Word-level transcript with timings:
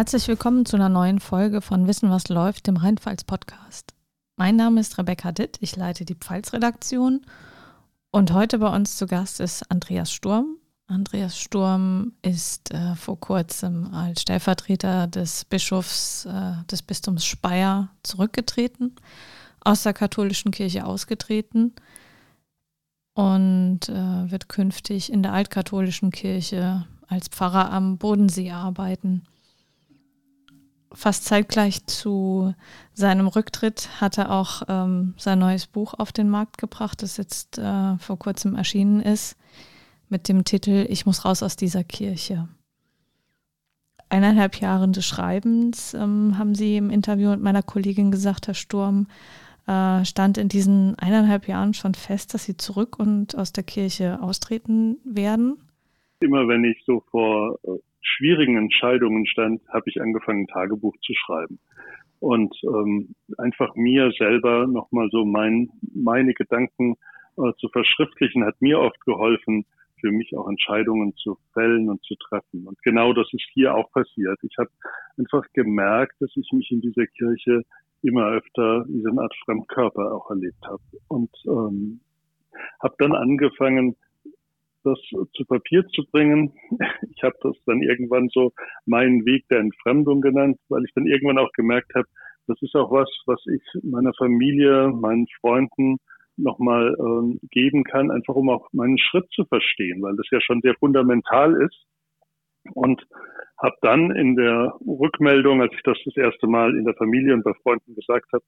Herzlich 0.00 0.28
willkommen 0.28 0.64
zu 0.64 0.76
einer 0.76 0.88
neuen 0.88 1.20
Folge 1.20 1.60
von 1.60 1.86
Wissen, 1.86 2.08
was 2.08 2.30
läuft, 2.30 2.66
dem 2.66 2.78
Rheinpfalz-Podcast. 2.78 3.92
Mein 4.36 4.56
Name 4.56 4.80
ist 4.80 4.96
Rebecca 4.96 5.30
Ditt, 5.30 5.58
ich 5.60 5.76
leite 5.76 6.06
die 6.06 6.14
Pfalz-Redaktion 6.14 7.20
und 8.10 8.32
heute 8.32 8.60
bei 8.60 8.74
uns 8.74 8.96
zu 8.96 9.06
Gast 9.06 9.40
ist 9.40 9.70
Andreas 9.70 10.10
Sturm. 10.10 10.56
Andreas 10.86 11.38
Sturm 11.38 12.14
ist 12.22 12.72
äh, 12.72 12.94
vor 12.94 13.20
kurzem 13.20 13.92
als 13.92 14.22
Stellvertreter 14.22 15.06
des 15.06 15.44
Bischofs 15.44 16.24
äh, 16.24 16.64
des 16.70 16.80
Bistums 16.80 17.26
Speyer 17.26 17.90
zurückgetreten, 18.02 18.96
aus 19.60 19.82
der 19.82 19.92
katholischen 19.92 20.50
Kirche 20.50 20.86
ausgetreten 20.86 21.74
und 23.12 23.80
äh, 23.90 24.30
wird 24.30 24.48
künftig 24.48 25.12
in 25.12 25.22
der 25.22 25.34
altkatholischen 25.34 26.10
Kirche 26.10 26.86
als 27.06 27.28
Pfarrer 27.28 27.70
am 27.70 27.98
Bodensee 27.98 28.52
arbeiten. 28.52 29.26
Fast 30.92 31.24
zeitgleich 31.24 31.86
zu 31.86 32.52
seinem 32.94 33.28
Rücktritt 33.28 34.00
hat 34.00 34.18
er 34.18 34.32
auch 34.32 34.62
ähm, 34.68 35.14
sein 35.16 35.38
neues 35.38 35.68
Buch 35.68 35.94
auf 35.94 36.10
den 36.10 36.28
Markt 36.28 36.58
gebracht, 36.58 37.02
das 37.02 37.16
jetzt 37.16 37.58
äh, 37.58 37.96
vor 37.98 38.18
kurzem 38.18 38.56
erschienen 38.56 39.00
ist, 39.00 39.36
mit 40.08 40.28
dem 40.28 40.44
Titel 40.44 40.86
Ich 40.88 41.06
muss 41.06 41.24
raus 41.24 41.44
aus 41.44 41.54
dieser 41.54 41.84
Kirche. 41.84 42.48
Eineinhalb 44.08 44.56
Jahre 44.56 44.88
des 44.88 45.06
Schreibens 45.06 45.94
ähm, 45.94 46.36
haben 46.36 46.56
Sie 46.56 46.76
im 46.76 46.90
Interview 46.90 47.30
mit 47.30 47.40
meiner 47.40 47.62
Kollegin 47.62 48.10
gesagt, 48.10 48.48
Herr 48.48 48.54
Sturm, 48.54 49.06
äh, 49.68 50.04
stand 50.04 50.36
in 50.36 50.48
diesen 50.48 50.98
eineinhalb 50.98 51.46
Jahren 51.46 51.74
schon 51.74 51.94
fest, 51.94 52.34
dass 52.34 52.44
Sie 52.44 52.56
zurück 52.56 52.98
und 52.98 53.38
aus 53.38 53.52
der 53.52 53.62
Kirche 53.62 54.20
austreten 54.20 54.96
werden? 55.04 55.58
Immer 56.18 56.48
wenn 56.48 56.64
ich 56.64 56.82
so 56.84 57.04
vor 57.12 57.56
äh, 57.62 57.78
schwierigen 58.00 58.56
Entscheidungen 58.56 59.26
stand, 59.26 59.62
habe 59.68 59.84
ich 59.86 60.00
angefangen, 60.00 60.42
ein 60.42 60.46
Tagebuch 60.48 60.96
zu 61.02 61.12
schreiben. 61.14 61.58
Und 62.20 62.54
ähm, 62.64 63.14
einfach 63.38 63.74
mir 63.74 64.12
selber 64.18 64.66
nochmal 64.66 65.08
so 65.10 65.24
mein, 65.24 65.70
meine 65.94 66.34
Gedanken 66.34 66.96
äh, 67.38 67.52
zu 67.58 67.68
verschriftlichen, 67.68 68.44
hat 68.44 68.60
mir 68.60 68.78
oft 68.78 69.00
geholfen, 69.06 69.64
für 70.00 70.10
mich 70.10 70.36
auch 70.36 70.48
Entscheidungen 70.48 71.14
zu 71.16 71.38
fällen 71.52 71.88
und 71.88 72.02
zu 72.04 72.14
treffen. 72.16 72.66
Und 72.66 72.82
genau 72.82 73.12
das 73.12 73.26
ist 73.32 73.46
hier 73.52 73.74
auch 73.74 73.90
passiert. 73.92 74.38
Ich 74.42 74.56
habe 74.58 74.70
einfach 75.18 75.44
gemerkt, 75.52 76.14
dass 76.20 76.30
ich 76.36 76.50
mich 76.52 76.70
in 76.70 76.80
dieser 76.80 77.06
Kirche 77.06 77.62
immer 78.02 78.26
öfter 78.28 78.84
wie 78.88 79.02
so 79.02 79.10
eine 79.10 79.22
Art 79.22 79.34
Fremdkörper 79.44 80.12
auch 80.14 80.30
erlebt 80.30 80.64
habe. 80.64 80.82
Und 81.08 81.30
ähm, 81.46 82.00
habe 82.82 82.94
dann 82.98 83.12
angefangen, 83.12 83.96
das 84.84 84.98
zu 85.34 85.44
Papier 85.46 85.86
zu 85.88 86.04
bringen. 86.10 86.52
Ich 87.14 87.22
habe 87.22 87.36
das 87.42 87.56
dann 87.66 87.82
irgendwann 87.82 88.30
so 88.30 88.52
meinen 88.86 89.26
Weg 89.26 89.46
der 89.48 89.58
Entfremdung 89.58 90.22
genannt, 90.22 90.58
weil 90.70 90.84
ich 90.84 90.92
dann 90.94 91.06
irgendwann 91.06 91.38
auch 91.38 91.52
gemerkt 91.52 91.94
habe, 91.94 92.06
das 92.46 92.60
ist 92.62 92.74
auch 92.74 92.90
was, 92.90 93.08
was 93.26 93.40
ich 93.46 93.62
meiner 93.82 94.14
Familie, 94.14 94.88
meinen 94.88 95.26
Freunden 95.40 95.98
nochmal 96.36 96.96
ähm, 96.98 97.38
geben 97.50 97.84
kann, 97.84 98.10
einfach 98.10 98.34
um 98.34 98.48
auch 98.48 98.68
meinen 98.72 98.98
Schritt 98.98 99.30
zu 99.32 99.44
verstehen, 99.44 100.02
weil 100.02 100.16
das 100.16 100.26
ja 100.30 100.40
schon 100.40 100.60
sehr 100.62 100.74
fundamental 100.74 101.54
ist. 101.62 101.86
Und 102.74 103.06
habe 103.58 103.76
dann 103.82 104.10
in 104.16 104.36
der 104.36 104.74
Rückmeldung, 104.86 105.60
als 105.60 105.72
ich 105.74 105.82
das 105.82 105.98
das 106.04 106.16
erste 106.16 106.46
Mal 106.46 106.76
in 106.76 106.84
der 106.84 106.94
Familie 106.94 107.34
und 107.34 107.44
bei 107.44 107.54
Freunden 107.62 107.94
gesagt 107.94 108.32
habe, 108.32 108.44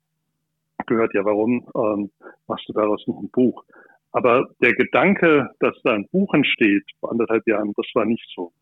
gehört, 0.86 1.14
ja, 1.14 1.24
warum 1.24 1.66
ähm, 1.76 2.10
machst 2.46 2.68
du 2.68 2.72
daraus 2.72 3.06
nicht 3.06 3.18
ein 3.18 3.30
Buch? 3.30 3.64
Aber 4.12 4.48
der 4.60 4.74
Gedanke, 4.74 5.50
dass 5.60 5.74
da 5.82 5.94
ein 5.94 6.06
Buch 6.08 6.32
entsteht 6.34 6.84
vor 7.00 7.10
anderthalb 7.10 7.46
Jahren, 7.46 7.72
das 7.76 7.86
war 7.94 8.04
nicht 8.04 8.26
so. 8.34 8.52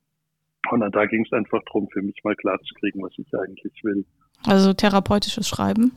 Und 0.71 0.81
da 0.94 1.06
ging 1.06 1.25
es 1.25 1.33
einfach 1.33 1.61
darum, 1.66 1.88
für 1.93 2.03
mich 2.03 2.16
mal 2.22 2.37
klarzukriegen, 2.37 3.03
was 3.03 3.12
ich 3.16 3.27
eigentlich 3.34 3.72
will. 3.83 4.05
Also 4.47 4.72
therapeutisches 4.72 5.49
Schreiben? 5.49 5.93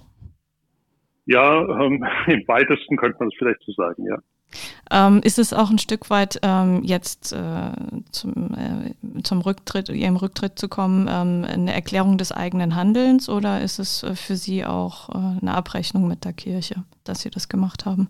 Ja, 1.26 1.62
ähm, 1.62 2.06
im 2.28 2.48
weitesten 2.48 2.98
könnte 2.98 3.18
man 3.20 3.30
das 3.30 3.38
vielleicht 3.38 3.62
so 3.64 3.72
sagen, 3.74 4.06
ja. 4.06 4.18
Ähm, 4.92 5.22
ist 5.24 5.40
es 5.40 5.52
auch 5.52 5.72
ein 5.72 5.80
Stück 5.80 6.12
weit 6.12 6.40
ähm, 6.44 6.84
jetzt 6.84 7.34
äh, 7.34 7.72
zum, 8.12 8.54
äh, 8.54 9.22
zum 9.24 9.42
Rücktritt, 9.42 9.90
Ihrem 9.90 10.16
Rücktritt 10.16 10.60
zu 10.60 10.70
kommen, 10.70 11.08
ähm, 11.10 11.44
eine 11.44 11.74
Erklärung 11.74 12.20
des 12.20 12.32
eigenen 12.32 12.76
Handelns 12.76 13.30
oder 13.30 13.62
ist 13.62 13.80
es 13.80 14.04
äh, 14.04 14.16
für 14.16 14.36
Sie 14.36 14.64
auch 14.64 15.10
äh, 15.10 15.40
eine 15.42 15.56
Abrechnung 15.56 16.08
mit 16.08 16.24
der 16.24 16.34
Kirche, 16.34 16.84
dass 17.04 17.22
Sie 17.22 17.32
das 17.32 17.50
gemacht 17.50 17.86
haben? 17.86 18.10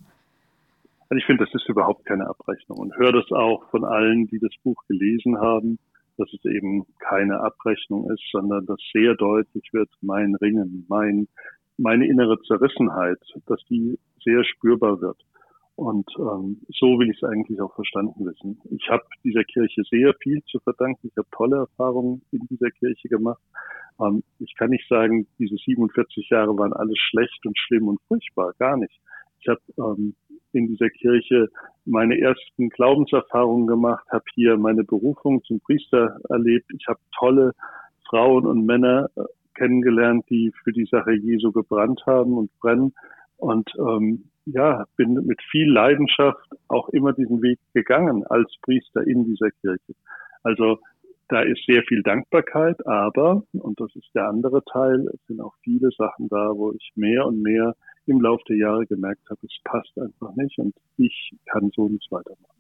Also 1.14 1.20
ich 1.20 1.26
finde, 1.28 1.46
das 1.46 1.54
ist 1.54 1.70
überhaupt 1.70 2.06
keine 2.06 2.28
Abrechnung 2.28 2.80
und 2.80 2.98
höre 2.98 3.12
das 3.12 3.32
auch 3.32 3.70
von 3.70 3.86
allen, 3.86 4.26
die 4.30 4.40
das 4.40 4.50
Buch 4.64 4.82
gelesen 4.88 5.38
haben, 5.38 5.78
dass 6.18 6.28
es 6.34 6.44
eben 6.44 6.88
keine 6.98 7.40
Abrechnung 7.40 8.10
ist, 8.10 8.24
sondern 8.32 8.66
dass 8.66 8.80
sehr 8.92 9.14
deutlich 9.14 9.70
wird, 9.74 9.92
mein 10.02 10.34
Ringen, 10.34 10.88
mein, 10.90 11.28
meine 11.78 12.08
innere 12.08 12.42
Zerrissenheit, 12.48 13.20
dass 13.46 13.64
die 13.70 14.00
sehr 14.24 14.44
spürbar 14.44 15.02
wird. 15.02 15.20
Und 15.76 16.10
ähm, 16.18 16.62
so 16.70 16.98
will 16.98 17.12
ich 17.12 17.22
es 17.22 17.30
eigentlich 17.30 17.62
auch 17.62 17.76
verstanden 17.76 18.26
wissen. 18.26 18.60
Ich 18.72 18.90
habe 18.90 19.04
dieser 19.24 19.44
Kirche 19.44 19.84
sehr 19.92 20.16
viel 20.16 20.42
zu 20.46 20.58
verdanken. 20.62 21.10
Ich 21.10 21.18
habe 21.18 21.28
tolle 21.32 21.58
Erfahrungen 21.58 22.24
in 22.32 22.40
dieser 22.50 22.72
Kirche 22.72 23.08
gemacht. 23.08 23.42
Ähm, 24.02 24.24
ich 24.40 24.56
kann 24.56 24.72
nicht 24.72 24.90
sagen, 24.90 25.28
diese 25.38 25.58
47 25.58 26.28
Jahre 26.32 26.58
waren 26.58 26.74
alles 26.74 26.98
schlecht 26.98 27.46
und 27.46 27.56
schlimm 27.56 27.88
und 27.88 28.02
furchtbar, 28.08 28.54
gar 28.58 28.78
nicht. 28.78 29.00
Ich 29.42 29.48
habe 29.48 29.62
ähm, 29.78 30.16
in 30.54 30.68
dieser 30.68 30.90
Kirche 30.90 31.50
meine 31.86 32.20
ersten 32.20 32.70
Glaubenserfahrungen 32.70 33.68
gemacht, 33.68 34.06
habe 34.10 34.24
hier 34.34 34.58
meine 34.58 34.84
Berufung 34.84 35.44
zum 35.44 35.60
Priester 35.60 36.18
erlebt. 36.30 36.72
Ich 36.78 36.88
habe 36.88 37.00
tolle 37.18 37.54
Frauen 38.08 38.46
und 38.46 38.66
Männer 38.66 39.10
äh, 39.16 39.24
kennengelernt, 39.56 40.26
die 40.30 40.52
für 40.64 40.72
die 40.72 40.86
Sache 40.86 41.14
Jesu 41.14 41.52
gebrannt 41.52 42.04
haben 42.06 42.38
und 42.38 42.52
brennen. 42.60 42.94
Und 43.38 43.70
ähm, 43.78 44.26
ja, 44.46 44.86
bin 44.96 45.14
mit 45.14 45.42
viel 45.52 45.72
Leidenschaft 45.72 46.48
auch 46.68 46.90
immer 46.90 47.14
diesen 47.14 47.42
Weg 47.42 47.60
gegangen 47.74 48.26
als 48.28 48.54
Priester 48.62 49.06
in 49.06 49.26
dieser 49.26 49.52
Kirche. 49.62 49.94
Also 50.44 50.80
da 51.30 51.42
ist 51.42 51.66
sehr 51.66 51.84
viel 51.84 52.04
Dankbarkeit, 52.04 52.86
aber, 52.86 53.44
und 53.54 53.80
das 53.80 53.96
ist 53.96 54.10
der 54.14 54.28
andere 54.28 54.64
Teil, 54.66 55.08
es 55.14 55.20
sind 55.28 55.42
auch 55.42 55.54
viele 55.64 55.90
Sachen 55.98 56.28
da, 56.30 56.52
wo 56.56 56.72
ich 56.74 56.92
mehr 56.96 57.26
und 57.26 57.42
mehr 57.42 57.76
im 58.06 58.22
Laufe 58.22 58.44
der 58.50 58.58
Jahre 58.58 58.86
gemerkt 58.86 59.30
habe, 59.30 59.40
es 59.44 59.58
passt 59.64 59.98
einfach 59.98 60.36
nicht 60.36 60.58
und 60.60 60.76
ich 60.98 61.32
kann 61.46 61.72
so 61.76 61.88
nicht 61.88 62.12
weitermachen. 62.12 62.54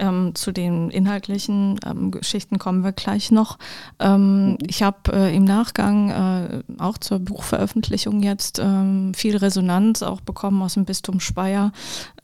Ähm, 0.00 0.34
zu 0.34 0.52
den 0.52 0.90
inhaltlichen 0.90 1.80
ähm, 1.84 2.12
Geschichten 2.12 2.58
kommen 2.58 2.84
wir 2.84 2.92
gleich 2.92 3.32
noch. 3.32 3.58
Ähm, 3.98 4.50
mhm. 4.50 4.58
Ich 4.68 4.84
habe 4.84 5.12
äh, 5.12 5.34
im 5.34 5.44
Nachgang 5.44 6.10
äh, 6.10 6.62
auch 6.78 6.98
zur 6.98 7.18
Buchveröffentlichung 7.18 8.22
jetzt 8.22 8.60
ähm, 8.60 9.12
viel 9.14 9.36
Resonanz 9.36 10.04
auch 10.04 10.20
bekommen 10.20 10.62
aus 10.62 10.74
dem 10.74 10.84
Bistum 10.84 11.18
Speyer 11.18 11.72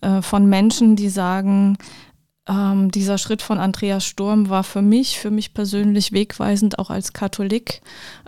äh, 0.02 0.22
von 0.22 0.48
Menschen, 0.48 0.94
die 0.94 1.08
sagen, 1.08 1.76
ähm, 2.46 2.90
dieser 2.90 3.16
Schritt 3.16 3.40
von 3.40 3.58
Andreas 3.58 4.04
Sturm 4.04 4.50
war 4.50 4.64
für 4.64 4.82
mich, 4.82 5.18
für 5.18 5.30
mich 5.30 5.54
persönlich 5.54 6.12
wegweisend, 6.12 6.78
auch 6.78 6.90
als 6.90 7.14
Katholik. 7.14 7.80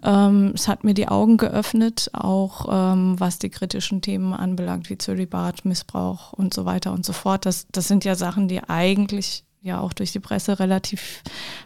Ähm, 0.03 0.53
es 0.55 0.69
hat 0.69 0.85
mir 0.85 0.95
die 0.95 1.09
Augen 1.09 1.37
geöffnet, 1.37 2.11
auch 2.15 2.67
ähm, 2.71 3.21
was 3.21 3.39
die 3.39 3.51
kritischen 3.51 4.01
Themen 4.01 4.33
anbelangt, 4.33 4.89
wie 4.89 4.97
Zölibat, 4.97 5.67
Missbrauch 5.67 6.33
und 6.33 6.55
so 6.55 6.65
weiter 6.65 6.93
und 6.93 7.05
so 7.05 7.13
fort. 7.13 7.45
Das, 7.45 7.67
das 7.71 7.89
sind 7.89 8.05
ja 8.05 8.15
Sachen, 8.15 8.49
die 8.49 8.63
eigentlich 8.63 9.45
ja 9.61 9.81
auch 9.81 9.93
durch 9.93 10.13
die 10.13 10.21
Presse 10.21 10.59
relativ 10.61 11.23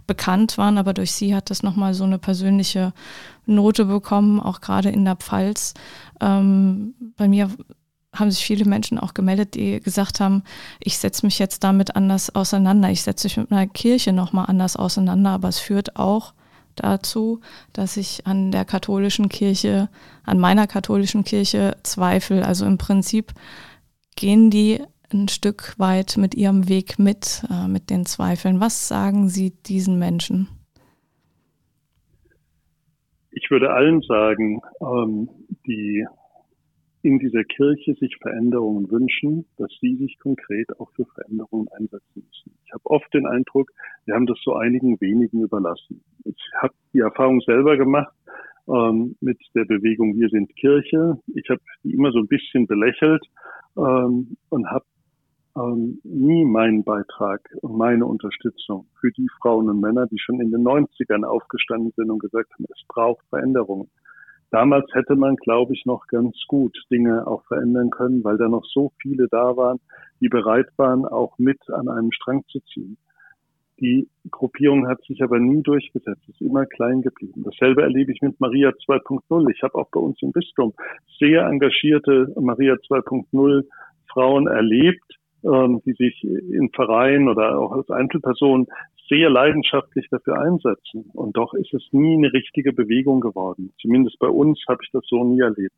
bekannt 0.07 0.59
waren, 0.59 0.79
aber 0.79 0.95
durch 0.95 1.13
sie 1.13 1.35
hat 1.35 1.51
das 1.51 1.63
nochmal 1.63 1.95
so 1.95 2.05
eine 2.05 2.19
persönliche 2.19 2.93
Note 3.47 3.85
bekommen, 3.85 4.41
auch 4.41 4.61
gerade 4.61 4.91
in 4.91 5.05
der 5.05 5.17
Pfalz. 5.17 5.75
Ähm, 6.21 6.95
bei 7.17 7.29
mir 7.29 7.51
haben 8.15 8.31
sich 8.31 8.45
viele 8.45 8.65
Menschen 8.65 8.99
auch 8.99 9.15
gemeldet, 9.15 9.55
die 9.55 9.81
gesagt 9.81 10.21
haben, 10.21 10.43
ich 10.83 10.99
setze 10.99 11.25
mich 11.25 11.39
jetzt 11.39 11.63
damit 11.63 11.95
anders 11.97 12.35
auseinander, 12.35 12.91
ich 12.91 13.03
setze 13.03 13.27
mich 13.27 13.37
mit 13.37 13.51
meiner 13.51 13.69
Kirche 13.69 14.13
nochmal 14.13 14.47
anders 14.49 14.77
auseinander, 14.77 15.31
aber 15.31 15.49
es 15.49 15.61
führt 15.61 15.97
auch 15.97 16.35
dazu, 16.75 17.41
dass 17.73 17.97
ich 17.97 18.27
an 18.27 18.51
der 18.51 18.65
katholischen 18.65 19.29
Kirche, 19.29 19.89
an 20.25 20.39
meiner 20.39 20.67
katholischen 20.67 21.25
Kirche 21.25 21.77
zweifle. 21.83 22.45
Also 22.47 22.67
im 22.67 22.79
Prinzip 22.79 23.33
gehen 24.17 24.51
die 24.51 24.81
ein 25.13 25.29
Stück 25.29 25.75
weit 25.79 26.17
mit 26.17 26.35
ihrem 26.35 26.69
Weg 26.69 26.99
mit, 26.99 27.45
äh, 27.51 27.69
mit 27.69 27.91
den 27.91 28.07
Zweifeln. 28.07 28.61
Was 28.61 28.89
sagen 28.89 29.29
Sie 29.29 29.51
diesen 29.51 29.99
Menschen? 29.99 30.49
Ich 33.33 33.51
würde 33.51 33.73
allen 33.73 34.03
sagen, 34.03 34.61
ähm, 34.81 35.29
die 35.67 36.07
in 37.03 37.19
dieser 37.19 37.45
Kirche 37.45 37.95
sich 37.95 38.17
Veränderungen 38.21 38.91
wünschen, 38.91 39.47
dass 39.57 39.71
sie 39.81 39.97
sich 39.97 40.19
konkret 40.19 40.69
auch 40.79 40.91
für 40.93 41.07
Veränderungen 41.07 41.69
einsetzen 41.69 42.27
müssen. 42.27 42.53
Ich 42.65 42.73
habe 42.73 42.85
oft 42.85 43.13
den 43.15 43.27
Eindruck, 43.27 43.71
wir 44.05 44.15
haben 44.15 44.27
das 44.27 44.39
so 44.45 44.55
einigen 44.55 45.01
wenigen 45.01 45.43
überlassen. 45.43 46.03
Ich 46.25 46.37
habe 46.61 46.75
die 46.93 47.01
Erfahrung 47.01 47.41
selber 47.41 47.77
gemacht 47.77 48.15
ähm, 48.69 49.17
mit 49.21 49.39
der 49.55 49.65
Bewegung 49.65 50.19
Wir 50.19 50.29
sind 50.29 50.55
Kirche. 50.57 51.19
Ich 51.35 51.49
habe 51.49 51.61
die 51.85 51.95
immer 51.95 52.13
so 52.13 52.19
ein 52.19 52.29
bisschen 52.29 52.67
belächelt 52.67 53.25
ähm, 53.77 54.37
und 54.51 54.71
habe 54.71 54.85
ähm, 55.57 56.01
nie 56.05 56.45
meinen 56.45 56.85
Beitrag 56.85 57.41
und 57.63 57.77
meine 57.77 58.07
Unterstützung 58.07 58.87
für 59.01 59.11
die 59.13 59.29
Frauen 59.41 59.69
und 59.69 59.81
Männer, 59.81 60.07
die 60.07 60.19
schon 60.19 60.41
in 60.41 60.51
den 60.51 60.63
90ern 60.63 61.25
aufgestanden 61.25 61.93
sind 61.97 62.11
und 62.11 62.21
gesagt 62.21 62.53
haben, 62.53 62.67
es 62.69 62.83
braucht 62.89 63.25
Veränderungen. 63.31 63.91
Damals 64.51 64.93
hätte 64.93 65.15
man, 65.15 65.37
glaube 65.37 65.75
ich, 65.75 65.87
noch 65.87 66.07
ganz 66.09 66.37
gut 66.49 66.77
Dinge 66.91 67.27
auch 67.27 67.45
verändern 67.45 67.91
können, 67.91 68.25
weil 68.25 68.37
da 68.37 68.49
noch 68.49 68.65
so 68.65 68.93
viele 69.01 69.29
da 69.29 69.57
waren, 69.57 69.79
die 70.21 70.29
bereit 70.29 70.67
waren, 70.77 71.07
auch 71.07 71.39
mit 71.39 71.59
an 71.71 71.89
einem 71.89 72.11
Strang 72.13 72.45
zu 72.49 72.61
ziehen. 72.73 72.97
Die 73.81 74.09
Gruppierung 74.31 74.89
hat 74.89 75.03
sich 75.05 75.23
aber 75.23 75.39
nie 75.39 75.63
durchgesetzt, 75.63 76.21
ist 76.29 76.41
immer 76.43 76.67
klein 76.67 77.01
geblieben. 77.01 77.45
Dasselbe 77.45 77.83
erlebe 77.83 78.13
ich 78.13 78.21
mit 78.21 78.39
Maria 78.39 78.71
2.0. 78.71 79.51
Ich 79.51 79.63
habe 79.63 79.77
auch 79.77 79.89
bei 79.91 80.01
uns 80.01 80.21
im 80.21 80.33
Bistum 80.33 80.75
sehr 81.19 81.47
engagierte 81.47 82.31
Maria 82.39 82.75
2.0 82.75 83.65
Frauen 84.13 84.49
erlebt, 84.49 85.17
ähm, 85.45 85.81
die 85.87 85.93
sich 85.93 86.23
in 86.25 86.71
Vereinen 86.75 87.29
oder 87.29 87.59
auch 87.59 87.73
als 87.73 87.89
Einzelpersonen 87.91 88.67
sehr 89.11 89.29
leidenschaftlich 89.29 90.07
dafür 90.11 90.41
einsetzen. 90.41 91.11
Und 91.13 91.37
doch 91.37 91.53
ist 91.53 91.75
es 91.75 91.83
nie 91.91 92.17
eine 92.17 92.33
richtige 92.33 92.73
Bewegung 92.73 93.21
geworden. 93.21 93.75
Zumindest 93.83 94.19
bei 94.19 94.29
uns 94.29 94.59
habe 94.69 94.79
ich 94.83 94.91
das 94.93 95.03
so 95.07 95.25
nie 95.25 95.41
erlebt. 95.41 95.75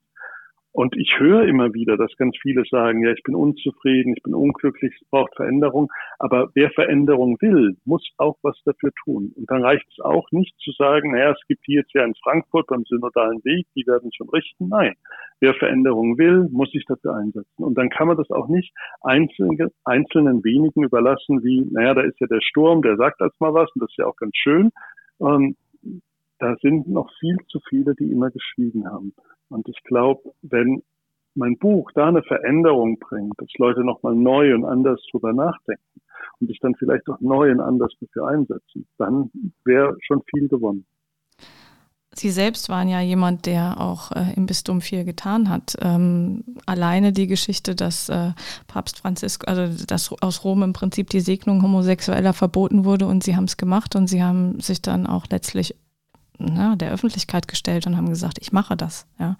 Und 0.75 0.97
ich 0.97 1.19
höre 1.19 1.45
immer 1.45 1.75
wieder, 1.75 1.99
dass 1.99 2.17
ganz 2.17 2.35
viele 2.41 2.65
sagen, 2.71 3.05
ja, 3.05 3.13
ich 3.13 3.23
bin 3.23 3.35
unzufrieden, 3.35 4.15
ich 4.17 4.23
bin 4.23 4.35
unglücklich, 4.35 4.95
es 4.99 5.09
braucht 5.11 5.37
Veränderung. 5.37 5.93
Aber 6.19 6.51
wer 6.55 6.71
Veränderung 6.71 7.37
will, 7.41 7.77
muss 7.85 8.03
auch 8.17 8.39
was 8.43 8.59
dafür 8.65 8.91
tun. 9.05 9.33
Und 9.37 9.51
dann 9.51 9.63
reicht 9.63 9.87
es 9.91 10.03
auch 10.03 10.27
nicht 10.31 10.59
zu 10.61 10.73
sagen, 10.73 11.13
naja, 11.13 11.33
es 11.33 11.47
gibt 11.47 11.67
die 11.67 11.75
jetzt 11.75 11.93
ja 11.93 12.05
in 12.05 12.15
Frankfurt 12.23 12.69
beim 12.69 12.85
synodalen 12.85 13.45
Weg, 13.45 13.67
die 13.77 13.87
werden 13.87 14.11
schon 14.17 14.31
richten. 14.31 14.69
Nein, 14.69 14.95
wer 15.41 15.53
Veränderung 15.55 16.17
will, 16.17 16.49
muss 16.51 16.71
sich 16.71 16.87
dafür 16.87 17.17
einsetzen. 17.17 17.63
Und 17.63 17.77
dann 17.77 17.91
kann 17.91 18.09
man 18.09 18.17
das 18.17 18.31
auch 18.31 18.49
nicht 18.49 18.73
einzelnen, 19.03 19.71
einzelnen 19.85 20.43
wenigen 20.43 20.85
überlassen, 20.85 21.45
wie, 21.45 21.67
naja, 21.71 21.93
da 21.93 22.01
ist 22.01 22.19
ja 22.19 22.27
der 22.29 22.41
Sturm, 22.41 22.81
der 22.81 22.97
sagt 22.97 23.21
als 23.21 23.39
mal 23.41 23.53
was, 23.53 23.71
und 23.75 23.83
das 23.83 23.91
ist 23.91 23.99
ja 23.99 24.07
auch 24.07 24.17
ganz 24.17 24.35
schön. 24.37 24.71
Ähm, 25.21 25.55
da 26.43 26.57
sind 26.61 26.89
noch 26.89 27.09
viel 27.21 27.37
zu 27.49 27.61
viele, 27.69 27.95
die 27.95 28.11
immer 28.11 28.31
geschwiegen 28.31 28.91
haben. 28.91 29.15
Und 29.49 29.69
ich 29.69 29.81
glaube, 29.85 30.33
wenn 30.43 30.83
mein 31.35 31.57
Buch 31.57 31.93
da 31.95 32.09
eine 32.09 32.25
Veränderung 32.25 32.99
bringt, 32.99 33.35
dass 33.39 33.49
Leute 33.59 33.85
nochmal 33.85 34.17
neu 34.17 34.53
und 34.53 34.65
anders 34.65 35.01
drüber 35.13 35.33
nachdenken 35.33 36.01
und 36.41 36.49
sich 36.49 36.59
dann 36.59 36.75
vielleicht 36.75 37.09
auch 37.09 37.21
neu 37.21 37.53
und 37.53 37.61
anders 37.61 37.93
dafür 38.01 38.27
einsetzen, 38.27 38.87
dann 38.99 39.31
wäre 39.65 39.97
schon 40.01 40.23
viel 40.35 40.49
gewonnen. 40.49 40.85
Sie 42.15 42.31
selbst 42.31 42.69
waren 42.69 42.89
ja 42.89 43.01
jemand, 43.01 43.47
der 43.47 43.81
auch 43.81 44.11
äh, 44.13 44.35
im 44.37 44.45
Bistum 44.45 44.83
viel 44.83 45.05
getan 45.05 45.49
hat. 45.49 45.77
Ähm, 45.81 46.45
alleine 46.67 47.13
die 47.13 47.27
Geschichte, 47.27 47.75
dass 47.75 48.11
äh, 48.11 48.33
Papst 48.67 48.99
Franziskus, 48.99 49.49
also 49.49 49.87
dass 49.87 50.13
aus 50.21 50.45
Rom 50.45 50.63
im 50.63 50.75
Prinzip 50.75 51.09
die 51.09 51.21
Segnung 51.21 51.63
Homosexueller 51.63 52.35
verboten 52.35 52.85
wurde 52.85 53.07
und 53.07 53.23
sie 53.23 53.35
haben 53.35 53.45
es 53.45 53.57
gemacht 53.57 53.97
und 53.97 54.09
sie 54.09 54.23
haben 54.23 54.61
sich 54.61 54.83
dann 54.83 55.07
auch 55.07 55.25
letztlich 55.31 55.75
na, 56.45 56.77
der 56.77 56.91
Öffentlichkeit 56.91 57.49
gestellt 57.49 57.87
und 57.87 57.97
haben 57.97 58.09
gesagt, 58.09 58.39
ich 58.41 58.53
mache 58.53 58.77
das. 58.77 59.07
Ja. 59.19 59.37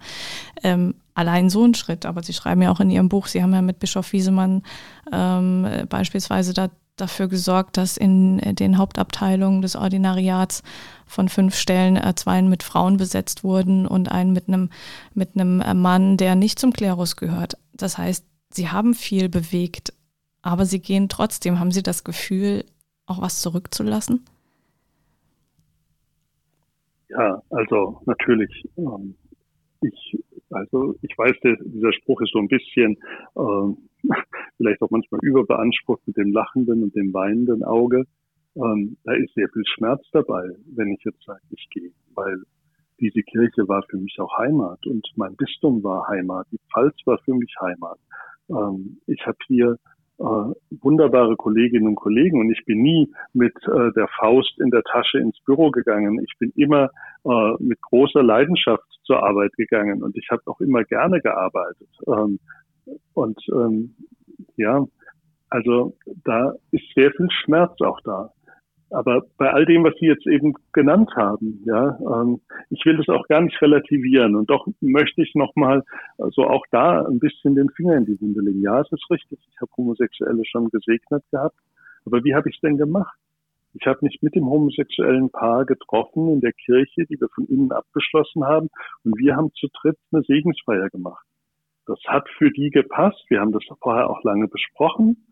Ähm, 0.63 0.95
allein 1.13 1.49
so 1.49 1.63
ein 1.65 1.73
Schritt, 1.73 2.05
aber 2.05 2.23
Sie 2.23 2.33
schreiben 2.33 2.61
ja 2.61 2.71
auch 2.71 2.79
in 2.79 2.89
Ihrem 2.89 3.09
Buch, 3.09 3.27
Sie 3.27 3.41
haben 3.41 3.53
ja 3.53 3.61
mit 3.61 3.79
Bischof 3.79 4.13
Wiesemann 4.13 4.63
ähm, 5.11 5.67
beispielsweise 5.89 6.53
da, 6.53 6.69
dafür 6.95 7.27
gesorgt, 7.27 7.77
dass 7.77 7.97
in 7.97 8.37
den 8.39 8.77
Hauptabteilungen 8.77 9.61
des 9.61 9.75
Ordinariats 9.75 10.63
von 11.05 11.29
fünf 11.29 11.55
Stellen 11.55 11.97
äh, 11.97 12.13
zwei 12.15 12.41
mit 12.41 12.63
Frauen 12.63 12.97
besetzt 12.97 13.43
wurden 13.43 13.85
und 13.87 14.11
einen 14.11 14.33
mit 14.33 14.47
einem 14.47 14.69
mit 15.13 15.35
einem 15.35 15.81
Mann, 15.81 16.17
der 16.17 16.35
nicht 16.35 16.59
zum 16.59 16.73
Klerus 16.73 17.15
gehört. 17.15 17.57
Das 17.73 17.97
heißt, 17.97 18.25
Sie 18.51 18.69
haben 18.69 18.93
viel 18.93 19.29
bewegt, 19.29 19.93
aber 20.41 20.65
Sie 20.65 20.79
gehen 20.79 21.09
trotzdem. 21.09 21.59
Haben 21.59 21.71
Sie 21.71 21.83
das 21.83 22.03
Gefühl, 22.03 22.65
auch 23.05 23.21
was 23.21 23.41
zurückzulassen? 23.41 24.25
Ja, 27.13 27.41
also 27.49 28.01
natürlich. 28.05 28.67
Ähm, 28.77 29.15
ich, 29.81 30.23
also 30.49 30.95
ich 31.01 31.17
weiß, 31.17 31.35
der, 31.43 31.57
dieser 31.57 31.93
Spruch 31.93 32.21
ist 32.21 32.31
so 32.31 32.39
ein 32.39 32.47
bisschen 32.47 32.97
ähm, 33.35 33.77
vielleicht 34.57 34.81
auch 34.81 34.89
manchmal 34.89 35.19
überbeansprucht 35.23 36.01
mit 36.07 36.17
dem 36.17 36.31
lachenden 36.31 36.83
und 36.83 36.95
dem 36.95 37.13
weinenden 37.13 37.63
Auge. 37.63 38.05
Ähm, 38.55 38.97
da 39.03 39.13
ist 39.13 39.33
sehr 39.33 39.49
viel 39.49 39.63
Schmerz 39.65 40.03
dabei, 40.11 40.47
wenn 40.75 40.93
ich 40.93 41.03
jetzt 41.03 41.23
sage, 41.23 41.41
ich 41.49 41.67
gehe, 41.71 41.91
weil 42.15 42.37
diese 42.99 43.21
Kirche 43.23 43.67
war 43.67 43.83
für 43.89 43.97
mich 43.97 44.19
auch 44.19 44.37
Heimat 44.37 44.85
und 44.85 45.05
mein 45.15 45.35
Bistum 45.35 45.83
war 45.83 46.07
Heimat, 46.07 46.47
die 46.51 46.59
Pfalz 46.71 46.95
war 47.05 47.17
für 47.25 47.33
mich 47.33 47.53
Heimat. 47.59 47.99
Ähm, 48.49 49.01
ich 49.07 49.25
habe 49.25 49.37
hier 49.47 49.77
wunderbare 50.17 51.35
Kolleginnen 51.35 51.87
und 51.87 51.95
Kollegen 51.95 52.39
und 52.39 52.51
ich 52.51 52.63
bin 52.65 52.81
nie 52.81 53.11
mit 53.33 53.55
äh, 53.67 53.91
der 53.95 54.07
Faust 54.19 54.59
in 54.59 54.69
der 54.69 54.83
Tasche 54.83 55.17
ins 55.19 55.39
Büro 55.41 55.71
gegangen. 55.71 56.19
Ich 56.23 56.37
bin 56.37 56.51
immer 56.55 56.89
äh, 57.25 57.53
mit 57.59 57.81
großer 57.81 58.23
Leidenschaft 58.23 58.83
zur 59.03 59.23
Arbeit 59.23 59.53
gegangen 59.53 60.03
und 60.03 60.15
ich 60.15 60.27
habe 60.29 60.41
auch 60.45 60.59
immer 60.61 60.83
gerne 60.83 61.19
gearbeitet. 61.21 61.89
Ähm, 62.07 62.39
und 63.13 63.39
ähm, 63.51 63.95
ja, 64.55 64.85
also 65.49 65.95
da 66.23 66.53
ist 66.71 66.83
sehr 66.95 67.11
viel 67.11 67.29
Schmerz 67.29 67.79
auch 67.81 67.99
da. 68.01 68.31
Aber 68.93 69.23
bei 69.37 69.51
all 69.51 69.65
dem, 69.65 69.83
was 69.83 69.95
Sie 69.99 70.05
jetzt 70.05 70.27
eben 70.27 70.53
genannt 70.71 71.09
haben, 71.15 71.63
ja, 71.65 71.97
ähm, 71.99 72.41
ich 72.69 72.85
will 72.85 72.95
das 72.97 73.09
auch 73.09 73.27
gar 73.27 73.41
nicht 73.41 73.59
relativieren. 73.59 74.35
Und 74.35 74.51
doch 74.51 74.67
möchte 74.81 75.23
ich 75.23 75.33
nochmal 75.33 75.83
so 76.17 76.23
also 76.25 76.47
auch 76.47 76.63
da 76.69 77.03
ein 77.03 77.17
bisschen 77.17 77.55
den 77.55 77.71
Finger 77.71 77.97
in 77.97 78.05
die 78.05 78.21
Wunde 78.21 78.41
legen. 78.41 78.61
Ja, 78.61 78.81
es 78.81 78.91
ist 78.91 79.09
richtig, 79.09 79.39
ich 79.51 79.61
habe 79.61 79.71
Homosexuelle 79.75 80.45
schon 80.45 80.69
gesegnet 80.69 81.23
gehabt. 81.31 81.57
Aber 82.05 82.23
wie 82.23 82.35
habe 82.35 82.49
ich 82.49 82.55
es 82.55 82.61
denn 82.61 82.77
gemacht? 82.77 83.17
Ich 83.73 83.87
habe 83.87 83.99
mich 84.03 84.19
mit 84.21 84.35
dem 84.35 84.45
homosexuellen 84.45 85.31
Paar 85.31 85.65
getroffen 85.65 86.31
in 86.31 86.41
der 86.41 86.53
Kirche, 86.53 87.07
die 87.07 87.19
wir 87.19 87.29
von 87.33 87.47
innen 87.47 87.71
abgeschlossen 87.71 88.43
haben. 88.43 88.69
Und 89.03 89.17
wir 89.17 89.35
haben 89.35 89.51
zu 89.55 89.67
dritt 89.81 89.97
eine 90.11 90.21
Segensfeier 90.21 90.89
gemacht. 90.89 91.25
Das 91.87 91.99
hat 92.05 92.29
für 92.37 92.51
die 92.51 92.69
gepasst. 92.69 93.25
Wir 93.29 93.41
haben 93.41 93.51
das 93.51 93.63
vorher 93.81 94.09
auch 94.09 94.23
lange 94.23 94.47
besprochen. 94.47 95.25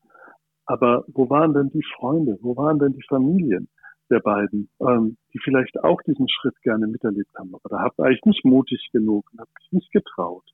Aber 0.72 1.04
wo 1.08 1.30
waren 1.30 1.54
denn 1.54 1.70
die 1.70 1.84
Freunde? 1.98 2.38
Wo 2.42 2.56
waren 2.56 2.80
denn 2.80 2.94
die 2.94 3.04
Familien 3.10 3.68
der 4.10 4.20
beiden, 4.22 4.70
ähm, 4.80 5.18
die 5.34 5.40
vielleicht 5.44 5.84
auch 5.84 6.02
diesen 6.04 6.30
Schritt 6.30 6.56
gerne 6.62 6.88
miterlebt 6.88 7.32
haben? 7.38 7.54
Aber 7.54 7.68
da 7.68 7.80
habe 7.82 8.14
ich 8.14 8.22
nicht 8.24 8.46
mutig 8.46 8.90
genug 8.94 9.26
habe 9.38 9.50
mich 9.60 9.72
nicht 9.74 9.92
getraut. 9.92 10.46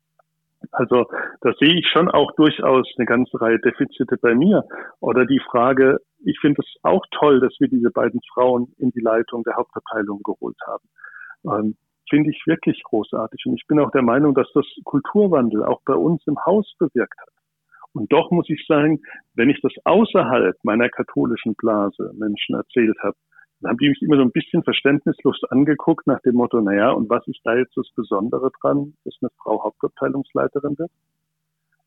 Also 0.72 1.06
da 1.42 1.54
sehe 1.60 1.78
ich 1.78 1.88
schon 1.94 2.10
auch 2.10 2.32
durchaus 2.32 2.92
eine 2.98 3.06
ganze 3.06 3.40
Reihe 3.40 3.60
Defizite 3.60 4.18
bei 4.18 4.34
mir. 4.34 4.64
Oder 5.02 5.28
die 5.28 5.40
Frage, 5.52 6.00
ich 6.26 6.40
finde 6.40 6.64
es 6.66 6.80
auch 6.82 7.06
toll, 7.12 7.40
dass 7.40 7.54
wir 7.60 7.68
diese 7.68 7.92
beiden 7.92 8.20
Frauen 8.34 8.74
in 8.80 8.90
die 8.90 9.02
Leitung 9.02 9.44
der 9.44 9.56
Hauptabteilung 9.56 10.24
geholt 10.24 10.58
haben. 10.66 10.90
Ähm, 11.46 11.76
finde 12.10 12.32
ich 12.32 12.42
wirklich 12.48 12.82
großartig. 12.84 13.46
Und 13.46 13.54
ich 13.54 13.68
bin 13.68 13.80
auch 13.80 13.92
der 13.92 14.02
Meinung, 14.02 14.34
dass 14.34 14.52
das 14.56 14.66
Kulturwandel 14.84 15.64
auch 15.64 15.82
bei 15.86 15.94
uns 15.94 16.26
im 16.26 16.44
Haus 16.44 16.74
bewirkt 16.80 17.20
hat. 17.20 17.37
Und 17.98 18.12
doch 18.12 18.32
muss 18.32 18.50
ich 18.50 18.66
sagen, 18.68 19.02
wenn 19.36 19.50
ich 19.50 19.60
das 19.62 19.74
außerhalb 19.84 20.56
meiner 20.64 20.90
katholischen 20.90 21.56
Blase 21.56 22.14
Menschen 22.18 22.56
erzählt 22.56 22.98
habe, 23.02 23.16
dann 23.60 23.72
haben 23.72 23.78
die 23.80 23.90
mich 23.90 24.02
immer 24.02 24.18
so 24.18 24.22
ein 24.22 24.32
bisschen 24.32 24.64
verständnislos 24.64 25.42
angeguckt 25.50 26.06
nach 26.06 26.22
dem 26.22 26.36
Motto, 26.36 26.62
naja, 26.62 26.92
und 26.92 27.10
was 27.10 27.28
ist 27.28 27.40
da 27.44 27.56
jetzt 27.56 27.76
das 27.76 27.90
Besondere 27.96 28.52
dran, 28.62 28.94
dass 29.04 29.16
eine 29.22 29.32
Frau 29.42 29.64
Hauptabteilungsleiterin 29.64 30.78
wird? 30.78 30.92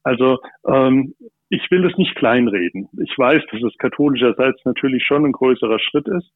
Also 0.02 0.38
ähm, 0.67 1.14
ich 1.49 1.71
will 1.71 1.83
das 1.83 1.97
nicht 1.97 2.17
kleinreden. 2.17 2.88
Ich 3.02 3.17
weiß, 3.17 3.43
dass 3.52 3.62
es 3.62 3.76
katholischerseits 3.79 4.64
natürlich 4.64 5.05
schon 5.05 5.26
ein 5.26 5.33
größerer 5.33 5.79
Schritt 5.79 6.09
ist, 6.09 6.31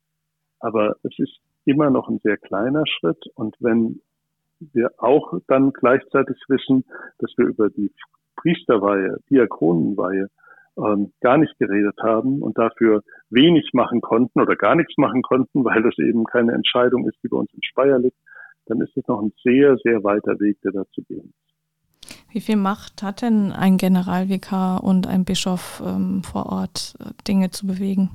aber 0.60 0.96
es 1.02 1.18
ist 1.18 1.40
immer 1.64 1.90
noch 1.90 2.08
ein 2.08 2.20
sehr 2.22 2.36
kleiner 2.36 2.84
Schritt. 2.86 3.24
Und 3.34 3.56
wenn 3.60 4.00
wir 4.60 4.90
auch 4.98 5.34
dann 5.48 5.72
gleichzeitig 5.72 6.36
wissen, 6.48 6.84
dass 7.18 7.32
wir 7.36 7.46
über 7.46 7.70
die 7.70 7.90
Priesterweihe, 8.36 9.18
Diakonenweihe 9.30 10.28
ähm, 10.76 11.12
gar 11.20 11.38
nicht 11.38 11.56
geredet 11.58 11.96
haben 12.02 12.42
und 12.42 12.58
dafür 12.58 13.02
wenig 13.30 13.70
machen 13.72 14.00
konnten 14.00 14.40
oder 14.40 14.56
gar 14.56 14.74
nichts 14.74 14.96
machen 14.96 15.22
konnten, 15.22 15.64
weil 15.64 15.82
das 15.82 15.96
eben 15.98 16.24
keine 16.24 16.52
Entscheidung 16.52 17.08
ist, 17.08 17.18
die 17.22 17.28
bei 17.28 17.36
uns 17.36 17.52
im 17.52 17.62
Speyer 17.62 17.98
liegt, 17.98 18.16
dann 18.66 18.80
ist 18.80 18.96
es 18.96 19.06
noch 19.06 19.20
ein 19.20 19.32
sehr, 19.42 19.76
sehr 19.82 20.02
weiter 20.04 20.38
Weg, 20.40 20.60
der 20.62 20.72
dazu 20.72 21.02
gehen 21.02 21.32
Wie 22.30 22.40
viel 22.40 22.56
Macht 22.56 23.02
hat 23.02 23.22
denn 23.22 23.52
ein 23.52 23.76
Generalvikar 23.76 24.82
und 24.82 25.06
ein 25.06 25.24
Bischof 25.24 25.82
ähm, 25.86 26.22
vor 26.22 26.46
Ort, 26.46 26.94
äh, 27.00 27.10
Dinge 27.28 27.50
zu 27.50 27.66
bewegen? 27.66 28.10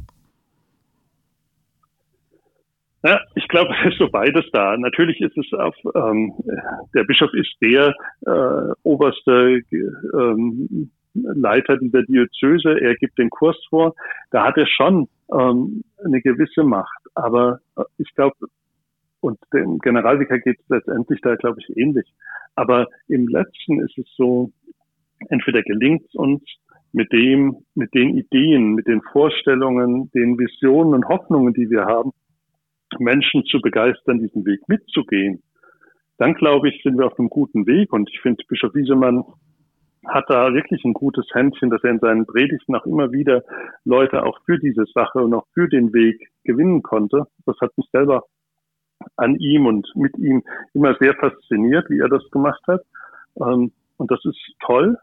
Ja, 3.03 3.21
ich 3.35 3.47
glaube, 3.47 3.73
es 3.79 3.85
ist 3.93 3.99
so 3.99 4.09
beides 4.09 4.45
da. 4.51 4.75
Natürlich 4.77 5.21
ist 5.21 5.37
es 5.37 5.53
auf, 5.53 5.75
ähm, 5.95 6.33
der 6.93 7.03
Bischof 7.05 7.33
ist 7.33 7.55
der 7.61 7.95
äh, 8.25 8.73
oberste 8.83 9.61
ähm, 9.71 10.91
Leiter 11.13 11.77
dieser 11.77 12.03
Diözese. 12.03 12.79
Er 12.79 12.95
gibt 12.95 13.17
den 13.17 13.29
Kurs 13.29 13.57
vor. 13.69 13.95
Da 14.31 14.45
hat 14.45 14.57
er 14.57 14.67
schon 14.67 15.07
ähm, 15.31 15.83
eine 16.03 16.21
gewisse 16.21 16.63
Macht. 16.63 16.99
Aber 17.15 17.59
äh, 17.77 17.83
ich 17.97 18.13
glaube, 18.15 18.35
und 19.21 19.37
dem 19.53 19.79
Generalvikar 19.79 20.39
geht 20.39 20.59
es 20.59 20.69
letztendlich 20.69 21.19
da, 21.21 21.35
glaube 21.35 21.59
ich, 21.59 21.77
ähnlich. 21.77 22.07
Aber 22.55 22.87
im 23.07 23.27
Letzten 23.27 23.81
ist 23.81 23.97
es 23.97 24.07
so, 24.15 24.51
entweder 25.29 25.61
gelingt 25.63 26.05
es 26.05 26.15
uns, 26.15 26.41
mit 26.91 27.11
dem, 27.11 27.57
mit 27.75 27.93
den 27.93 28.17
Ideen, 28.17 28.73
mit 28.73 28.87
den 28.87 29.01
Vorstellungen, 29.11 30.09
den 30.11 30.39
Visionen 30.39 30.95
und 30.95 31.07
Hoffnungen, 31.07 31.53
die 31.53 31.69
wir 31.69 31.85
haben, 31.85 32.11
Menschen 32.97 33.45
zu 33.45 33.61
begeistern, 33.61 34.19
diesen 34.19 34.45
Weg 34.45 34.67
mitzugehen, 34.67 35.43
dann 36.17 36.33
glaube 36.33 36.69
ich, 36.69 36.81
sind 36.83 36.97
wir 36.97 37.05
auf 37.05 37.17
einem 37.17 37.29
guten 37.29 37.65
Weg. 37.65 37.93
Und 37.93 38.09
ich 38.11 38.19
finde, 38.21 38.43
Bischof 38.47 38.73
Wiesemann 38.75 39.23
hat 40.07 40.25
da 40.29 40.53
wirklich 40.53 40.83
ein 40.83 40.93
gutes 40.93 41.25
Händchen, 41.33 41.69
dass 41.69 41.83
er 41.83 41.91
in 41.91 41.99
seinen 41.99 42.25
Predigten 42.25 42.75
auch 42.75 42.85
immer 42.85 43.11
wieder 43.11 43.43
Leute 43.85 44.23
auch 44.23 44.39
für 44.45 44.57
diese 44.57 44.85
Sache 44.93 45.19
und 45.19 45.33
auch 45.33 45.45
für 45.53 45.67
den 45.67 45.93
Weg 45.93 46.29
gewinnen 46.43 46.83
konnte. 46.83 47.25
Das 47.45 47.55
hat 47.61 47.77
mich 47.77 47.87
selber 47.91 48.23
an 49.15 49.35
ihm 49.35 49.65
und 49.65 49.87
mit 49.95 50.17
ihm 50.17 50.43
immer 50.73 50.95
sehr 50.99 51.13
fasziniert, 51.15 51.89
wie 51.89 51.99
er 51.99 52.09
das 52.09 52.29
gemacht 52.31 52.61
hat. 52.67 52.81
Ähm, 53.37 53.71
und 53.97 54.11
das 54.11 54.23
ist 54.25 54.39
toll. 54.65 54.97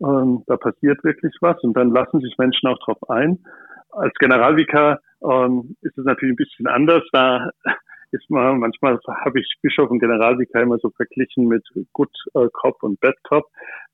Ähm, 0.00 0.42
da 0.46 0.56
passiert 0.56 1.02
wirklich 1.04 1.34
was 1.40 1.62
und 1.62 1.74
dann 1.74 1.90
lassen 1.90 2.20
sich 2.20 2.36
Menschen 2.38 2.68
auch 2.68 2.78
drauf 2.78 3.10
ein. 3.10 3.38
Als 3.90 4.14
Generalvikar 4.14 5.00
ähm, 5.28 5.76
ist 5.82 5.96
es 5.96 6.04
natürlich 6.04 6.32
ein 6.32 6.36
bisschen 6.36 6.66
anders. 6.66 7.02
Da 7.12 7.50
ist 8.12 8.28
man, 8.30 8.58
manchmal 8.58 8.98
habe 9.24 9.40
ich 9.40 9.54
Bischof 9.62 9.90
und 9.90 9.98
Generalvikar 9.98 10.62
immer 10.62 10.78
so 10.78 10.90
verglichen 10.90 11.48
mit 11.48 11.66
Good 11.92 12.12
Cop 12.52 12.82
und 12.82 13.00
Bad 13.00 13.16
Cop. 13.24 13.46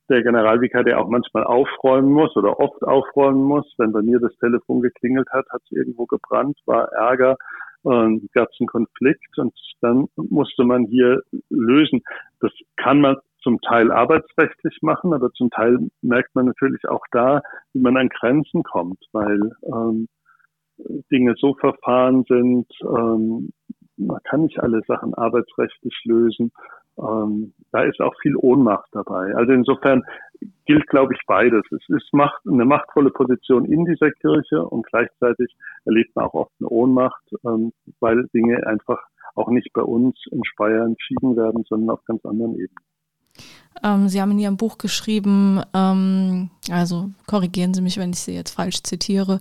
Der 0.09 0.23
Generalvikar, 0.23 0.85
der 0.85 0.99
auch 1.01 1.09
manchmal 1.09 1.45
aufräumen 1.45 2.11
muss 2.11 2.35
oder 2.37 2.59
oft 2.59 2.83
aufräumen 2.83 3.43
muss. 3.43 3.71
Wenn 3.77 3.93
bei 3.93 4.01
mir 4.03 4.19
das 4.19 4.35
Telefon 4.39 4.81
geklingelt 4.81 5.29
hat, 5.31 5.47
hat 5.51 5.61
es 5.65 5.71
irgendwo 5.73 6.07
gebrannt, 6.07 6.59
war 6.65 6.91
Ärger, 6.93 7.37
äh, 7.85 8.19
gab 8.33 8.49
es 8.51 8.57
einen 8.59 8.69
Konflikt 8.69 9.39
und 9.39 9.55
dann 9.81 10.07
musste 10.17 10.65
man 10.65 10.87
hier 10.87 11.23
lösen. 11.51 12.03
Das 12.41 12.53
kann 12.77 13.01
man 13.01 13.17
zum 13.43 13.61
Teil 13.61 13.93
arbeitsrechtlich 13.93 14.79
machen, 14.83 15.13
aber 15.13 15.31
zum 15.33 15.51
Teil 15.51 15.79
merkt 16.03 16.35
man 16.35 16.47
natürlich 16.47 16.89
auch 16.89 17.05
da, 17.13 17.43
wie 17.73 17.81
man 17.81 17.97
an 17.97 18.09
Grenzen 18.09 18.63
kommt, 18.63 18.99
weil 19.13 19.53
ähm, 19.63 20.09
Dinge 21.11 21.35
so 21.39 21.55
verfahren 21.55 22.25
sind, 22.29 22.67
ähm, 22.83 23.53
man 23.97 24.21
kann 24.25 24.43
nicht 24.43 24.61
alle 24.61 24.81
Sachen 24.87 25.15
arbeitsrechtlich 25.15 25.95
lösen. 26.05 26.53
Ähm, 26.99 27.53
da 27.73 27.83
ist 27.83 28.01
auch 28.01 28.15
viel 28.23 28.37
Ohnmacht 28.37 28.89
dabei. 28.93 29.35
Also 29.35 29.53
insofern 29.53 30.03
gilt, 30.67 30.87
glaube 30.89 31.15
ich, 31.15 31.21
beides. 31.27 31.63
Es 31.71 31.89
ist 31.89 32.13
Macht, 32.13 32.41
eine 32.47 32.65
machtvolle 32.65 33.11
Position 33.11 33.65
in 33.65 33.85
dieser 33.85 34.11
Kirche 34.11 34.65
und 34.65 34.87
gleichzeitig 34.87 35.55
erlebt 35.85 36.15
man 36.15 36.27
auch 36.27 36.35
oft 36.35 36.53
eine 36.61 36.69
Ohnmacht, 36.69 37.25
ähm, 37.45 37.73
weil 38.01 38.27
Dinge 38.35 38.67
einfach 38.67 39.01
auch 39.35 39.51
nicht 39.51 39.73
bei 39.73 39.83
uns 39.83 40.17
in 40.31 40.45
Speyer 40.45 40.85
entschieden 40.85 41.37
werden, 41.37 41.65
sondern 41.69 41.91
auf 41.91 42.05
ganz 42.05 42.25
anderen 42.25 42.55
Ebenen. 42.55 42.85
Ähm, 43.83 44.09
Sie 44.09 44.21
haben 44.21 44.33
in 44.33 44.39
Ihrem 44.39 44.57
Buch 44.57 44.79
geschrieben, 44.79 45.63
ähm, 45.75 46.51
also 46.71 47.11
korrigieren 47.27 47.75
Sie 47.75 47.81
mich, 47.81 47.97
wenn 47.97 48.11
ich 48.11 48.21
Sie 48.21 48.33
jetzt 48.33 48.51
falsch 48.51 48.83
zitiere, 48.83 49.39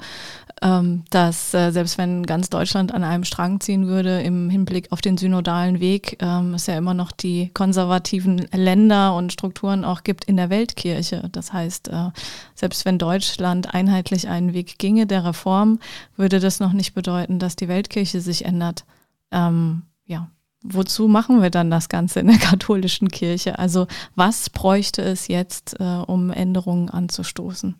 ähm, 0.62 1.04
dass 1.10 1.54
äh, 1.54 1.72
selbst 1.72 1.98
wenn 1.98 2.26
ganz 2.26 2.50
Deutschland 2.50 2.94
an 2.94 3.04
einem 3.04 3.24
Strang 3.24 3.60
ziehen 3.60 3.88
würde 3.88 4.22
im 4.22 4.50
Hinblick 4.50 4.92
auf 4.92 5.02
den 5.02 5.18
synodalen 5.18 5.80
Weg, 5.80 6.18
ähm, 6.20 6.54
es 6.54 6.68
ja 6.68 6.78
immer 6.78 6.94
noch 6.94 7.12
die 7.12 7.50
konservativen 7.54 8.48
Länder 8.54 9.16
und 9.16 9.34
Strukturen 9.34 9.86
auch 9.86 10.04
gibt 10.04 10.26
in 10.26 10.38
der 10.38 10.50
Weltkirche. 10.50 11.30
Das 11.32 11.54
heißt, 11.54 11.90
äh, 11.90 12.10
selbst 12.56 12.86
wenn 12.86 12.98
Deutschland 12.98 13.74
einheitlich 13.74 14.28
einen 14.28 14.54
Weg 14.54 14.80
ginge 14.80 15.06
der 15.06 15.26
Reform, 15.26 15.80
würde 16.16 16.40
das 16.40 16.60
noch 16.60 16.74
nicht 16.74 16.94
bedeuten, 16.94 17.40
dass 17.40 17.56
die 17.56 17.68
Weltkirche 17.68 18.22
sich 18.22 18.46
ändert. 18.46 18.86
Ähm, 19.32 19.84
ja, 20.06 20.30
wozu 20.64 21.08
machen 21.08 21.42
wir 21.42 21.50
dann 21.50 21.70
das 21.70 21.90
Ganze 21.90 22.20
in 22.20 22.28
der 22.28 22.38
katholischen 22.42 23.10
Kirche? 23.10 23.60
Also 23.60 23.88
was 24.16 24.50
bräuchte 24.50 25.02
es 25.02 25.28
jetzt, 25.28 25.80
äh, 25.80 26.04
um 26.08 26.32
Änderungen 26.32 26.90
anzustoßen? 26.90 27.76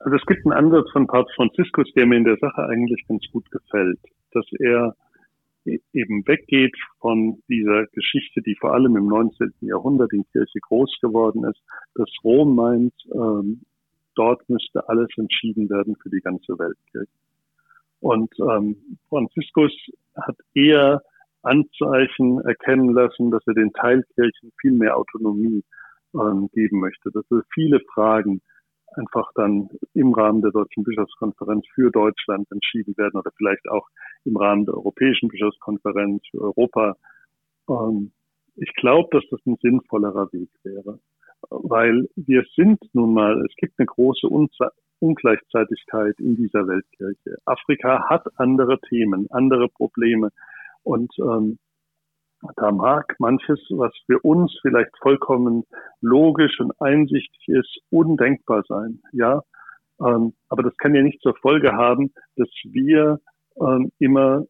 Also 0.00 0.16
es 0.16 0.24
gibt 0.26 0.46
einen 0.46 0.52
Ansatz 0.52 0.90
von 0.92 1.06
Papst 1.06 1.34
Franziskus, 1.36 1.86
der 1.94 2.06
mir 2.06 2.16
in 2.16 2.24
der 2.24 2.38
Sache 2.38 2.64
eigentlich 2.64 3.06
ganz 3.06 3.22
gut 3.32 3.50
gefällt, 3.50 4.00
dass 4.32 4.46
er 4.58 4.96
e-, 5.66 5.80
eben 5.92 6.26
weggeht 6.26 6.74
von 7.00 7.42
dieser 7.48 7.86
Geschichte, 7.88 8.40
die 8.40 8.56
vor 8.58 8.72
allem 8.72 8.96
im 8.96 9.06
19. 9.08 9.52
Jahrhundert 9.60 10.12
in 10.12 10.24
Kirche 10.32 10.58
groß 10.60 10.98
geworden 11.02 11.44
ist, 11.44 11.60
dass 11.94 12.08
Rom 12.24 12.54
meint, 12.54 12.94
ähm, 13.12 13.60
dort 14.14 14.48
müsste 14.48 14.88
alles 14.88 15.08
entschieden 15.16 15.68
werden 15.68 15.96
für 16.02 16.08
die 16.08 16.20
ganze 16.20 16.58
Weltkirche. 16.58 17.12
Und 18.00 18.32
ähm, 18.40 18.76
Franziskus 19.10 19.72
hat 20.14 20.36
eher 20.54 21.02
Anzeichen 21.42 22.40
erkennen 22.40 22.90
lassen, 22.92 23.30
dass 23.30 23.46
er 23.46 23.54
den 23.54 23.72
Teilkirchen 23.72 24.52
viel 24.60 24.72
mehr 24.72 24.96
Autonomie 24.96 25.64
ähm, 26.14 26.48
geben 26.52 26.80
möchte, 26.80 27.10
dass 27.12 27.24
er 27.30 27.42
viele 27.54 27.80
Fragen 27.94 28.40
einfach 28.96 29.30
dann 29.34 29.68
im 29.94 30.12
Rahmen 30.12 30.42
der 30.42 30.50
Deutschen 30.50 30.82
Bischofskonferenz 30.82 31.64
für 31.74 31.90
Deutschland 31.90 32.50
entschieden 32.50 32.96
werden 32.96 33.18
oder 33.18 33.30
vielleicht 33.36 33.68
auch 33.68 33.86
im 34.24 34.36
Rahmen 34.36 34.64
der 34.64 34.74
Europäischen 34.74 35.28
Bischofskonferenz 35.28 36.22
für 36.30 36.40
Europa. 36.40 36.96
Ähm, 37.68 38.12
ich 38.56 38.72
glaube, 38.74 39.08
dass 39.12 39.24
das 39.30 39.40
ein 39.46 39.56
sinnvollerer 39.62 40.32
Weg 40.32 40.50
wäre, 40.64 40.98
weil 41.48 42.08
wir 42.16 42.44
sind 42.56 42.80
nun 42.92 43.14
mal, 43.14 43.40
es 43.46 43.54
gibt 43.56 43.78
eine 43.78 43.86
große 43.86 44.28
Unze 44.28 44.72
Ungleichzeitigkeit 45.00 46.18
in 46.18 46.36
dieser 46.36 46.66
Weltkirche. 46.68 47.38
Afrika 47.46 48.08
hat 48.08 48.26
andere 48.36 48.78
Themen, 48.80 49.26
andere 49.30 49.68
Probleme. 49.68 50.30
Und 50.82 51.12
ähm, 51.18 51.58
da 52.56 52.70
mag 52.70 53.14
manches, 53.18 53.60
was 53.70 53.92
für 54.06 54.18
uns 54.20 54.56
vielleicht 54.62 54.96
vollkommen 55.02 55.64
logisch 56.00 56.58
und 56.60 56.72
einsichtig 56.80 57.48
ist, 57.48 57.80
undenkbar 57.90 58.62
sein. 58.66 59.00
Ja, 59.12 59.42
ähm, 60.00 60.32
aber 60.48 60.62
das 60.62 60.76
kann 60.78 60.94
ja 60.94 61.02
nicht 61.02 61.20
zur 61.20 61.36
Folge 61.36 61.72
haben, 61.72 62.12
dass 62.36 62.48
wir 62.64 63.20
ähm, 63.60 63.92
immer 63.98 64.44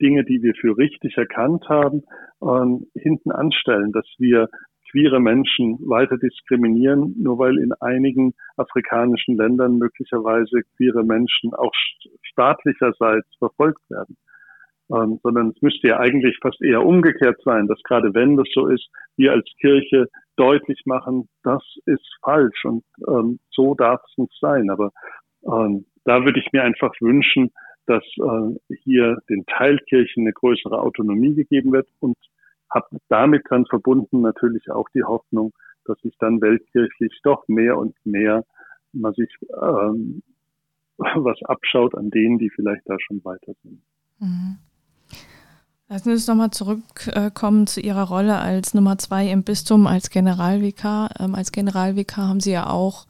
Dinge, 0.00 0.24
die 0.24 0.42
wir 0.42 0.54
für 0.54 0.76
richtig 0.76 1.16
erkannt 1.16 1.68
haben, 1.68 2.02
ähm, 2.42 2.86
hinten 2.94 3.30
anstellen, 3.30 3.92
dass 3.92 4.06
wir 4.18 4.48
queere 4.90 5.20
Menschen 5.20 5.78
weiter 5.88 6.18
diskriminieren, 6.18 7.14
nur 7.18 7.38
weil 7.38 7.58
in 7.58 7.72
einigen 7.80 8.34
afrikanischen 8.56 9.36
Ländern 9.36 9.78
möglicherweise 9.78 10.62
queere 10.76 11.02
Menschen 11.02 11.54
auch 11.54 11.72
staatlicherseits 12.22 13.28
verfolgt 13.38 13.88
werden 13.88 14.16
ähm, 14.92 15.18
sondern 15.22 15.50
es 15.50 15.62
müsste 15.62 15.88
ja 15.88 15.98
eigentlich 15.98 16.36
fast 16.40 16.60
eher 16.62 16.84
umgekehrt 16.84 17.40
sein, 17.44 17.66
dass 17.66 17.82
gerade 17.82 18.14
wenn 18.14 18.36
das 18.36 18.48
so 18.52 18.66
ist, 18.66 18.88
wir 19.16 19.32
als 19.32 19.48
Kirche 19.60 20.08
deutlich 20.36 20.82
machen, 20.84 21.28
das 21.42 21.62
ist 21.86 22.06
falsch 22.22 22.64
und 22.64 22.84
ähm, 23.08 23.38
so 23.50 23.74
darf 23.74 24.00
es 24.10 24.18
nicht 24.18 24.38
sein. 24.40 24.70
Aber 24.70 24.90
ähm, 25.44 25.86
da 26.04 26.24
würde 26.24 26.40
ich 26.40 26.52
mir 26.52 26.62
einfach 26.62 26.92
wünschen, 27.00 27.52
dass 27.86 28.02
äh, 28.18 28.76
hier 28.84 29.18
den 29.28 29.44
Teilkirchen 29.46 30.24
eine 30.24 30.32
größere 30.32 30.80
Autonomie 30.80 31.34
gegeben 31.34 31.72
wird 31.72 31.88
und 32.00 32.16
habe 32.70 32.98
damit 33.08 33.44
dann 33.50 33.66
verbunden 33.66 34.20
natürlich 34.20 34.70
auch 34.70 34.88
die 34.94 35.04
Hoffnung, 35.04 35.52
dass 35.84 35.98
sich 36.00 36.16
dann 36.18 36.40
weltkirchlich 36.40 37.20
doch 37.22 37.46
mehr 37.48 37.76
und 37.76 37.94
mehr 38.04 38.44
man 38.92 39.12
sich 39.14 39.30
ähm, 39.60 40.22
was 40.98 41.42
abschaut 41.44 41.94
an 41.94 42.10
denen, 42.10 42.38
die 42.38 42.50
vielleicht 42.50 42.88
da 42.88 42.96
schon 43.00 43.24
weiter 43.24 43.54
sind. 43.62 43.82
Mhm. 44.18 44.58
Lassen 45.92 46.04
Sie 46.04 46.12
uns 46.12 46.26
nochmal 46.26 46.50
zurückkommen 46.50 47.66
zu 47.66 47.78
Ihrer 47.82 48.04
Rolle 48.04 48.38
als 48.38 48.72
Nummer 48.72 48.96
zwei 48.96 49.28
im 49.28 49.42
Bistum, 49.42 49.86
als 49.86 50.08
Generalvikar. 50.08 51.10
Ähm, 51.20 51.34
als 51.34 51.52
Generalvikar 51.52 52.28
haben 52.28 52.40
Sie 52.40 52.52
ja 52.52 52.70
auch 52.70 53.04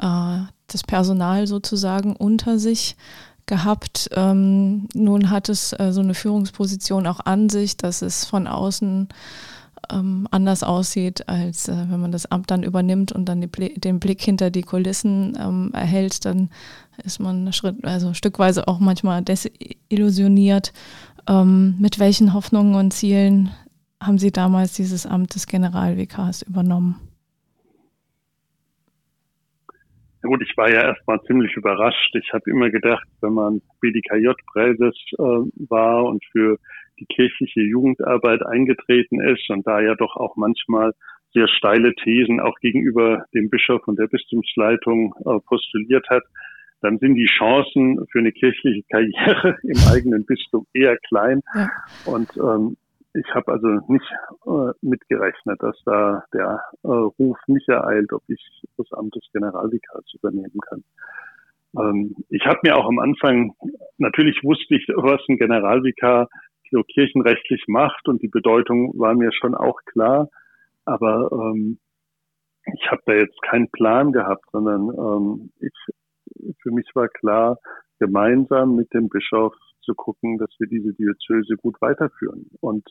äh, 0.00 0.42
das 0.68 0.84
Personal 0.84 1.48
sozusagen 1.48 2.14
unter 2.14 2.60
sich 2.60 2.96
gehabt. 3.46 4.10
Ähm, 4.14 4.86
nun 4.94 5.30
hat 5.30 5.48
es 5.48 5.72
äh, 5.72 5.90
so 5.90 6.00
eine 6.00 6.14
Führungsposition 6.14 7.08
auch 7.08 7.18
an 7.18 7.48
sich, 7.48 7.76
dass 7.76 8.02
es 8.02 8.24
von 8.24 8.46
außen 8.46 9.08
ähm, 9.90 10.28
anders 10.30 10.62
aussieht, 10.62 11.28
als 11.28 11.68
äh, 11.68 11.86
wenn 11.88 11.98
man 11.98 12.12
das 12.12 12.26
Amt 12.26 12.52
dann 12.52 12.62
übernimmt 12.62 13.10
und 13.10 13.24
dann 13.24 13.40
den 13.40 13.98
Blick 13.98 14.22
hinter 14.22 14.50
die 14.50 14.62
Kulissen 14.62 15.72
erhält, 15.72 16.24
dann 16.24 16.50
ist 17.02 17.18
man 17.20 17.52
Schritt, 17.52 17.84
also 17.84 18.14
stückweise 18.14 18.68
auch 18.68 18.78
manchmal 18.78 19.22
desillusioniert. 19.22 20.72
Ähm, 21.28 21.76
mit 21.78 22.00
welchen 22.00 22.32
Hoffnungen 22.32 22.74
und 22.74 22.92
Zielen 22.92 23.50
haben 24.02 24.18
Sie 24.18 24.32
damals 24.32 24.74
dieses 24.74 25.06
Amt 25.06 25.34
des 25.34 25.46
Generalvikars 25.46 26.42
übernommen? 26.42 26.96
Ja 30.22 30.28
gut, 30.28 30.42
ich 30.42 30.56
war 30.56 30.70
ja 30.70 30.82
erstmal 30.82 31.20
ziemlich 31.22 31.54
überrascht. 31.54 32.14
Ich 32.14 32.32
habe 32.32 32.50
immer 32.50 32.70
gedacht, 32.70 33.06
wenn 33.20 33.34
man 33.34 33.60
BDKJ-Präses 33.80 34.96
äh, 35.12 35.68
war 35.68 36.04
und 36.04 36.24
für 36.32 36.58
die 36.98 37.06
kirchliche 37.06 37.60
Jugendarbeit 37.60 38.44
eingetreten 38.44 39.20
ist 39.20 39.48
und 39.50 39.66
da 39.66 39.80
ja 39.80 39.94
doch 39.94 40.16
auch 40.16 40.34
manchmal 40.36 40.92
sehr 41.34 41.46
steile 41.48 41.94
Thesen 41.94 42.40
auch 42.40 42.58
gegenüber 42.60 43.26
dem 43.34 43.50
Bischof 43.50 43.86
und 43.86 43.98
der 43.98 44.06
Bistumsleitung 44.06 45.14
äh, 45.20 45.38
postuliert 45.46 46.08
hat, 46.08 46.24
dann 46.80 46.98
sind 46.98 47.14
die 47.14 47.26
Chancen 47.26 48.06
für 48.10 48.20
eine 48.20 48.32
kirchliche 48.32 48.82
Karriere 48.90 49.58
im 49.62 49.78
eigenen 49.92 50.24
Bistum 50.24 50.66
eher 50.72 50.96
klein. 51.08 51.42
Ja. 51.54 51.68
Und 52.06 52.30
ähm, 52.36 52.76
ich 53.14 53.34
habe 53.34 53.52
also 53.52 53.66
nicht 53.88 54.10
äh, 54.46 54.72
mitgerechnet, 54.82 55.62
dass 55.62 55.76
da 55.84 56.24
der 56.32 56.62
äh, 56.84 56.88
Ruf 56.88 57.38
mich 57.46 57.66
ereilt, 57.68 58.12
ob 58.12 58.22
ich 58.28 58.40
das 58.76 58.92
Amt 58.92 59.14
des 59.16 59.24
Generalvikars 59.32 60.04
übernehmen 60.14 60.60
kann. 60.68 60.84
Ähm, 61.76 62.14
ich 62.28 62.44
habe 62.46 62.60
mir 62.62 62.76
auch 62.76 62.86
am 62.86 62.98
Anfang, 62.98 63.54
natürlich 63.98 64.42
wusste 64.44 64.76
ich, 64.76 64.86
was 64.88 65.20
ein 65.28 65.38
Generalvikar 65.38 66.28
so 66.70 66.82
kirchenrechtlich 66.82 67.64
macht 67.66 68.08
und 68.08 68.22
die 68.22 68.28
Bedeutung 68.28 68.92
war 68.98 69.14
mir 69.14 69.32
schon 69.32 69.54
auch 69.54 69.80
klar, 69.86 70.28
aber 70.84 71.30
ähm, 71.32 71.78
ich 72.74 72.90
habe 72.90 73.00
da 73.06 73.14
jetzt 73.14 73.40
keinen 73.42 73.70
Plan 73.70 74.12
gehabt, 74.12 74.44
sondern 74.52 74.88
ähm, 74.90 75.50
ich, 75.60 75.94
für 76.62 76.70
mich 76.70 76.88
war 76.94 77.08
klar, 77.08 77.58
gemeinsam 77.98 78.76
mit 78.76 78.92
dem 78.94 79.08
Bischof 79.08 79.54
zu 79.82 79.94
gucken, 79.94 80.38
dass 80.38 80.50
wir 80.58 80.68
diese 80.68 80.92
Diözese 80.94 81.56
gut 81.56 81.80
weiterführen. 81.80 82.46
Und 82.60 82.84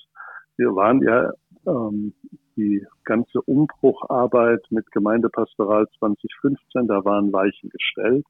wir 0.57 0.75
waren 0.75 1.01
ja 1.01 1.31
ähm, 1.67 2.13
die 2.55 2.85
ganze 3.03 3.41
Umbrucharbeit 3.41 4.65
mit 4.71 4.91
Gemeindepastoral 4.91 5.87
2015, 5.99 6.87
da 6.87 7.05
waren 7.05 7.31
Weichen 7.31 7.69
gestellt. 7.69 8.25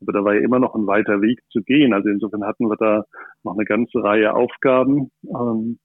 Aber 0.00 0.12
da 0.12 0.24
war 0.24 0.34
ja 0.34 0.40
immer 0.40 0.58
noch 0.58 0.74
ein 0.74 0.86
weiter 0.86 1.20
Weg 1.20 1.40
zu 1.50 1.62
gehen. 1.62 1.92
Also 1.92 2.08
insofern 2.08 2.44
hatten 2.44 2.68
wir 2.68 2.76
da 2.76 3.04
noch 3.42 3.54
eine 3.54 3.64
ganze 3.64 4.02
Reihe 4.02 4.34
Aufgaben. 4.34 5.10
Ähm, 5.24 5.78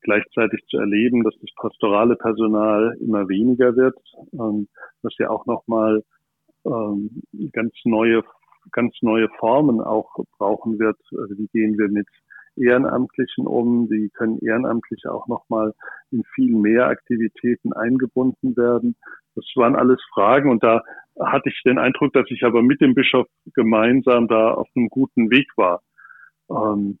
gleichzeitig 0.00 0.64
zu 0.68 0.78
erleben, 0.78 1.24
dass 1.24 1.34
das 1.40 1.50
pastorale 1.56 2.16
Personal 2.16 2.96
immer 3.00 3.28
weniger 3.28 3.76
wird, 3.76 3.98
ähm, 4.32 4.68
dass 5.02 5.12
ja 5.18 5.30
auch 5.30 5.46
nochmal 5.46 6.02
ähm, 6.68 7.22
ganz 7.52 7.72
neue 7.84 8.22
ganz 8.72 8.94
neue 9.00 9.28
Formen 9.38 9.80
auch 9.80 10.14
brauchen 10.38 10.78
wird. 10.78 10.98
Also 11.16 11.36
wie 11.38 11.48
gehen 11.48 11.78
wir 11.78 11.88
mit 11.88 12.06
Ehrenamtlichen 12.56 13.46
um? 13.46 13.88
Wie 13.90 14.10
können 14.10 14.38
Ehrenamtliche 14.40 15.12
auch 15.12 15.26
nochmal 15.28 15.74
in 16.10 16.24
viel 16.34 16.54
mehr 16.54 16.86
Aktivitäten 16.86 17.72
eingebunden 17.72 18.56
werden? 18.56 18.96
Das 19.34 19.44
waren 19.54 19.76
alles 19.76 20.02
Fragen 20.12 20.50
und 20.50 20.62
da 20.62 20.82
hatte 21.20 21.48
ich 21.48 21.62
den 21.64 21.78
Eindruck, 21.78 22.12
dass 22.12 22.26
ich 22.30 22.44
aber 22.44 22.62
mit 22.62 22.80
dem 22.80 22.94
Bischof 22.94 23.26
gemeinsam 23.54 24.28
da 24.28 24.54
auf 24.54 24.68
einem 24.74 24.88
guten 24.88 25.30
Weg 25.30 25.46
war. 25.56 25.82
Ähm, 26.50 26.98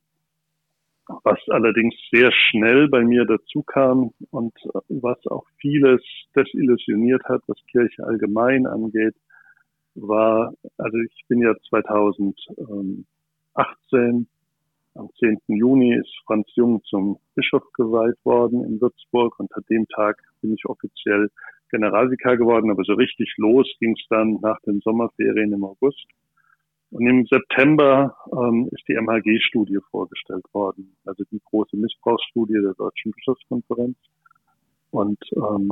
was 1.24 1.38
allerdings 1.48 1.94
sehr 2.12 2.30
schnell 2.32 2.88
bei 2.88 3.02
mir 3.02 3.24
dazu 3.24 3.62
kam 3.62 4.10
und 4.30 4.52
was 4.88 5.18
auch 5.26 5.46
vieles 5.58 6.02
desillusioniert 6.36 7.24
hat, 7.24 7.40
was 7.46 7.56
Kirche 7.70 8.04
allgemein 8.04 8.66
angeht, 8.66 9.14
war, 10.00 10.54
also 10.76 10.98
ich 10.98 11.24
bin 11.28 11.40
ja 11.42 11.54
2018, 11.68 13.06
am 14.94 15.08
10. 15.18 15.38
Juni 15.46 15.94
ist 15.94 16.12
Franz 16.26 16.48
Jung 16.54 16.82
zum 16.84 17.18
Bischof 17.34 17.62
geweiht 17.74 18.16
worden 18.24 18.64
in 18.64 18.80
Würzburg 18.80 19.38
und 19.38 19.54
an 19.54 19.64
dem 19.70 19.86
Tag 19.88 20.20
bin 20.40 20.54
ich 20.54 20.64
offiziell 20.66 21.30
Generalvikar 21.70 22.36
geworden, 22.36 22.70
aber 22.70 22.82
so 22.84 22.94
richtig 22.94 23.32
los 23.36 23.68
ging 23.78 23.94
es 23.98 24.06
dann 24.08 24.38
nach 24.40 24.58
den 24.62 24.80
Sommerferien 24.80 25.52
im 25.52 25.64
August. 25.64 26.06
Und 26.90 27.06
im 27.06 27.26
September 27.26 28.16
ähm, 28.32 28.68
ist 28.72 28.82
die 28.88 28.94
MHG-Studie 28.94 29.78
vorgestellt 29.90 30.46
worden, 30.52 30.96
also 31.04 31.22
die 31.30 31.40
große 31.44 31.76
Missbrauchsstudie 31.76 32.60
der 32.62 32.72
Deutschen 32.74 33.12
Bischofskonferenz. 33.12 33.96
Und 34.90 35.18
ähm, 35.36 35.70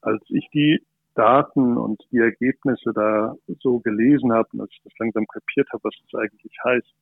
als 0.00 0.22
ich 0.28 0.48
die 0.54 0.80
Daten 1.16 1.76
und 1.76 2.02
die 2.12 2.18
Ergebnisse 2.18 2.92
da 2.94 3.34
so 3.60 3.80
gelesen 3.80 4.32
habe 4.32 4.48
und 4.52 4.60
als 4.60 4.70
ich 4.72 4.82
das 4.84 4.92
langsam 4.98 5.26
kapiert 5.26 5.68
habe, 5.72 5.84
was 5.84 5.94
das 6.02 6.20
eigentlich 6.20 6.52
heißt, 6.64 6.94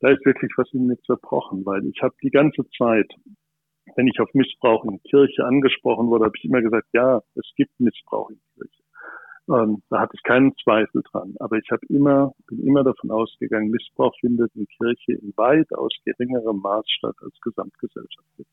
da 0.00 0.10
ist 0.10 0.24
wirklich 0.24 0.52
was 0.56 0.72
in 0.72 0.86
mir 0.86 1.00
zerbrochen, 1.02 1.64
weil 1.64 1.86
ich 1.86 2.02
habe 2.02 2.14
die 2.22 2.30
ganze 2.30 2.68
Zeit, 2.76 3.10
wenn 3.96 4.06
ich 4.06 4.20
auf 4.20 4.28
Missbrauch 4.34 4.84
in 4.84 5.02
Kirche 5.02 5.44
angesprochen 5.44 6.08
wurde, 6.08 6.26
habe 6.26 6.36
ich 6.36 6.44
immer 6.44 6.60
gesagt, 6.60 6.88
ja, 6.92 7.22
es 7.34 7.50
gibt 7.56 7.72
Missbrauch 7.80 8.30
in 8.30 8.40
Kirche. 8.54 8.82
Ähm, 9.48 9.82
da 9.90 10.00
hatte 10.00 10.12
ich 10.14 10.22
keinen 10.22 10.54
Zweifel 10.62 11.02
dran. 11.10 11.34
Aber 11.38 11.56
ich 11.56 11.70
habe 11.70 11.84
immer, 11.88 12.32
bin 12.46 12.66
immer 12.66 12.82
davon 12.82 13.10
ausgegangen, 13.10 13.70
Missbrauch 13.70 14.14
findet 14.20 14.54
in 14.54 14.66
Kirche 14.66 15.12
in 15.12 15.32
weitaus 15.36 15.92
geringerem 16.04 16.58
Maß 16.58 16.84
statt 16.88 17.16
als 17.20 17.38
gesamtgesellschaftlich. 17.42 18.46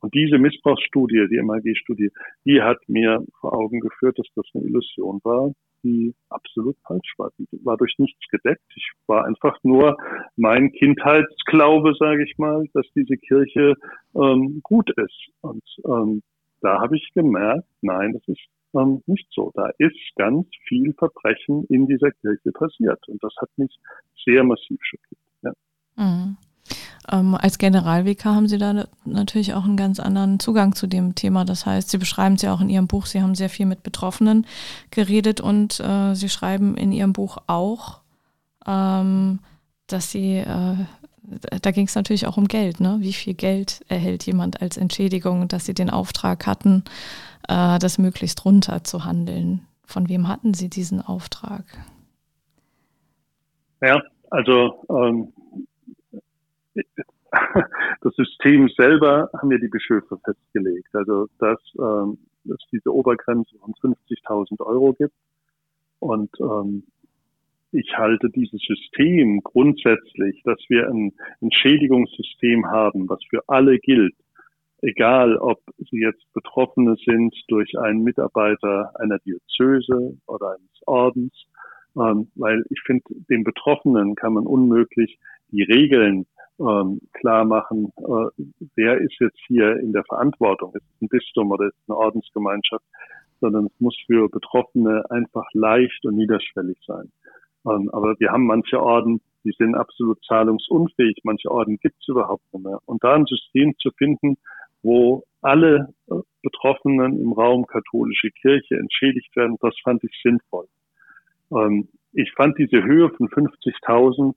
Und 0.00 0.14
diese 0.14 0.38
Missbrauchsstudie, 0.38 1.26
die 1.30 1.42
MAG-Studie, 1.42 2.10
die 2.44 2.62
hat 2.62 2.78
mir 2.88 3.24
vor 3.40 3.52
Augen 3.52 3.80
geführt, 3.80 4.18
dass 4.18 4.26
das 4.34 4.46
eine 4.54 4.64
Illusion 4.64 5.20
war, 5.24 5.52
die 5.82 6.14
absolut 6.28 6.76
falsch 6.86 7.14
war. 7.16 7.30
Die 7.38 7.46
war 7.64 7.76
durch 7.76 7.94
nichts 7.98 8.20
gedeckt. 8.30 8.64
Ich 8.74 8.90
war 9.06 9.24
einfach 9.24 9.58
nur 9.62 9.96
mein 10.36 10.72
Kindheitsglaube, 10.72 11.94
sage 11.98 12.24
ich 12.24 12.36
mal, 12.38 12.64
dass 12.74 12.86
diese 12.94 13.16
Kirche 13.16 13.74
ähm, 14.14 14.60
gut 14.62 14.90
ist. 14.96 15.28
Und 15.40 15.64
ähm, 15.86 16.22
da 16.60 16.80
habe 16.80 16.96
ich 16.96 17.08
gemerkt, 17.14 17.66
nein, 17.80 18.12
das 18.12 18.22
ist 18.26 18.46
ähm, 18.74 19.02
nicht 19.06 19.26
so. 19.30 19.50
Da 19.54 19.70
ist 19.78 19.96
ganz 20.16 20.46
viel 20.68 20.92
Verbrechen 20.94 21.64
in 21.68 21.86
dieser 21.86 22.10
Kirche 22.10 22.52
passiert. 22.52 23.06
Und 23.08 23.22
das 23.22 23.34
hat 23.40 23.50
mich 23.56 23.74
sehr 24.24 24.44
massiv 24.44 24.78
schockiert. 24.82 25.20
Ja. 25.42 25.52
Mhm. 25.96 26.36
Ähm, 27.10 27.34
als 27.34 27.58
Generalvikar 27.58 28.34
haben 28.34 28.46
Sie 28.46 28.58
da 28.58 28.84
natürlich 29.04 29.54
auch 29.54 29.64
einen 29.64 29.76
ganz 29.76 29.98
anderen 29.98 30.38
Zugang 30.38 30.74
zu 30.74 30.86
dem 30.86 31.14
Thema. 31.14 31.44
Das 31.44 31.66
heißt, 31.66 31.90
Sie 31.90 31.98
beschreiben 31.98 32.36
es 32.36 32.42
ja 32.42 32.54
auch 32.54 32.60
in 32.60 32.68
Ihrem 32.68 32.86
Buch, 32.86 33.06
Sie 33.06 33.20
haben 33.20 33.34
sehr 33.34 33.48
viel 33.48 33.66
mit 33.66 33.82
Betroffenen 33.82 34.46
geredet 34.90 35.40
und 35.40 35.80
äh, 35.80 36.14
Sie 36.14 36.28
schreiben 36.28 36.76
in 36.76 36.92
Ihrem 36.92 37.12
Buch 37.12 37.38
auch, 37.46 38.00
ähm, 38.66 39.40
dass 39.88 40.12
Sie, 40.12 40.36
äh, 40.36 40.76
da 41.62 41.70
ging 41.72 41.86
es 41.86 41.94
natürlich 41.96 42.26
auch 42.26 42.36
um 42.36 42.46
Geld, 42.46 42.80
ne? 42.80 42.98
Wie 43.00 43.12
viel 43.12 43.34
Geld 43.34 43.84
erhält 43.88 44.24
jemand 44.24 44.62
als 44.62 44.76
Entschädigung, 44.76 45.48
dass 45.48 45.64
Sie 45.66 45.74
den 45.74 45.90
Auftrag 45.90 46.46
hatten, 46.46 46.84
äh, 47.48 47.78
das 47.80 47.98
möglichst 47.98 48.44
runter 48.44 48.84
zu 48.84 49.04
handeln. 49.04 49.66
Von 49.84 50.08
wem 50.08 50.28
hatten 50.28 50.54
Sie 50.54 50.68
diesen 50.68 51.02
Auftrag? 51.02 51.64
Ja, 53.82 54.00
also 54.30 54.84
ähm, 54.90 55.32
das 58.02 58.14
System 58.14 58.68
selber 58.76 59.30
haben 59.36 59.52
ja 59.52 59.58
die 59.58 59.68
Bischöfe 59.68 60.18
festgelegt. 60.24 60.94
Also 60.94 61.26
dass, 61.38 61.60
ähm, 61.78 62.18
es 62.44 62.58
diese 62.72 62.92
Obergrenze 62.92 63.56
von 63.58 63.74
50.000 63.74 64.60
Euro 64.60 64.92
gibt. 64.92 65.14
Und 65.98 66.30
ähm, 66.40 66.84
ich 67.72 67.96
halte 67.96 68.30
dieses 68.30 68.60
System 68.62 69.42
grundsätzlich, 69.42 70.42
dass 70.44 70.58
wir 70.68 70.88
ein 70.88 71.12
Entschädigungssystem 71.40 72.66
haben, 72.66 73.08
was 73.08 73.20
für 73.28 73.42
alle 73.46 73.78
gilt, 73.78 74.14
egal 74.82 75.36
ob 75.36 75.60
sie 75.90 76.00
jetzt 76.00 76.24
Betroffene 76.32 76.96
sind 77.04 77.34
durch 77.48 77.78
einen 77.78 78.02
Mitarbeiter 78.02 78.92
einer 78.98 79.18
Diözese 79.18 80.16
oder 80.26 80.52
eines 80.52 80.86
Ordens, 80.86 81.32
ähm, 81.96 82.28
weil 82.34 82.64
ich 82.70 82.80
finde, 82.80 83.04
den 83.28 83.44
Betroffenen 83.44 84.14
kann 84.14 84.32
man 84.32 84.46
unmöglich 84.46 85.18
die 85.52 85.62
Regeln 85.62 86.26
ähm, 86.60 87.00
klar 87.12 87.44
machen, 87.44 87.92
äh, 87.98 88.44
wer 88.76 88.98
ist 88.98 89.18
jetzt 89.18 89.38
hier 89.46 89.76
in 89.76 89.92
der 89.92 90.04
Verantwortung, 90.04 90.74
ist 90.74 90.84
es 90.84 91.02
ein 91.02 91.08
Bistum 91.08 91.50
oder 91.50 91.66
ist 91.66 91.76
es 91.82 91.88
eine 91.88 91.96
Ordensgemeinschaft, 91.96 92.84
sondern 93.40 93.66
es 93.66 93.80
muss 93.80 93.96
für 94.06 94.28
Betroffene 94.28 95.04
einfach 95.10 95.46
leicht 95.54 96.04
und 96.04 96.16
niederschwellig 96.16 96.78
sein. 96.86 97.10
Ähm, 97.66 97.90
aber 97.92 98.14
wir 98.18 98.30
haben 98.30 98.46
manche 98.46 98.80
Orden, 98.80 99.20
die 99.44 99.54
sind 99.56 99.74
absolut 99.74 100.22
zahlungsunfähig, 100.26 101.20
manche 101.24 101.50
Orden 101.50 101.78
gibt 101.78 101.96
es 102.00 102.08
überhaupt 102.08 102.44
nicht 102.52 102.64
mehr. 102.64 102.78
Und 102.84 103.02
da 103.02 103.14
ein 103.14 103.24
System 103.24 103.74
zu 103.78 103.90
finden, 103.92 104.36
wo 104.82 105.24
alle 105.40 105.94
äh, 106.10 106.14
Betroffenen 106.42 107.18
im 107.20 107.32
Raum 107.32 107.66
katholische 107.66 108.30
Kirche 108.30 108.76
entschädigt 108.76 109.34
werden, 109.34 109.56
das 109.60 109.74
fand 109.82 110.04
ich 110.04 110.12
sinnvoll. 110.22 110.66
Ähm, 111.52 111.88
ich 112.12 112.32
fand 112.32 112.58
diese 112.58 112.82
Höhe 112.82 113.08
von 113.10 113.28
50.000 113.28 114.34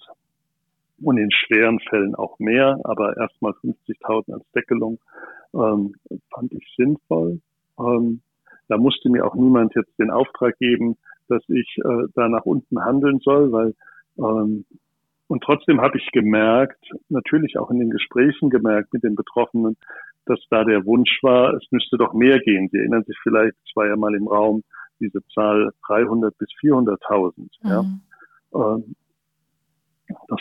und 1.01 1.17
in 1.17 1.31
schweren 1.31 1.79
Fällen 1.89 2.15
auch 2.15 2.39
mehr, 2.39 2.79
aber 2.83 3.17
erstmal 3.17 3.53
50.000 3.53 4.33
als 4.33 4.51
Deckelung 4.55 4.99
ähm, 5.53 5.95
fand 6.33 6.51
ich 6.53 6.73
sinnvoll. 6.77 7.39
Ähm, 7.79 8.21
da 8.67 8.77
musste 8.77 9.09
mir 9.09 9.25
auch 9.25 9.35
niemand 9.35 9.75
jetzt 9.75 9.97
den 9.99 10.11
Auftrag 10.11 10.57
geben, 10.57 10.97
dass 11.27 11.43
ich 11.49 11.77
äh, 11.83 12.07
da 12.15 12.29
nach 12.29 12.45
unten 12.45 12.83
handeln 12.83 13.19
soll, 13.19 13.51
weil 13.51 13.73
ähm, 14.17 14.65
und 15.27 15.41
trotzdem 15.43 15.81
habe 15.81 15.97
ich 15.97 16.11
gemerkt, 16.11 16.85
natürlich 17.09 17.57
auch 17.57 17.71
in 17.71 17.79
den 17.79 17.89
Gesprächen 17.89 18.49
gemerkt 18.49 18.93
mit 18.93 19.03
den 19.03 19.15
Betroffenen, 19.15 19.77
dass 20.25 20.39
da 20.49 20.63
der 20.63 20.85
Wunsch 20.85 21.19
war, 21.21 21.53
es 21.53 21.65
müsste 21.71 21.97
doch 21.97 22.13
mehr 22.13 22.39
gehen. 22.39 22.69
Sie 22.71 22.77
erinnern 22.77 23.03
sich 23.03 23.17
vielleicht, 23.23 23.55
es 23.65 23.75
war 23.75 23.87
ja 23.87 23.95
mal 23.95 24.13
im 24.13 24.27
Raum 24.27 24.63
diese 24.99 25.25
Zahl 25.33 25.71
300 25.87 26.37
bis 26.37 26.49
400.000. 26.61 27.33
Mhm. 27.37 27.49
Ja. 27.63 27.85
Ähm, 28.53 28.95
das 30.27 30.39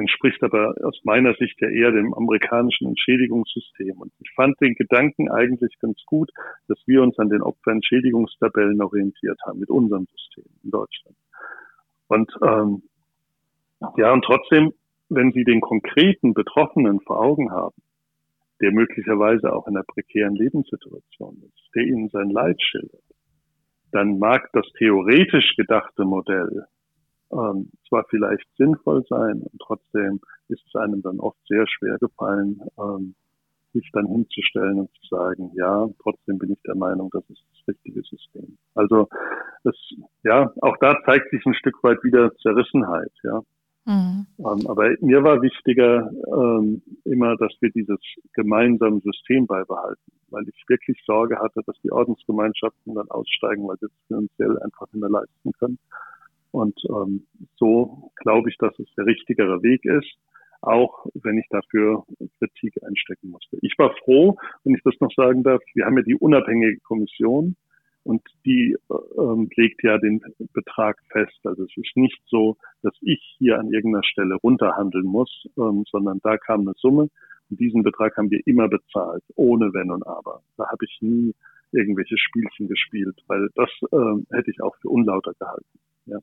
entspricht 0.00 0.42
aber 0.42 0.74
aus 0.82 1.00
meiner 1.04 1.34
Sicht 1.34 1.60
ja 1.60 1.68
eher 1.68 1.92
dem 1.92 2.12
amerikanischen 2.14 2.88
Entschädigungssystem. 2.88 3.96
Und 3.98 4.12
ich 4.20 4.30
fand 4.34 4.60
den 4.60 4.74
Gedanken 4.74 5.30
eigentlich 5.30 5.78
ganz 5.80 6.02
gut, 6.06 6.30
dass 6.68 6.78
wir 6.86 7.02
uns 7.02 7.18
an 7.18 7.28
den 7.28 7.42
Opferentschädigungstabellen 7.42 8.80
orientiert 8.82 9.38
haben 9.46 9.60
mit 9.60 9.70
unserem 9.70 10.06
System 10.06 10.44
in 10.64 10.70
Deutschland. 10.70 11.16
Und 12.08 12.32
ähm, 12.42 12.82
ja, 13.96 14.12
und 14.12 14.24
trotzdem, 14.24 14.72
wenn 15.08 15.32
Sie 15.32 15.44
den 15.44 15.60
konkreten 15.60 16.34
Betroffenen 16.34 17.00
vor 17.00 17.20
Augen 17.20 17.50
haben, 17.50 17.80
der 18.60 18.72
möglicherweise 18.72 19.52
auch 19.52 19.66
in 19.66 19.76
einer 19.76 19.84
prekären 19.84 20.34
Lebenssituation 20.34 21.42
ist, 21.46 21.74
der 21.74 21.84
ihnen 21.84 22.08
sein 22.10 22.30
Leid 22.30 22.60
schildert, 22.60 23.02
dann 23.92 24.18
mag 24.18 24.50
das 24.52 24.66
theoretisch 24.78 25.56
gedachte 25.56 26.04
Modell 26.04 26.66
ähm, 27.32 27.70
zwar 27.88 28.04
vielleicht 28.08 28.46
sinnvoll 28.56 29.04
sein 29.08 29.42
und 29.42 29.60
trotzdem 29.60 30.20
ist 30.48 30.62
es 30.66 30.74
einem 30.74 31.02
dann 31.02 31.20
oft 31.20 31.38
sehr 31.48 31.66
schwer 31.66 31.96
gefallen, 31.98 32.60
ähm, 32.78 33.14
sich 33.72 33.88
dann 33.92 34.06
hinzustellen 34.06 34.80
und 34.80 34.90
zu 35.00 35.14
sagen, 35.14 35.52
ja, 35.54 35.88
trotzdem 36.02 36.38
bin 36.38 36.52
ich 36.52 36.62
der 36.62 36.74
Meinung, 36.74 37.08
das 37.12 37.22
ist 37.30 37.42
das 37.52 37.68
richtige 37.68 38.02
System. 38.02 38.58
Also 38.74 39.08
es, 39.64 39.76
ja, 40.24 40.52
auch 40.60 40.76
da 40.80 40.96
zeigt 41.04 41.30
sich 41.30 41.44
ein 41.46 41.54
Stück 41.54 41.82
weit 41.82 42.02
wieder 42.02 42.34
Zerrissenheit, 42.36 43.12
ja. 43.22 43.40
Mhm. 43.86 44.26
Ähm, 44.38 44.66
aber 44.66 44.90
mir 45.00 45.22
war 45.24 45.40
wichtiger 45.40 46.10
ähm, 46.26 46.82
immer, 47.04 47.36
dass 47.36 47.52
wir 47.60 47.70
dieses 47.70 47.98
gemeinsame 48.34 49.00
System 49.00 49.46
beibehalten, 49.46 50.12
weil 50.28 50.44
ich 50.48 50.64
wirklich 50.68 51.02
Sorge 51.06 51.38
hatte, 51.38 51.60
dass 51.64 51.76
die 51.82 51.90
Ordensgemeinschaften 51.90 52.94
dann 52.94 53.10
aussteigen, 53.10 53.66
weil 53.66 53.78
sie 53.78 53.86
es 53.86 54.06
finanziell 54.06 54.58
einfach 54.60 54.86
nicht 54.92 55.00
mehr 55.00 55.10
leisten 55.10 55.52
können. 55.58 55.78
Und 56.52 56.78
ähm, 56.88 57.26
so 57.56 58.10
glaube 58.16 58.50
ich, 58.50 58.56
dass 58.58 58.78
es 58.78 58.88
der 58.96 59.06
richtigere 59.06 59.62
Weg 59.62 59.84
ist 59.84 60.16
auch 60.62 61.06
wenn 61.14 61.38
ich 61.38 61.46
dafür 61.48 62.04
Kritik 62.38 62.74
einstecken 62.86 63.30
musste. 63.30 63.58
Ich 63.62 63.74
war 63.78 63.94
froh, 64.04 64.36
wenn 64.64 64.74
ich 64.74 64.82
das 64.82 64.94
noch 65.00 65.12
sagen 65.14 65.42
darf, 65.42 65.62
wir 65.74 65.86
haben 65.86 65.96
ja 65.96 66.02
die 66.02 66.14
unabhängige 66.14 66.80
Kommission 66.80 67.56
und 68.02 68.22
die 68.44 68.76
ähm, 69.18 69.48
legt 69.56 69.82
ja 69.82 69.98
den 69.98 70.20
Betrag 70.52 70.98
fest. 71.10 71.38
Also 71.44 71.64
es 71.64 71.76
ist 71.76 71.96
nicht 71.96 72.20
so, 72.26 72.56
dass 72.82 72.94
ich 73.00 73.36
hier 73.38 73.58
an 73.58 73.72
irgendeiner 73.72 74.04
Stelle 74.04 74.34
runterhandeln 74.36 75.06
muss, 75.06 75.46
ähm, 75.58 75.84
sondern 75.90 76.20
da 76.22 76.36
kam 76.36 76.60
eine 76.62 76.74
Summe 76.76 77.08
und 77.50 77.60
diesen 77.60 77.82
Betrag 77.82 78.16
haben 78.16 78.30
wir 78.30 78.40
immer 78.46 78.68
bezahlt, 78.68 79.24
ohne 79.34 79.72
Wenn 79.72 79.90
und 79.90 80.06
Aber. 80.06 80.42
Da 80.56 80.68
habe 80.68 80.84
ich 80.84 80.98
nie 81.00 81.34
irgendwelche 81.72 82.16
Spielchen 82.18 82.68
gespielt, 82.68 83.16
weil 83.26 83.48
das 83.54 83.70
ähm, 83.92 84.26
hätte 84.30 84.50
ich 84.50 84.60
auch 84.62 84.76
für 84.80 84.88
unlauter 84.88 85.32
gehalten. 85.38 85.78
Ja. 86.06 86.18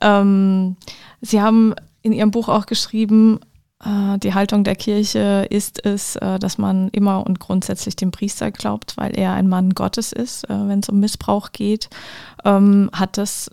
Ähm, 0.00 0.76
Sie 1.20 1.40
haben 1.40 1.74
in 2.02 2.12
Ihrem 2.12 2.30
Buch 2.30 2.48
auch 2.48 2.66
geschrieben, 2.66 3.40
äh, 3.84 4.18
die 4.18 4.34
Haltung 4.34 4.64
der 4.64 4.76
Kirche 4.76 5.46
ist 5.50 5.84
es, 5.84 6.16
äh, 6.16 6.38
dass 6.38 6.58
man 6.58 6.88
immer 6.88 7.24
und 7.26 7.40
grundsätzlich 7.40 7.96
dem 7.96 8.10
Priester 8.10 8.50
glaubt, 8.50 8.96
weil 8.96 9.16
er 9.16 9.34
ein 9.34 9.48
Mann 9.48 9.74
Gottes 9.74 10.12
ist, 10.12 10.44
äh, 10.44 10.68
wenn 10.68 10.80
es 10.80 10.88
um 10.88 11.00
Missbrauch 11.00 11.52
geht. 11.52 11.88
Ähm, 12.44 12.90
hat 12.92 13.18
das 13.18 13.50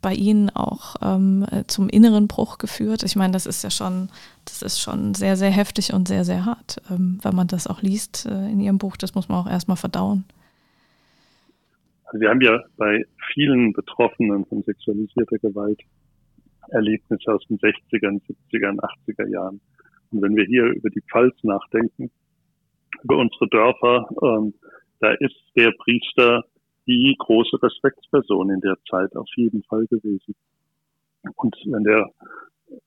bei 0.00 0.14
Ihnen 0.14 0.50
auch 0.50 0.96
ähm, 1.00 1.46
zum 1.68 1.88
inneren 1.88 2.26
Bruch 2.26 2.58
geführt? 2.58 3.02
Ich 3.04 3.14
meine, 3.14 3.32
das 3.32 3.46
ist 3.46 3.62
ja 3.62 3.70
schon, 3.70 4.08
das 4.44 4.62
ist 4.62 4.80
schon 4.80 5.14
sehr, 5.14 5.36
sehr 5.36 5.50
heftig 5.50 5.92
und 5.92 6.08
sehr, 6.08 6.24
sehr 6.24 6.44
hart, 6.44 6.80
ähm, 6.90 7.18
wenn 7.22 7.36
man 7.36 7.46
das 7.46 7.66
auch 7.66 7.80
liest 7.80 8.24
in 8.24 8.58
Ihrem 8.58 8.78
Buch. 8.78 8.96
Das 8.96 9.14
muss 9.14 9.28
man 9.28 9.38
auch 9.38 9.48
erstmal 9.48 9.76
verdauen. 9.76 10.24
Also 12.10 12.22
wir 12.22 12.30
haben 12.30 12.40
ja 12.40 12.60
bei 12.76 13.04
vielen 13.32 13.72
Betroffenen 13.72 14.44
von 14.46 14.64
sexualisierter 14.64 15.38
Gewalt 15.38 15.80
Erlebnisse 16.70 17.32
aus 17.32 17.46
den 17.48 17.58
60ern, 17.58 18.20
70ern, 18.26 18.80
80er 18.80 19.28
Jahren. 19.28 19.60
Und 20.10 20.20
wenn 20.20 20.34
wir 20.34 20.44
hier 20.44 20.64
über 20.64 20.90
die 20.90 21.02
Pfalz 21.02 21.36
nachdenken, 21.44 22.10
über 23.04 23.18
unsere 23.18 23.48
Dörfer, 23.48 24.08
ähm, 24.22 24.54
da 24.98 25.12
ist 25.12 25.36
der 25.56 25.70
Priester 25.78 26.44
die 26.88 27.14
große 27.16 27.62
Respektsperson 27.62 28.50
in 28.50 28.60
der 28.60 28.76
Zeit 28.90 29.14
auf 29.14 29.28
jeden 29.36 29.62
Fall 29.62 29.86
gewesen. 29.86 30.34
Und 31.36 31.54
wenn 31.66 31.84
der, 31.84 32.10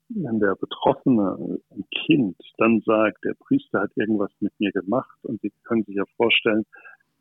wenn 0.10 0.40
der 0.42 0.56
Betroffene, 0.56 1.60
ein 1.72 1.86
Kind, 2.06 2.36
dann 2.58 2.82
sagt, 2.82 3.24
der 3.24 3.36
Priester 3.36 3.84
hat 3.84 3.92
irgendwas 3.96 4.32
mit 4.42 4.52
mir 4.60 4.72
gemacht 4.74 5.18
und 5.24 5.40
Sie 5.42 5.54
können 5.64 5.84
sich 5.84 5.96
ja 5.96 6.04
vorstellen, 6.18 6.66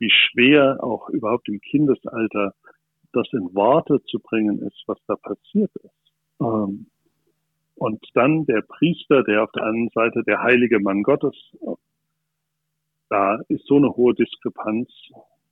wie 0.03 0.11
schwer 0.11 0.83
auch 0.83 1.09
überhaupt 1.11 1.49
im 1.49 1.61
Kindesalter 1.61 2.55
das 3.13 3.29
in 3.33 3.55
Worte 3.55 4.03
zu 4.05 4.19
bringen 4.19 4.59
ist, 4.59 4.83
was 4.87 4.99
da 5.07 5.15
passiert 5.15 5.71
ist. 5.77 6.13
Ähm, 6.41 6.87
und 7.77 8.05
dann 8.15 8.45
der 8.47 8.63
Priester, 8.63 9.23
der 9.23 9.45
auf 9.45 9.53
der 9.53 9.65
anderen 9.65 9.91
Seite 9.95 10.25
der 10.25 10.43
heilige 10.43 10.81
Mann 10.81 11.03
Gottes, 11.05 11.37
da 13.11 13.37
ist 13.49 13.67
so 13.67 13.77
eine 13.77 13.95
hohe 13.95 14.15
Diskrepanz. 14.15 14.89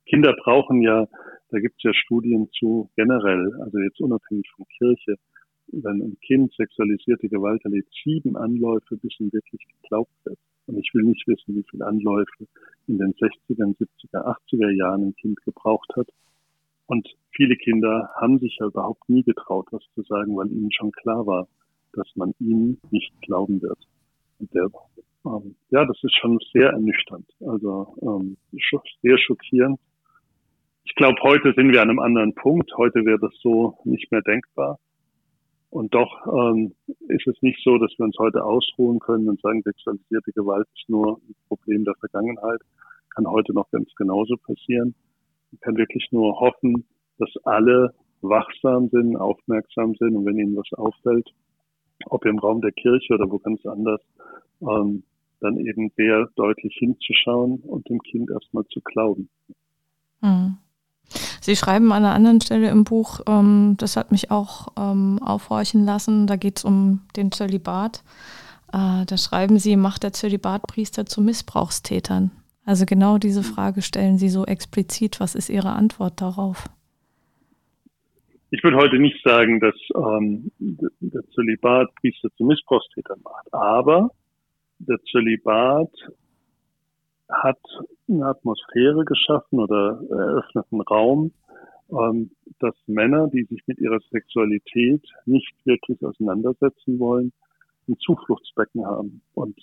Kinder 0.05 0.33
brauchen 0.43 0.81
ja, 0.81 1.07
da 1.49 1.59
gibt 1.59 1.75
es 1.77 1.83
ja 1.83 1.93
Studien 1.93 2.49
zu 2.51 2.89
generell, 2.95 3.53
also 3.61 3.77
jetzt 3.79 4.01
unabhängig 4.01 4.49
von 4.55 4.65
Kirche, 4.77 5.15
wenn 5.67 6.01
ein 6.01 6.17
Kind 6.25 6.51
sexualisierte 6.53 7.29
Gewalt 7.29 7.63
erlebt, 7.63 7.89
sieben 8.03 8.35
Anläufe, 8.35 8.97
bis 8.97 9.17
ihm 9.19 9.31
wirklich 9.31 9.65
geglaubt 9.81 10.11
wird. 10.25 10.39
Und 10.71 10.79
ich 10.79 10.93
will 10.93 11.03
nicht 11.03 11.27
wissen, 11.27 11.55
wie 11.55 11.65
viele 11.69 11.85
Anläufe 11.85 12.47
in 12.87 12.97
den 12.97 13.13
60er, 13.13 13.75
70er, 13.77 14.37
80er 14.51 14.69
Jahren 14.71 15.09
ein 15.09 15.15
Kind 15.15 15.41
gebraucht 15.43 15.91
hat, 15.95 16.07
und 16.91 17.07
viele 17.33 17.55
Kinder 17.55 18.09
haben 18.19 18.37
sich 18.39 18.57
ja 18.59 18.65
überhaupt 18.65 19.07
nie 19.07 19.23
getraut, 19.23 19.65
was 19.71 19.81
zu 19.95 20.01
sagen, 20.03 20.35
weil 20.35 20.51
ihnen 20.51 20.73
schon 20.73 20.91
klar 20.91 21.25
war, 21.25 21.47
dass 21.93 22.07
man 22.15 22.33
ihnen 22.39 22.81
nicht 22.89 23.13
glauben 23.21 23.61
wird. 23.61 23.79
Der, 24.39 24.67
ähm, 25.25 25.55
ja, 25.69 25.85
das 25.85 25.97
ist 26.03 26.13
schon 26.19 26.37
sehr 26.51 26.71
ernüchternd, 26.71 27.25
also 27.47 27.95
ähm, 28.01 28.35
sehr 29.01 29.17
schockierend. 29.19 29.79
Ich 30.83 30.93
glaube, 30.95 31.15
heute 31.21 31.53
sind 31.55 31.71
wir 31.71 31.81
an 31.81 31.91
einem 31.91 31.99
anderen 31.99 32.35
Punkt. 32.35 32.69
Heute 32.75 33.05
wäre 33.05 33.19
das 33.19 33.31
so 33.41 33.77
nicht 33.85 34.11
mehr 34.11 34.21
denkbar. 34.23 34.77
Und 35.71 35.95
doch 35.95 36.11
ähm, 36.27 36.75
ist 37.07 37.25
es 37.27 37.41
nicht 37.41 37.63
so, 37.63 37.77
dass 37.77 37.91
wir 37.97 38.05
uns 38.05 38.17
heute 38.19 38.43
ausruhen 38.43 38.99
können 38.99 39.29
und 39.29 39.41
sagen, 39.41 39.61
sexualisierte 39.63 40.33
Gewalt 40.33 40.67
ist 40.75 40.89
nur 40.89 41.17
ein 41.17 41.35
Problem 41.47 41.85
der 41.85 41.95
Vergangenheit. 41.95 42.59
Kann 43.15 43.25
heute 43.25 43.53
noch 43.53 43.71
ganz 43.71 43.89
genauso 43.95 44.35
passieren. 44.35 44.93
Ich 45.53 45.61
kann 45.61 45.77
wirklich 45.77 46.07
nur 46.11 46.39
hoffen, 46.41 46.85
dass 47.19 47.29
alle 47.43 47.93
wachsam 48.21 48.89
sind, 48.89 49.15
aufmerksam 49.15 49.95
sind 49.95 50.15
und 50.15 50.25
wenn 50.25 50.37
ihnen 50.37 50.57
was 50.57 50.71
auffällt, 50.77 51.29
ob 52.05 52.25
im 52.25 52.39
Raum 52.39 52.59
der 52.61 52.73
Kirche 52.73 53.13
oder 53.13 53.31
wo 53.31 53.39
ganz 53.39 53.65
anders, 53.65 54.01
ähm, 54.61 55.03
dann 55.39 55.57
eben 55.57 55.89
sehr 55.95 56.27
deutlich 56.35 56.75
hinzuschauen 56.79 57.61
und 57.61 57.87
dem 57.89 57.99
Kind 57.99 58.29
erstmal 58.29 58.65
zu 58.67 58.81
glauben. 58.81 59.29
Hm. 60.21 60.57
Sie 61.43 61.55
schreiben 61.55 61.91
an 61.91 62.05
einer 62.05 62.13
anderen 62.13 62.39
Stelle 62.39 62.69
im 62.69 62.83
Buch, 62.83 63.21
ähm, 63.27 63.75
das 63.79 63.97
hat 63.97 64.11
mich 64.11 64.29
auch 64.29 64.67
ähm, 64.77 65.19
aufhorchen 65.23 65.85
lassen, 65.85 66.27
da 66.27 66.35
geht 66.35 66.59
es 66.59 66.65
um 66.65 67.01
den 67.15 67.31
Zölibat. 67.31 68.03
Äh, 68.71 69.05
da 69.07 69.17
schreiben 69.17 69.57
Sie, 69.57 69.75
macht 69.75 70.03
der 70.03 70.13
Zölibatpriester 70.13 71.07
zu 71.07 71.19
Missbrauchstätern. 71.19 72.29
Also 72.63 72.85
genau 72.85 73.17
diese 73.17 73.41
Frage 73.41 73.81
stellen 73.81 74.19
Sie 74.19 74.29
so 74.29 74.45
explizit. 74.45 75.19
Was 75.19 75.33
ist 75.33 75.49
Ihre 75.49 75.71
Antwort 75.71 76.21
darauf? 76.21 76.69
Ich 78.51 78.63
würde 78.63 78.77
heute 78.77 78.99
nicht 78.99 79.17
sagen, 79.23 79.59
dass 79.59 79.75
ähm, 79.95 80.51
der 80.59 81.23
Zölibat 81.33 81.89
Priester 81.95 82.29
zu 82.37 82.43
Missbrauchstätern 82.43 83.19
macht, 83.23 83.51
aber 83.51 84.11
der 84.77 84.99
Zölibat 85.09 85.89
hat 87.31 87.59
eine 88.09 88.25
Atmosphäre 88.25 89.05
geschaffen 89.05 89.59
oder 89.59 90.01
eröffnet 90.09 90.65
einen 90.71 90.81
Raum, 90.81 91.31
ähm, 91.91 92.31
dass 92.59 92.75
Männer, 92.87 93.27
die 93.27 93.43
sich 93.43 93.61
mit 93.67 93.79
ihrer 93.79 93.99
Sexualität 94.11 95.03
nicht 95.25 95.53
wirklich 95.65 96.03
auseinandersetzen 96.03 96.99
wollen, 96.99 97.31
ein 97.87 97.97
Zufluchtsbecken 97.97 98.85
haben. 98.85 99.21
Und 99.33 99.57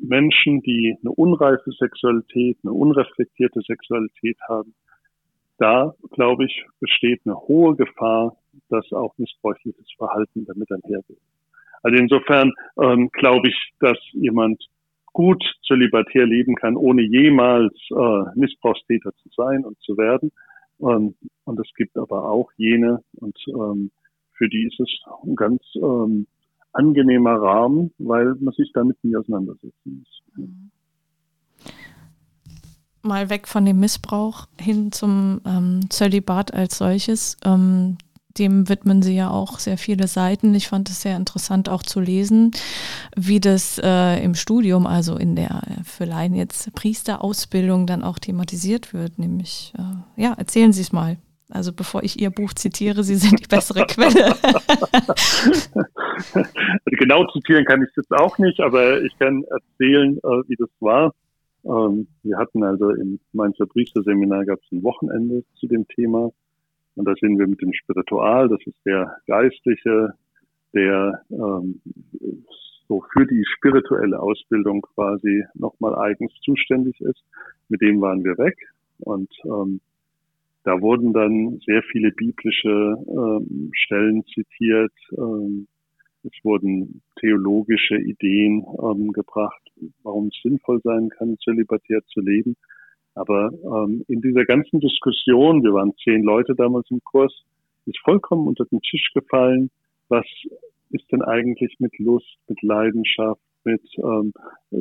Menschen, 0.00 0.60
die 0.62 0.96
eine 1.00 1.10
unreife 1.12 1.70
Sexualität, 1.72 2.58
eine 2.62 2.72
unreflektierte 2.72 3.60
Sexualität 3.62 4.38
haben, 4.48 4.74
da, 5.58 5.94
glaube 6.10 6.44
ich, 6.44 6.64
besteht 6.80 7.22
eine 7.24 7.36
hohe 7.36 7.74
Gefahr, 7.76 8.36
dass 8.68 8.92
auch 8.92 9.16
missbräuchliches 9.16 9.86
Verhalten 9.96 10.44
damit 10.44 10.70
einhergeht. 10.70 11.20
Also 11.82 11.96
insofern 11.98 12.52
ähm, 12.80 13.08
glaube 13.12 13.48
ich, 13.48 13.72
dass 13.80 13.98
jemand 14.12 14.62
gut 15.16 15.42
zölibatär 15.66 16.26
leben 16.26 16.56
kann, 16.56 16.76
ohne 16.76 17.00
jemals 17.00 17.72
äh, 17.90 18.38
Missbrauchstäter 18.38 19.12
zu 19.22 19.30
sein 19.34 19.64
und 19.64 19.80
zu 19.80 19.96
werden. 19.96 20.30
Ähm, 20.80 21.14
und 21.44 21.58
es 21.58 21.70
gibt 21.74 21.96
aber 21.96 22.28
auch 22.30 22.50
jene, 22.58 23.02
und 23.14 23.34
ähm, 23.48 23.90
für 24.34 24.46
die 24.50 24.66
ist 24.66 24.78
es 24.78 24.90
ein 25.24 25.34
ganz 25.34 25.62
ähm, 25.76 26.26
angenehmer 26.74 27.40
Rahmen, 27.40 27.94
weil 27.96 28.34
man 28.40 28.52
sich 28.52 28.70
damit 28.74 29.02
nie 29.02 29.16
auseinandersetzen 29.16 30.04
muss. 30.04 30.50
Mal 33.00 33.30
weg 33.30 33.48
von 33.48 33.64
dem 33.64 33.80
Missbrauch 33.80 34.48
hin 34.60 34.92
zum 34.92 35.40
ähm, 35.46 35.80
Zölibat 35.88 36.52
als 36.52 36.76
solches. 36.76 37.38
Ähm, 37.42 37.96
dem 38.38 38.68
widmen 38.68 39.02
Sie 39.02 39.16
ja 39.16 39.30
auch 39.30 39.58
sehr 39.58 39.78
viele 39.78 40.06
Seiten. 40.08 40.54
Ich 40.54 40.68
fand 40.68 40.88
es 40.88 41.02
sehr 41.02 41.16
interessant 41.16 41.68
auch 41.68 41.82
zu 41.82 42.00
lesen, 42.00 42.52
wie 43.16 43.40
das 43.40 43.80
äh, 43.82 44.22
im 44.22 44.34
Studium, 44.34 44.86
also 44.86 45.16
in 45.16 45.36
der 45.36 45.62
für 45.84 46.04
Laien 46.04 46.34
jetzt 46.34 46.72
Priesterausbildung 46.74 47.86
dann 47.86 48.02
auch 48.02 48.18
thematisiert 48.18 48.92
wird. 48.94 49.18
Nämlich, 49.18 49.72
äh, 49.78 50.22
ja, 50.22 50.34
erzählen 50.34 50.72
Sie 50.72 50.82
es 50.82 50.92
mal. 50.92 51.16
Also 51.48 51.72
bevor 51.72 52.02
ich 52.02 52.20
Ihr 52.20 52.30
Buch 52.30 52.52
zitiere, 52.54 53.04
Sie 53.04 53.14
sind 53.14 53.40
die 53.40 53.46
bessere 53.46 53.86
Quelle. 53.86 54.34
genau 56.86 57.24
zitieren 57.32 57.64
kann 57.64 57.82
ich 57.82 57.88
es 57.90 57.96
jetzt 57.96 58.12
auch 58.12 58.36
nicht, 58.38 58.60
aber 58.60 59.02
ich 59.02 59.16
kann 59.18 59.44
erzählen, 59.44 60.16
äh, 60.18 60.42
wie 60.48 60.56
das 60.58 60.70
war. 60.80 61.14
Ähm, 61.64 62.08
wir 62.22 62.36
hatten 62.38 62.62
also 62.62 62.90
im 62.90 63.20
Mainzer 63.32 63.66
Priesterseminar 63.66 64.44
gab 64.44 64.58
es 64.58 64.72
ein 64.72 64.82
Wochenende 64.82 65.44
zu 65.58 65.66
dem 65.66 65.86
Thema. 65.88 66.30
Und 66.96 67.06
da 67.06 67.14
sind 67.20 67.38
wir 67.38 67.46
mit 67.46 67.60
dem 67.62 67.72
Spiritual, 67.72 68.48
das 68.48 68.60
ist 68.66 68.78
der 68.84 69.16
Geistliche, 69.26 70.14
der 70.74 71.22
ähm, 71.30 71.80
so 72.88 73.04
für 73.12 73.26
die 73.26 73.44
spirituelle 73.44 74.20
Ausbildung 74.20 74.82
quasi 74.82 75.44
nochmal 75.54 75.94
eigens 75.96 76.32
zuständig 76.44 77.00
ist. 77.00 77.22
Mit 77.68 77.80
dem 77.82 78.00
waren 78.00 78.24
wir 78.24 78.38
weg. 78.38 78.56
Und 78.98 79.30
ähm, 79.44 79.80
da 80.64 80.80
wurden 80.80 81.12
dann 81.12 81.60
sehr 81.64 81.82
viele 81.82 82.10
biblische 82.12 82.96
ähm, 83.08 83.70
Stellen 83.72 84.24
zitiert. 84.24 84.92
Ähm, 85.16 85.68
es 86.24 86.32
wurden 86.42 87.02
theologische 87.20 87.96
Ideen 87.96 88.64
ähm, 88.82 89.12
gebracht, 89.12 89.62
warum 90.02 90.28
es 90.28 90.42
sinnvoll 90.42 90.80
sein 90.82 91.08
kann, 91.10 91.36
zölibatär 91.38 92.00
zu 92.06 92.20
leben. 92.20 92.56
Aber 93.16 93.50
ähm, 93.64 94.04
in 94.08 94.20
dieser 94.20 94.44
ganzen 94.44 94.78
Diskussion, 94.78 95.64
wir 95.64 95.72
waren 95.72 95.94
zehn 96.04 96.22
Leute 96.22 96.54
damals 96.54 96.86
im 96.90 97.00
Kurs, 97.02 97.32
ist 97.86 97.98
vollkommen 98.04 98.46
unter 98.46 98.66
den 98.66 98.80
Tisch 98.82 99.10
gefallen, 99.14 99.70
was 100.08 100.26
ist 100.90 101.10
denn 101.10 101.22
eigentlich 101.22 101.76
mit 101.78 101.98
Lust, 101.98 102.36
mit 102.46 102.60
Leidenschaft, 102.62 103.40
mit 103.64 103.82
ähm, 103.98 104.32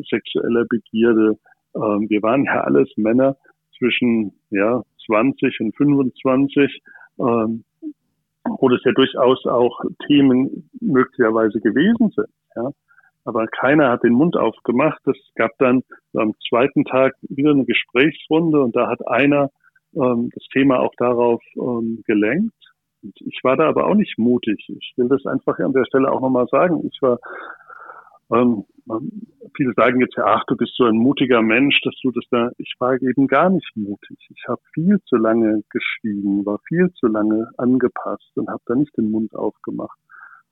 sexueller 0.09 0.65
Begierde. 0.69 1.39
Ähm, 1.75 2.09
wir 2.09 2.21
waren 2.21 2.43
ja 2.43 2.61
alles 2.61 2.91
Männer 2.97 3.37
zwischen 3.77 4.33
ja 4.49 4.83
20 5.05 5.61
und 5.61 5.75
25, 5.77 6.81
ähm, 7.19 7.63
wo 8.43 8.69
das 8.69 8.81
ja 8.83 8.91
durchaus 8.91 9.45
auch 9.45 9.79
Themen 10.07 10.69
möglicherweise 10.81 11.59
gewesen 11.61 12.11
sind. 12.15 12.29
Ja. 12.55 12.69
Aber 13.25 13.47
keiner 13.47 13.89
hat 13.89 14.03
den 14.03 14.13
Mund 14.13 14.37
aufgemacht. 14.37 15.01
Es 15.07 15.17
gab 15.35 15.51
dann 15.57 15.83
am 16.13 16.33
zweiten 16.47 16.85
Tag 16.85 17.15
wieder 17.23 17.51
eine 17.51 17.65
Gesprächsrunde 17.65 18.61
und 18.61 18.75
da 18.75 18.87
hat 18.87 19.05
einer 19.07 19.49
ähm, 19.95 20.29
das 20.33 20.43
Thema 20.53 20.79
auch 20.79 20.93
darauf 20.97 21.41
ähm, 21.55 22.03
gelenkt. 22.05 22.53
Und 23.01 23.13
ich 23.21 23.39
war 23.43 23.57
da 23.57 23.67
aber 23.67 23.87
auch 23.87 23.95
nicht 23.95 24.17
mutig. 24.19 24.63
Ich 24.69 24.93
will 24.95 25.09
das 25.09 25.25
einfach 25.25 25.57
an 25.59 25.73
der 25.73 25.85
Stelle 25.85 26.11
auch 26.11 26.21
nochmal 26.21 26.47
sagen. 26.51 26.87
Ich 26.91 27.01
war 27.01 27.19
ähm, 28.31 28.65
viele 29.55 29.73
sagen 29.75 30.01
jetzt 30.01 30.17
ach, 30.17 30.43
du 30.45 30.55
bist 30.55 30.75
so 30.75 30.85
ein 30.85 30.95
mutiger 30.95 31.41
Mensch, 31.41 31.81
dass 31.81 31.95
du 32.03 32.11
das 32.11 32.25
da. 32.29 32.51
Ich 32.57 32.75
war 32.79 32.93
eben 33.01 33.27
gar 33.27 33.49
nicht 33.49 33.71
mutig. 33.75 34.17
Ich 34.29 34.47
habe 34.47 34.61
viel 34.73 34.99
zu 35.05 35.15
lange 35.15 35.63
geschwiegen, 35.69 36.45
war 36.45 36.59
viel 36.67 36.91
zu 36.93 37.07
lange 37.07 37.49
angepasst 37.57 38.31
und 38.35 38.49
habe 38.49 38.61
da 38.65 38.75
nicht 38.75 38.95
den 38.97 39.09
Mund 39.09 39.35
aufgemacht 39.35 39.97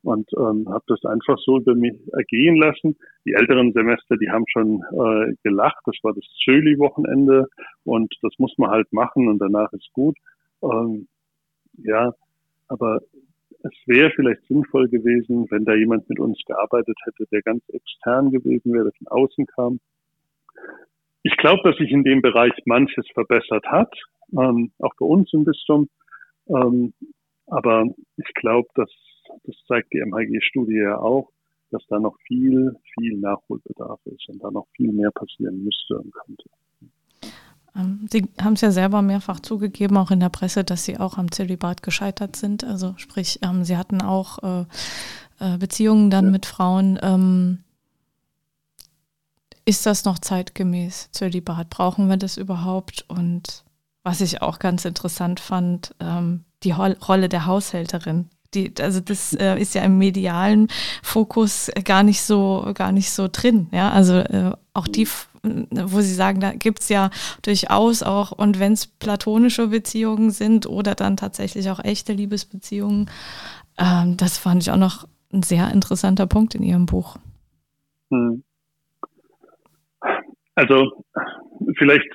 und 0.03 0.29
ähm, 0.37 0.67
habe 0.69 0.83
das 0.87 1.03
einfach 1.05 1.37
so 1.39 1.57
über 1.57 1.75
mich 1.75 1.95
ergehen 2.11 2.57
lassen. 2.57 2.97
Die 3.25 3.33
älteren 3.33 3.71
Semester, 3.73 4.17
die 4.17 4.29
haben 4.29 4.45
schon 4.47 4.81
äh, 4.91 5.33
gelacht. 5.43 5.81
Das 5.85 5.95
war 6.03 6.13
das 6.13 6.25
Zöli-Wochenende 6.43 7.47
und 7.85 8.13
das 8.21 8.33
muss 8.37 8.53
man 8.57 8.69
halt 8.69 8.91
machen 8.91 9.27
und 9.29 9.39
danach 9.39 9.71
ist 9.73 9.91
gut. 9.93 10.17
Ähm, 10.61 11.07
ja, 11.77 12.13
aber 12.67 12.99
es 13.63 13.71
wäre 13.85 14.11
vielleicht 14.11 14.45
sinnvoll 14.47 14.89
gewesen, 14.89 15.47
wenn 15.49 15.63
da 15.63 15.73
jemand 15.73 16.07
mit 16.09 16.19
uns 16.19 16.37
gearbeitet 16.45 16.97
hätte, 17.05 17.25
der 17.31 17.41
ganz 17.41 17.63
extern 17.69 18.29
gewesen 18.29 18.73
wäre, 18.73 18.85
der 18.85 18.93
von 18.97 19.07
außen 19.07 19.45
kam. 19.47 19.79
Ich 21.23 21.37
glaube, 21.37 21.61
dass 21.63 21.77
sich 21.77 21.91
in 21.91 22.03
dem 22.03 22.21
Bereich 22.21 22.51
manches 22.65 23.07
verbessert 23.13 23.65
hat, 23.67 23.93
ähm, 24.37 24.71
auch 24.79 24.93
bei 24.99 25.05
uns 25.05 25.31
im 25.31 25.45
Bistum. 25.45 25.87
Ähm, 26.49 26.93
aber 27.47 27.85
ich 28.17 28.33
glaube, 28.33 28.67
dass 28.75 28.89
das 29.43 29.55
zeigt 29.67 29.93
die 29.93 29.99
MHG-Studie 29.99 30.77
ja 30.77 30.97
auch, 30.97 31.29
dass 31.71 31.83
da 31.89 31.99
noch 31.99 32.15
viel, 32.27 32.75
viel 32.93 33.17
Nachholbedarf 33.17 33.99
ist 34.05 34.29
und 34.29 34.43
da 34.43 34.51
noch 34.51 34.67
viel 34.75 34.91
mehr 34.91 35.11
passieren 35.11 35.63
müsste 35.63 35.97
und 35.97 36.13
könnte. 36.13 36.43
Ähm, 37.75 38.07
Sie 38.09 38.27
haben 38.39 38.53
es 38.53 38.61
ja 38.61 38.71
selber 38.71 39.01
mehrfach 39.01 39.39
zugegeben, 39.39 39.97
auch 39.97 40.11
in 40.11 40.19
der 40.19 40.29
Presse, 40.29 40.63
dass 40.63 40.85
Sie 40.85 40.99
auch 40.99 41.17
am 41.17 41.31
Zölibat 41.31 41.83
gescheitert 41.83 42.35
sind. 42.35 42.63
Also 42.63 42.93
sprich, 42.97 43.39
ähm, 43.41 43.63
Sie 43.63 43.77
hatten 43.77 44.01
auch 44.01 44.39
äh, 44.43 44.65
äh, 45.39 45.57
Beziehungen 45.57 46.09
dann 46.09 46.25
ja. 46.25 46.31
mit 46.31 46.45
Frauen. 46.45 46.99
Ähm, 47.01 47.59
ist 49.65 49.85
das 49.85 50.05
noch 50.05 50.19
zeitgemäß, 50.19 51.09
Zölibat? 51.11 51.69
Brauchen 51.69 52.09
wir 52.09 52.17
das 52.17 52.37
überhaupt? 52.37 53.05
Und 53.07 53.63
was 54.03 54.21
ich 54.21 54.41
auch 54.41 54.59
ganz 54.59 54.83
interessant 54.83 55.39
fand, 55.39 55.95
die 56.63 56.71
Rolle 56.71 57.29
der 57.29 57.45
Haushälterin. 57.45 58.29
Die, 58.53 58.73
also 58.79 58.99
das 58.99 59.33
äh, 59.33 59.59
ist 59.59 59.75
ja 59.75 59.83
im 59.83 59.97
medialen 59.97 60.67
Fokus 61.01 61.71
gar 61.83 62.03
nicht 62.03 62.21
so, 62.21 62.71
gar 62.73 62.91
nicht 62.91 63.11
so 63.11 63.27
drin. 63.31 63.67
Ja, 63.71 63.91
also 63.91 64.17
äh, 64.17 64.51
auch 64.73 64.87
die 64.87 65.07
wo 65.45 65.99
Sie 65.99 66.13
sagen, 66.13 66.39
da 66.39 66.53
gibt 66.53 66.79
es 66.79 66.89
ja 66.89 67.09
durchaus 67.41 68.01
auch, 68.01 68.31
und 68.31 68.59
wenn 68.59 68.73
es 68.73 68.87
platonische 68.87 69.67
Beziehungen 69.67 70.31
sind 70.31 70.67
oder 70.67 70.95
dann 70.95 71.17
tatsächlich 71.17 71.69
auch 71.69 71.83
echte 71.83 72.13
Liebesbeziehungen, 72.13 73.09
ähm, 73.77 74.15
das 74.17 74.37
fand 74.37 74.63
ich 74.63 74.71
auch 74.71 74.77
noch 74.77 75.05
ein 75.33 75.43
sehr 75.43 75.69
interessanter 75.71 76.27
Punkt 76.27 76.55
in 76.55 76.63
Ihrem 76.63 76.85
Buch. 76.85 77.17
Hm. 78.09 78.43
Also 80.55 81.03
vielleicht, 81.77 82.07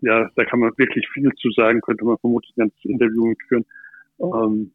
ja, 0.00 0.30
da 0.34 0.44
kann 0.44 0.60
man 0.60 0.70
wirklich 0.76 1.06
viel 1.12 1.30
zu 1.40 1.50
sagen, 1.50 1.80
könnte 1.80 2.04
man 2.04 2.16
vermutlich 2.18 2.56
ein 2.56 2.68
ganzes 2.68 2.84
Interview 2.84 3.26
mitführen. 3.26 3.66
Ähm, 4.20 4.72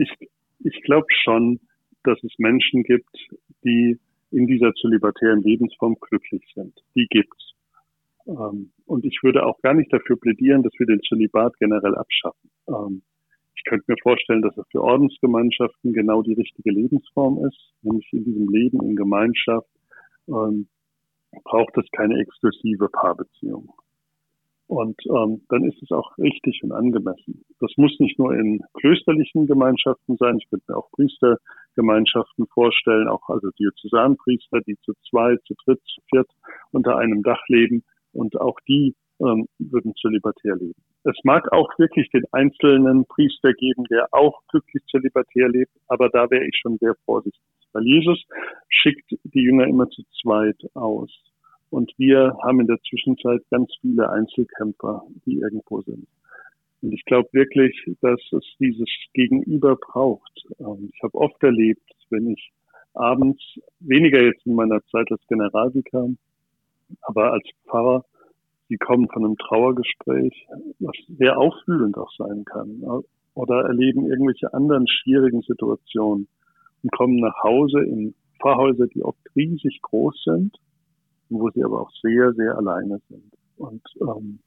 ich 0.00 0.28
ich 0.62 0.82
glaube 0.82 1.06
schon, 1.22 1.60
dass 2.04 2.22
es 2.22 2.32
Menschen 2.38 2.82
gibt, 2.82 3.14
die 3.64 3.98
in 4.30 4.46
dieser 4.46 4.72
zölibatären 4.74 5.42
Lebensform 5.42 5.96
glücklich 6.00 6.42
sind. 6.54 6.74
Die 6.94 7.06
gibt's. 7.08 7.54
Ähm, 8.26 8.72
und 8.86 9.04
ich 9.04 9.18
würde 9.22 9.44
auch 9.44 9.60
gar 9.62 9.74
nicht 9.74 9.92
dafür 9.92 10.16
plädieren, 10.16 10.62
dass 10.62 10.72
wir 10.78 10.86
den 10.86 11.00
Zölibat 11.02 11.56
generell 11.58 11.94
abschaffen. 11.96 12.50
Ähm, 12.68 13.02
ich 13.56 13.64
könnte 13.64 13.84
mir 13.88 13.96
vorstellen, 14.02 14.42
dass 14.42 14.56
es 14.56 14.66
für 14.70 14.82
Ordensgemeinschaften 14.82 15.92
genau 15.92 16.22
die 16.22 16.34
richtige 16.34 16.70
Lebensform 16.70 17.44
ist, 17.44 17.74
nämlich 17.82 18.08
in 18.12 18.24
diesem 18.24 18.48
Leben 18.48 18.80
in 18.82 18.96
Gemeinschaft 18.96 19.68
ähm, 20.28 20.68
braucht 21.44 21.76
es 21.76 21.86
keine 21.92 22.18
exklusive 22.20 22.88
Paarbeziehung. 22.88 23.72
Und 24.70 24.94
ähm, 25.06 25.42
dann 25.48 25.64
ist 25.64 25.82
es 25.82 25.90
auch 25.90 26.16
richtig 26.16 26.62
und 26.62 26.70
angemessen. 26.70 27.44
Das 27.58 27.72
muss 27.76 27.98
nicht 27.98 28.20
nur 28.20 28.36
in 28.36 28.60
klösterlichen 28.74 29.48
Gemeinschaften 29.48 30.16
sein. 30.16 30.38
Ich 30.38 30.48
könnte 30.48 30.66
mir 30.68 30.78
auch 30.78 30.88
Priestergemeinschaften 30.92 32.46
vorstellen, 32.46 33.08
auch 33.08 33.28
also 33.28 33.50
Diözesanpriester, 33.58 34.60
die 34.60 34.76
zu 34.84 34.92
zweit, 35.10 35.40
zu 35.44 35.54
dritt, 35.64 35.80
zu 35.92 36.00
viert 36.08 36.28
unter 36.70 36.98
einem 36.98 37.24
Dach 37.24 37.42
leben. 37.48 37.82
Und 38.12 38.40
auch 38.40 38.60
die 38.68 38.94
ähm, 39.18 39.48
würden 39.58 39.92
zölibatär 39.96 40.54
leben. 40.54 40.80
Es 41.02 41.18
mag 41.24 41.50
auch 41.52 41.76
wirklich 41.76 42.08
den 42.10 42.22
einzelnen 42.30 43.06
Priester 43.06 43.52
geben, 43.54 43.82
der 43.90 44.06
auch 44.12 44.40
glücklich 44.52 44.84
zölibatär 44.86 45.48
lebt, 45.48 45.72
aber 45.88 46.10
da 46.10 46.30
wäre 46.30 46.44
ich 46.44 46.56
schon 46.56 46.78
sehr 46.78 46.94
vorsichtig. 47.06 47.42
Weil 47.72 47.82
Jesus 47.86 48.22
schickt 48.68 49.10
die 49.10 49.42
Jünger 49.42 49.66
immer 49.66 49.90
zu 49.90 50.04
zweit 50.22 50.62
aus. 50.74 51.10
Und 51.70 51.92
wir 51.98 52.36
haben 52.42 52.60
in 52.60 52.66
der 52.66 52.80
Zwischenzeit 52.88 53.42
ganz 53.50 53.72
viele 53.80 54.10
Einzelkämpfer, 54.10 55.04
die 55.24 55.38
irgendwo 55.38 55.80
sind. 55.82 56.06
Und 56.82 56.92
ich 56.92 57.04
glaube 57.04 57.28
wirklich, 57.32 57.74
dass 58.00 58.20
es 58.32 58.44
dieses 58.58 58.88
Gegenüber 59.14 59.76
braucht. 59.76 60.46
Ähm, 60.58 60.90
ich 60.92 61.02
habe 61.02 61.16
oft 61.16 61.42
erlebt, 61.42 61.82
wenn 62.10 62.30
ich 62.30 62.50
abends, 62.94 63.40
weniger 63.78 64.20
jetzt 64.20 64.44
in 64.46 64.54
meiner 64.54 64.82
Zeit 64.86 65.10
als 65.10 65.24
Generalvikar, 65.28 66.08
aber 67.02 67.32
als 67.32 67.48
Pfarrer, 67.66 68.04
die 68.68 68.76
kommen 68.76 69.08
von 69.08 69.24
einem 69.24 69.36
Trauergespräch, 69.36 70.46
was 70.80 70.96
sehr 71.18 71.38
auffühlend 71.38 71.96
auch 71.96 72.10
sein 72.16 72.44
kann, 72.44 72.82
oder 73.34 73.64
erleben 73.64 74.10
irgendwelche 74.10 74.52
anderen 74.52 74.88
schwierigen 74.88 75.42
Situationen 75.42 76.26
und 76.82 76.92
kommen 76.92 77.20
nach 77.20 77.42
Hause 77.44 77.80
in 77.80 78.14
Pfarrhäuser, 78.40 78.86
die 78.88 79.02
oft 79.02 79.20
riesig 79.36 79.80
groß 79.82 80.24
sind 80.24 80.56
wo 81.38 81.50
sie 81.50 81.64
aber 81.64 81.80
auch 81.80 81.90
sehr, 82.02 82.32
sehr 82.34 82.56
alleine 82.56 83.00
sind. 83.08 83.32
Und 83.56 83.82
ähm, 84.00 84.40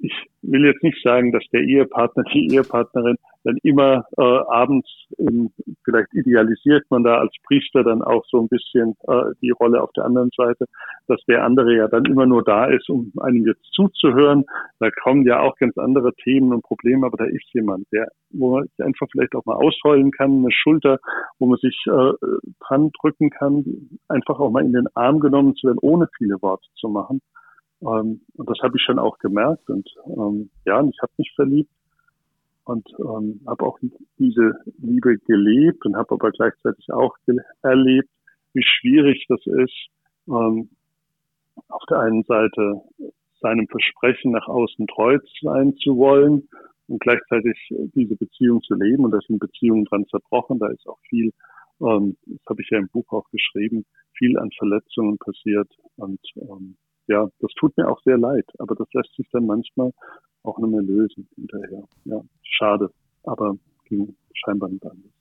ich 0.00 0.12
will 0.42 0.64
jetzt 0.64 0.82
nicht 0.82 1.02
sagen, 1.02 1.32
dass 1.32 1.44
der 1.52 1.62
Ehepartner, 1.62 2.24
die 2.32 2.48
Ehepartnerin 2.54 3.16
dann 3.44 3.56
immer 3.62 4.04
äh, 4.16 4.22
abends, 4.22 4.88
in, 5.16 5.50
vielleicht 5.84 6.12
idealisiert 6.12 6.84
man 6.90 7.02
da 7.02 7.18
als 7.18 7.34
Priester 7.46 7.82
dann 7.82 8.02
auch 8.02 8.24
so 8.26 8.40
ein 8.40 8.48
bisschen 8.48 8.94
äh, 9.08 9.34
die 9.42 9.50
Rolle 9.50 9.82
auf 9.82 9.90
der 9.92 10.04
anderen 10.04 10.30
Seite, 10.36 10.66
dass 11.06 11.20
der 11.26 11.44
andere 11.44 11.76
ja 11.76 11.88
dann 11.88 12.04
immer 12.04 12.26
nur 12.26 12.44
da 12.44 12.66
ist, 12.66 12.88
um 12.88 13.12
einem 13.20 13.46
jetzt 13.46 13.64
zuzuhören. 13.72 14.44
Da 14.80 14.90
kommen 14.90 15.26
ja 15.26 15.40
auch 15.40 15.56
ganz 15.56 15.76
andere 15.78 16.14
Themen 16.14 16.52
und 16.52 16.62
Probleme, 16.62 17.06
aber 17.06 17.16
da 17.16 17.24
ist 17.24 17.46
jemand, 17.52 17.86
der, 17.92 18.08
wo 18.30 18.56
man 18.56 18.64
sich 18.64 18.84
einfach 18.84 19.06
vielleicht 19.10 19.34
auch 19.34 19.44
mal 19.44 19.56
ausheulen 19.56 20.10
kann, 20.10 20.38
eine 20.38 20.52
Schulter, 20.52 20.98
wo 21.38 21.46
man 21.46 21.58
sich 21.58 21.76
äh, 21.86 22.12
dran 22.60 22.90
drücken 23.00 23.30
kann, 23.30 23.64
einfach 24.08 24.38
auch 24.38 24.50
mal 24.50 24.64
in 24.64 24.72
den 24.72 24.86
Arm 24.94 25.20
genommen 25.20 25.54
zu 25.56 25.68
werden, 25.68 25.78
ohne 25.80 26.08
viele 26.16 26.40
Worte 26.42 26.66
zu 26.76 26.88
machen. 26.88 27.20
Ähm, 27.82 28.20
und 28.34 28.50
das 28.50 28.58
habe 28.62 28.76
ich 28.76 28.82
schon 28.82 28.98
auch 28.98 29.18
gemerkt. 29.18 29.68
Und 29.70 29.88
ähm, 30.06 30.50
ja, 30.64 30.82
ich 30.82 31.00
habe 31.00 31.12
mich 31.16 31.32
verliebt 31.34 31.70
und 32.64 32.86
ähm, 32.98 33.40
habe 33.46 33.64
auch 33.64 33.78
diese 34.18 34.52
Liebe 34.78 35.18
gelebt 35.18 35.86
und 35.86 35.96
habe 35.96 36.14
aber 36.14 36.30
gleichzeitig 36.30 36.92
auch 36.92 37.16
erlebt, 37.62 38.10
wie 38.52 38.62
schwierig 38.62 39.24
das 39.28 39.40
ist, 39.46 39.88
ähm, 40.28 40.68
auf 41.68 41.82
der 41.88 42.00
einen 42.00 42.24
Seite 42.24 42.82
seinem 43.40 43.66
Versprechen 43.68 44.32
nach 44.32 44.48
außen 44.48 44.86
treu 44.86 45.18
sein 45.40 45.76
zu 45.76 45.96
wollen 45.96 46.48
und 46.88 47.00
gleichzeitig 47.00 47.56
diese 47.94 48.16
Beziehung 48.16 48.62
zu 48.62 48.74
leben. 48.74 49.04
Und 49.04 49.12
da 49.12 49.18
sind 49.26 49.38
Beziehungen 49.38 49.84
dran 49.84 50.06
zerbrochen. 50.06 50.58
Da 50.58 50.68
ist 50.68 50.86
auch 50.86 50.98
viel, 51.08 51.32
ähm, 51.80 52.16
das 52.26 52.40
habe 52.48 52.62
ich 52.62 52.70
ja 52.70 52.78
im 52.78 52.88
Buch 52.88 53.10
auch 53.12 53.28
geschrieben, 53.30 53.84
viel 54.12 54.38
an 54.38 54.50
Verletzungen 54.58 55.18
passiert. 55.18 55.68
Und 55.96 56.20
ähm, 56.36 56.76
ja, 57.08 57.28
das 57.40 57.50
tut 57.58 57.76
mir 57.76 57.88
auch 57.88 58.00
sehr 58.02 58.18
leid. 58.18 58.46
Aber 58.58 58.74
das 58.74 58.88
lässt 58.92 59.14
sich 59.16 59.28
dann 59.32 59.46
manchmal 59.46 59.92
auch 60.44 60.58
nicht 60.58 60.70
mehr 60.70 60.82
lösen 60.82 61.28
hinterher. 61.34 61.84
Ja, 62.04 62.20
schade. 62.42 62.90
Aber 63.24 63.56
ging 63.86 64.14
scheinbar 64.34 64.68
nicht 64.68 64.84
anders. 64.84 65.12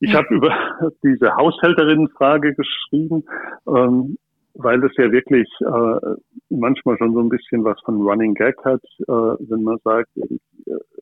Ich 0.00 0.14
habe 0.14 0.34
über 0.34 0.50
diese 1.02 1.34
Haushälterinnenfrage 1.36 2.54
geschrieben. 2.54 3.24
Ähm, 3.66 4.16
weil 4.58 4.80
das 4.80 4.92
ja 4.96 5.10
wirklich 5.12 5.48
äh, 5.60 6.16
manchmal 6.48 6.96
schon 6.98 7.12
so 7.12 7.20
ein 7.20 7.28
bisschen 7.28 7.64
was 7.64 7.78
von 7.84 8.00
Running 8.00 8.34
Gag 8.34 8.56
hat, 8.64 8.82
äh, 9.00 9.04
wenn 9.06 9.62
man 9.62 9.78
sagt, 9.84 10.08
äh, 10.16 10.38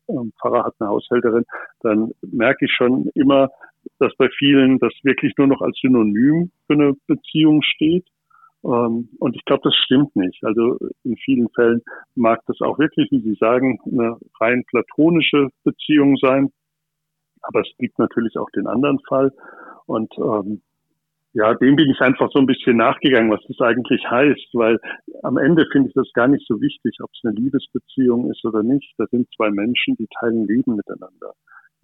ein 0.09 0.33
Pfarrer 0.39 0.65
hat 0.65 0.75
eine 0.79 0.89
Haushälterin, 0.89 1.45
dann 1.81 2.11
merke 2.21 2.65
ich 2.65 2.71
schon 2.71 3.09
immer, 3.15 3.49
dass 3.99 4.13
bei 4.17 4.29
vielen 4.37 4.77
das 4.79 4.93
wirklich 5.03 5.33
nur 5.37 5.47
noch 5.47 5.61
als 5.61 5.77
Synonym 5.79 6.51
für 6.67 6.73
eine 6.73 6.93
Beziehung 7.07 7.61
steht. 7.61 8.05
Ähm, 8.65 9.09
und 9.19 9.35
ich 9.35 9.45
glaube, 9.45 9.61
das 9.63 9.75
stimmt 9.75 10.15
nicht. 10.15 10.43
Also 10.43 10.77
in 11.03 11.15
vielen 11.17 11.49
Fällen 11.49 11.81
mag 12.15 12.41
das 12.47 12.59
auch 12.61 12.79
wirklich, 12.79 13.11
wie 13.11 13.21
Sie 13.21 13.35
sagen, 13.39 13.79
eine 13.85 14.17
rein 14.39 14.63
platonische 14.67 15.49
Beziehung 15.63 16.17
sein. 16.17 16.51
Aber 17.43 17.61
es 17.61 17.69
gibt 17.77 17.99
natürlich 17.99 18.37
auch 18.37 18.49
den 18.55 18.65
anderen 18.65 18.99
Fall. 19.07 19.31
Und 19.85 20.11
ähm, 20.17 20.61
ja, 21.33 21.53
dem 21.53 21.75
bin 21.75 21.91
ich 21.91 21.99
einfach 21.99 22.31
so 22.31 22.39
ein 22.39 22.47
bisschen 22.47 22.77
nachgegangen, 22.77 23.29
was 23.29 23.41
das 23.47 23.59
eigentlich 23.59 24.09
heißt, 24.09 24.49
weil 24.53 24.79
am 25.21 25.37
Ende 25.37 25.65
finde 25.71 25.89
ich 25.89 25.93
das 25.93 26.11
gar 26.13 26.27
nicht 26.27 26.47
so 26.47 26.59
wichtig, 26.61 26.97
ob 27.03 27.09
es 27.13 27.19
eine 27.23 27.35
Liebesbeziehung 27.35 28.31
ist 28.31 28.43
oder 28.45 28.63
nicht. 28.63 28.95
Da 28.97 29.05
sind 29.11 29.27
zwei 29.35 29.51
Menschen, 29.51 29.95
die 29.97 30.07
teilen 30.19 30.47
Leben 30.47 30.75
miteinander. 30.75 31.33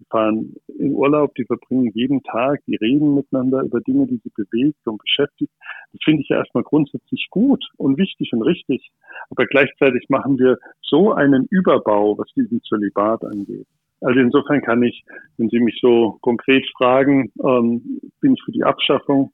Die 0.02 0.08
fahren 0.10 0.56
in 0.78 0.94
Urlaub, 0.94 1.34
die 1.36 1.44
verbringen 1.44 1.92
jeden 1.94 2.22
Tag, 2.24 2.60
die 2.66 2.74
reden 2.76 3.14
miteinander 3.14 3.62
über 3.62 3.80
Dinge, 3.80 4.06
die 4.06 4.20
sie 4.22 4.32
bewegt 4.34 4.84
und 4.84 5.00
beschäftigt. 5.00 5.52
Das 5.92 6.00
finde 6.04 6.22
ich 6.22 6.28
ja 6.28 6.38
erstmal 6.38 6.64
grundsätzlich 6.64 7.28
gut 7.30 7.64
und 7.76 7.98
wichtig 7.98 8.32
und 8.32 8.42
richtig. 8.42 8.90
Aber 9.30 9.46
gleichzeitig 9.46 10.08
machen 10.08 10.38
wir 10.38 10.58
so 10.82 11.12
einen 11.12 11.46
Überbau, 11.50 12.18
was 12.18 12.26
diesen 12.34 12.60
Zölibat 12.62 13.24
angeht. 13.24 13.66
Also 14.00 14.18
insofern 14.18 14.60
kann 14.62 14.82
ich, 14.82 15.04
wenn 15.36 15.48
Sie 15.48 15.60
mich 15.60 15.78
so 15.80 16.18
konkret 16.22 16.66
fragen, 16.76 17.30
ähm, 17.44 18.00
bin 18.20 18.34
ich 18.34 18.42
für 18.42 18.50
die 18.50 18.64
Abschaffung 18.64 19.32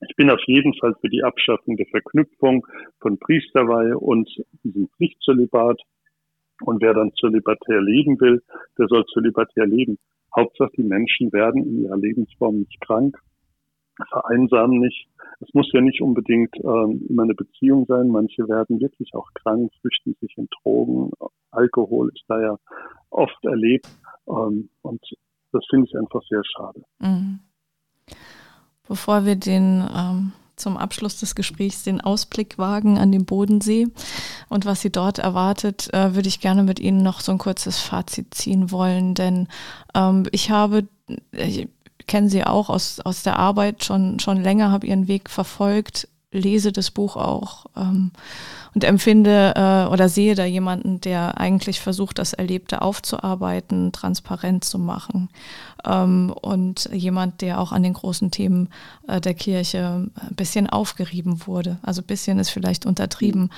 ich 0.00 0.14
bin 0.14 0.30
auf 0.30 0.40
jeden 0.46 0.74
Fall 0.74 0.94
für 1.00 1.08
die 1.08 1.24
Abschaffung 1.24 1.76
der 1.76 1.86
Verknüpfung 1.86 2.64
von 3.00 3.18
Priesterweihe 3.18 3.98
und 3.98 4.30
diesem 4.62 4.88
Pflichtzölibat. 4.96 5.80
Und 6.62 6.82
wer 6.82 6.94
dann 6.94 7.12
zölibatär 7.14 7.80
leben 7.80 8.20
will, 8.20 8.42
der 8.78 8.88
soll 8.88 9.04
zölibatär 9.06 9.66
leben. 9.66 9.98
Hauptsache, 10.34 10.70
die 10.76 10.82
Menschen 10.82 11.32
werden 11.32 11.64
in 11.64 11.84
ihrer 11.84 11.96
Lebensform 11.96 12.58
nicht 12.58 12.80
krank, 12.80 13.16
vereinsamen 14.10 14.80
nicht. 14.80 15.08
Es 15.40 15.52
muss 15.54 15.70
ja 15.72 15.80
nicht 15.80 16.00
unbedingt 16.00 16.54
ähm, 16.56 17.06
immer 17.08 17.22
eine 17.22 17.34
Beziehung 17.34 17.86
sein. 17.86 18.08
Manche 18.08 18.48
werden 18.48 18.80
wirklich 18.80 19.14
auch 19.14 19.28
krank, 19.34 19.72
flüchten 19.80 20.16
sich 20.20 20.36
in 20.36 20.48
Drogen. 20.62 21.10
Alkohol 21.50 22.10
ist 22.14 22.24
da 22.28 22.40
ja 22.40 22.56
oft 23.10 23.44
erlebt. 23.44 23.88
Ähm, 24.28 24.68
und 24.82 25.00
das 25.52 25.64
finde 25.70 25.86
ich 25.88 25.96
einfach 25.96 26.22
sehr 26.28 26.42
schade. 26.44 26.82
Mhm. 26.98 27.40
Bevor 28.86 29.26
wir 29.26 29.36
den 29.36 29.84
ähm, 29.94 30.32
zum 30.58 30.76
Abschluss 30.76 31.18
des 31.18 31.34
Gesprächs 31.34 31.82
den 31.82 32.00
Ausblick 32.00 32.58
wagen 32.58 32.98
an 32.98 33.12
den 33.12 33.24
Bodensee 33.24 33.88
und 34.48 34.66
was 34.66 34.80
Sie 34.80 34.90
dort 34.90 35.18
erwartet, 35.18 35.92
äh, 35.92 36.14
würde 36.14 36.28
ich 36.28 36.40
gerne 36.40 36.62
mit 36.62 36.80
Ihnen 36.80 37.02
noch 37.02 37.20
so 37.20 37.32
ein 37.32 37.38
kurzes 37.38 37.78
Fazit 37.78 38.34
ziehen 38.34 38.70
wollen, 38.70 39.14
denn 39.14 39.48
ähm, 39.94 40.26
ich 40.32 40.50
habe, 40.50 40.86
ich 41.32 41.68
kenne 42.06 42.28
Sie 42.28 42.44
auch 42.44 42.68
aus, 42.70 43.00
aus 43.00 43.22
der 43.22 43.38
Arbeit 43.38 43.84
schon, 43.84 44.18
schon 44.18 44.42
länger, 44.42 44.70
habe 44.70 44.86
Ihren 44.86 45.08
Weg 45.08 45.30
verfolgt, 45.30 46.08
lese 46.30 46.72
das 46.72 46.90
Buch 46.90 47.16
auch 47.16 47.66
ähm, 47.74 48.10
und 48.74 48.84
empfinde 48.84 49.54
äh, 49.56 49.90
oder 49.90 50.10
sehe 50.10 50.34
da 50.34 50.44
jemanden, 50.44 51.00
der 51.00 51.40
eigentlich 51.40 51.80
versucht, 51.80 52.18
das 52.18 52.34
Erlebte 52.34 52.82
aufzuarbeiten, 52.82 53.92
transparent 53.92 54.62
zu 54.62 54.78
machen 54.78 55.30
ähm, 55.86 56.34
und 56.42 56.90
jemand, 56.92 57.40
der 57.40 57.60
auch 57.60 57.72
an 57.72 57.82
den 57.82 57.94
großen 57.94 58.30
Themen 58.30 58.68
äh, 59.06 59.22
der 59.22 59.32
Kirche 59.32 60.10
ein 60.14 60.34
bisschen 60.34 60.68
aufgerieben 60.68 61.46
wurde. 61.46 61.78
Also 61.80 62.02
ein 62.02 62.06
bisschen 62.06 62.38
ist 62.38 62.50
vielleicht 62.50 62.84
untertrieben. 62.84 63.50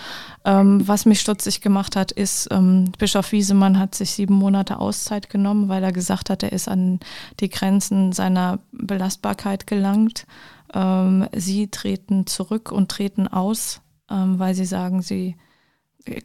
Ähm, 0.44 0.86
was 0.86 1.06
mich 1.06 1.20
stutzig 1.20 1.60
gemacht 1.62 1.96
hat, 1.96 2.12
ist, 2.12 2.48
ähm, 2.52 2.92
Bischof 2.98 3.32
Wiesemann 3.32 3.80
hat 3.80 3.96
sich 3.96 4.12
sieben 4.12 4.34
Monate 4.34 4.78
Auszeit 4.78 5.28
genommen, 5.28 5.68
weil 5.68 5.82
er 5.82 5.92
gesagt 5.92 6.30
hat, 6.30 6.44
er 6.44 6.52
ist 6.52 6.68
an 6.68 7.00
die 7.40 7.50
Grenzen 7.50 8.12
seiner 8.12 8.60
Belastbarkeit 8.70 9.66
gelangt. 9.66 10.24
Ähm, 10.74 11.26
sie 11.32 11.68
treten 11.68 12.26
zurück 12.26 12.72
und 12.72 12.90
treten 12.90 13.26
aus, 13.26 13.82
ähm, 14.10 14.38
weil 14.38 14.54
sie 14.54 14.64
sagen, 14.64 15.02
sie 15.02 15.36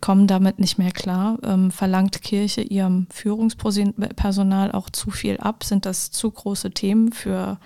kommen 0.01 0.27
damit 0.27 0.59
nicht 0.59 0.77
mehr 0.77 0.91
klar. 0.91 1.39
Ähm, 1.43 1.71
verlangt 1.71 2.21
Kirche 2.21 2.61
ihrem 2.61 3.07
Führungspersonal 3.11 4.71
auch 4.71 4.89
zu 4.89 5.11
viel 5.11 5.37
ab? 5.37 5.63
Sind 5.63 5.85
das 5.85 6.11
zu 6.11 6.31
große 6.31 6.71
Themen 6.71 7.11
für, 7.11 7.59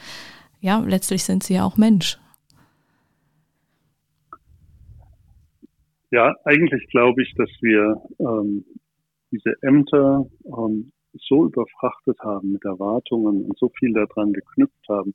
ja, 0.59 0.79
letztlich 0.79 1.23
sind 1.23 1.43
sie 1.43 1.55
ja 1.55 1.65
auch 1.65 1.77
Mensch. 1.77 2.19
Ja, 6.11 6.33
eigentlich 6.43 6.87
glaube 6.89 7.21
ich, 7.21 7.33
dass 7.35 7.49
wir 7.61 8.01
ähm, 8.19 8.65
diese 9.31 9.53
Ämter 9.61 10.25
ähm, 10.45 10.91
so 11.13 11.45
überfrachtet 11.45 12.17
haben 12.21 12.53
mit 12.53 12.65
Erwartungen 12.65 13.45
und 13.45 13.57
so 13.59 13.69
viel 13.77 13.93
daran 13.93 14.33
geknüpft 14.33 14.87
haben, 14.89 15.13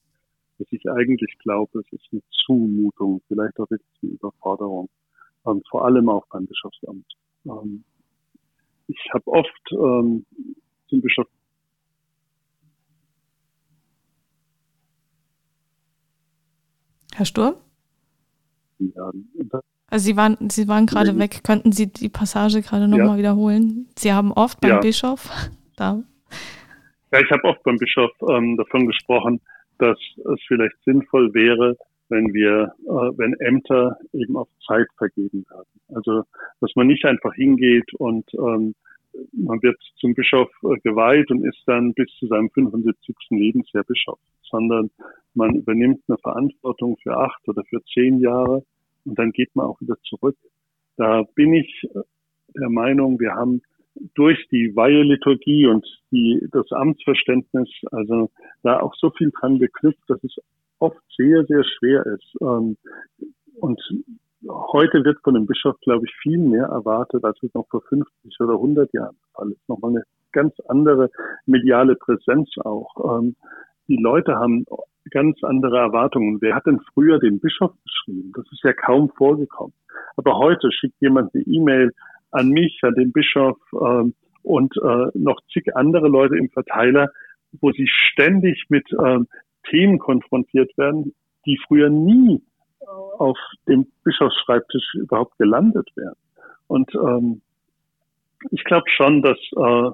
dass 0.58 0.68
ich 0.70 0.88
eigentlich 0.88 1.36
glaube, 1.38 1.80
es 1.80 1.92
ist 1.92 2.08
eine 2.12 2.22
Zumutung, 2.44 3.20
vielleicht 3.28 3.58
auch 3.58 3.70
wirklich 3.70 3.98
eine 4.02 4.12
Überforderung, 4.12 4.88
ähm, 5.46 5.62
vor 5.68 5.84
allem 5.84 6.08
auch 6.08 6.26
beim 6.28 6.46
Bischofsamt. 6.46 7.06
Ähm, 7.46 7.84
ich 8.88 9.10
habe 9.12 9.26
oft 9.26 9.72
ähm, 9.72 10.24
zum 10.88 11.00
Bischof 11.00 11.26
Herr 17.14 17.26
Sturm? 17.26 17.54
also 19.88 20.04
Sie 20.04 20.16
waren, 20.16 20.50
Sie 20.50 20.66
waren 20.66 20.86
gerade 20.86 21.16
weg. 21.16 21.44
Könnten 21.44 21.70
Sie 21.70 21.92
die 21.92 22.08
Passage 22.08 22.60
gerade 22.60 22.88
nochmal 22.88 23.10
ja. 23.10 23.18
wiederholen? 23.18 23.88
Sie 23.96 24.12
haben 24.12 24.32
oft 24.32 24.60
beim 24.60 24.70
ja. 24.70 24.80
Bischof 24.80 25.30
da. 25.76 26.02
Ja, 27.12 27.20
ich 27.20 27.30
habe 27.30 27.44
oft 27.44 27.62
beim 27.62 27.76
Bischof 27.76 28.10
ähm, 28.28 28.56
davon 28.56 28.88
gesprochen, 28.88 29.40
dass 29.78 29.98
es 30.16 30.40
vielleicht 30.46 30.76
sinnvoll 30.84 31.32
wäre, 31.34 31.76
wenn 32.08 32.32
wir, 32.32 32.74
äh, 32.84 33.18
wenn 33.18 33.34
Ämter 33.40 33.98
eben 34.12 34.36
auf 34.36 34.48
Zeit 34.66 34.86
vergeben 34.96 35.44
werden. 35.50 35.68
Also, 35.94 36.24
dass 36.60 36.70
man 36.76 36.86
nicht 36.86 37.04
einfach 37.04 37.34
hingeht 37.34 37.92
und 37.94 38.26
ähm, 38.34 38.74
man 39.32 39.62
wird 39.62 39.80
zum 39.96 40.14
Bischof 40.14 40.50
äh, 40.64 40.78
geweiht 40.80 41.30
und 41.30 41.44
ist 41.44 41.62
dann 41.66 41.94
bis 41.94 42.10
zu 42.18 42.26
seinem 42.26 42.50
75. 42.50 43.16
Lebensjahr 43.30 43.84
Bischof, 43.84 44.18
sondern 44.42 44.90
man 45.34 45.54
übernimmt 45.54 46.02
eine 46.08 46.18
Verantwortung 46.18 46.96
für 47.02 47.16
acht 47.16 47.46
oder 47.48 47.64
für 47.64 47.82
zehn 47.92 48.20
Jahre 48.20 48.64
und 49.04 49.18
dann 49.18 49.32
geht 49.32 49.54
man 49.54 49.66
auch 49.66 49.80
wieder 49.80 49.96
zurück. 50.02 50.36
Da 50.96 51.22
bin 51.34 51.54
ich 51.54 51.88
der 52.56 52.70
Meinung, 52.70 53.18
wir 53.18 53.34
haben 53.34 53.62
durch 54.14 54.46
die 54.50 54.74
Weiheliturgie 54.74 55.66
und 55.66 55.86
die, 56.10 56.46
das 56.52 56.70
Amtsverständnis, 56.72 57.68
also 57.90 58.30
da 58.62 58.80
auch 58.80 58.94
so 58.96 59.10
viel 59.10 59.30
dran 59.30 59.58
geknüpft, 59.58 60.02
dass 60.08 60.22
es 60.24 60.36
oft 60.78 61.00
sehr, 61.16 61.44
sehr 61.46 61.64
schwer 61.64 62.04
ist. 62.06 62.34
Ähm, 62.40 62.76
und 63.60 63.80
heute 64.48 65.04
wird 65.04 65.18
von 65.22 65.34
dem 65.34 65.46
Bischof, 65.46 65.78
glaube 65.80 66.04
ich, 66.06 66.14
viel 66.22 66.38
mehr 66.38 66.66
erwartet, 66.66 67.24
als 67.24 67.42
es 67.42 67.54
noch 67.54 67.68
vor 67.68 67.82
50 67.82 68.40
oder 68.40 68.54
100 68.54 68.92
Jahren 68.92 69.16
der 69.16 69.32
Fall 69.34 69.50
ist. 69.52 69.68
Nochmal 69.68 69.90
eine 69.92 70.04
ganz 70.32 70.54
andere 70.68 71.10
mediale 71.46 71.96
Präsenz 71.96 72.50
auch. 72.58 73.18
Ähm, 73.18 73.36
die 73.88 73.96
Leute 73.96 74.36
haben 74.36 74.64
ganz 75.10 75.42
andere 75.42 75.78
Erwartungen. 75.78 76.40
Wer 76.40 76.54
hat 76.54 76.66
denn 76.66 76.80
früher 76.92 77.18
den 77.18 77.40
Bischof 77.40 77.72
geschrieben? 77.84 78.32
Das 78.34 78.46
ist 78.50 78.62
ja 78.64 78.72
kaum 78.72 79.10
vorgekommen. 79.10 79.74
Aber 80.16 80.38
heute 80.38 80.70
schickt 80.72 81.00
jemand 81.00 81.34
eine 81.34 81.44
E-Mail 81.44 81.92
an 82.34 82.48
mich, 82.48 82.78
an 82.82 82.94
den 82.94 83.12
Bischof 83.12 83.56
ähm, 83.72 84.14
und 84.42 84.74
äh, 84.76 85.06
noch 85.14 85.40
zig 85.52 85.74
andere 85.76 86.08
Leute 86.08 86.36
im 86.36 86.50
Verteiler, 86.50 87.08
wo 87.60 87.72
sie 87.72 87.88
ständig 87.88 88.64
mit 88.68 88.86
ähm, 89.04 89.26
Themen 89.70 89.98
konfrontiert 89.98 90.76
werden, 90.76 91.14
die 91.46 91.58
früher 91.66 91.88
nie 91.88 92.42
auf 93.18 93.38
dem 93.68 93.86
Bischofsschreibtisch 94.04 94.94
überhaupt 94.94 95.38
gelandet 95.38 95.88
wären. 95.94 96.16
Und 96.66 96.94
ähm, 96.94 97.40
ich 98.50 98.64
glaube 98.64 98.88
schon, 98.90 99.22
dass 99.22 99.38
äh, 99.56 99.90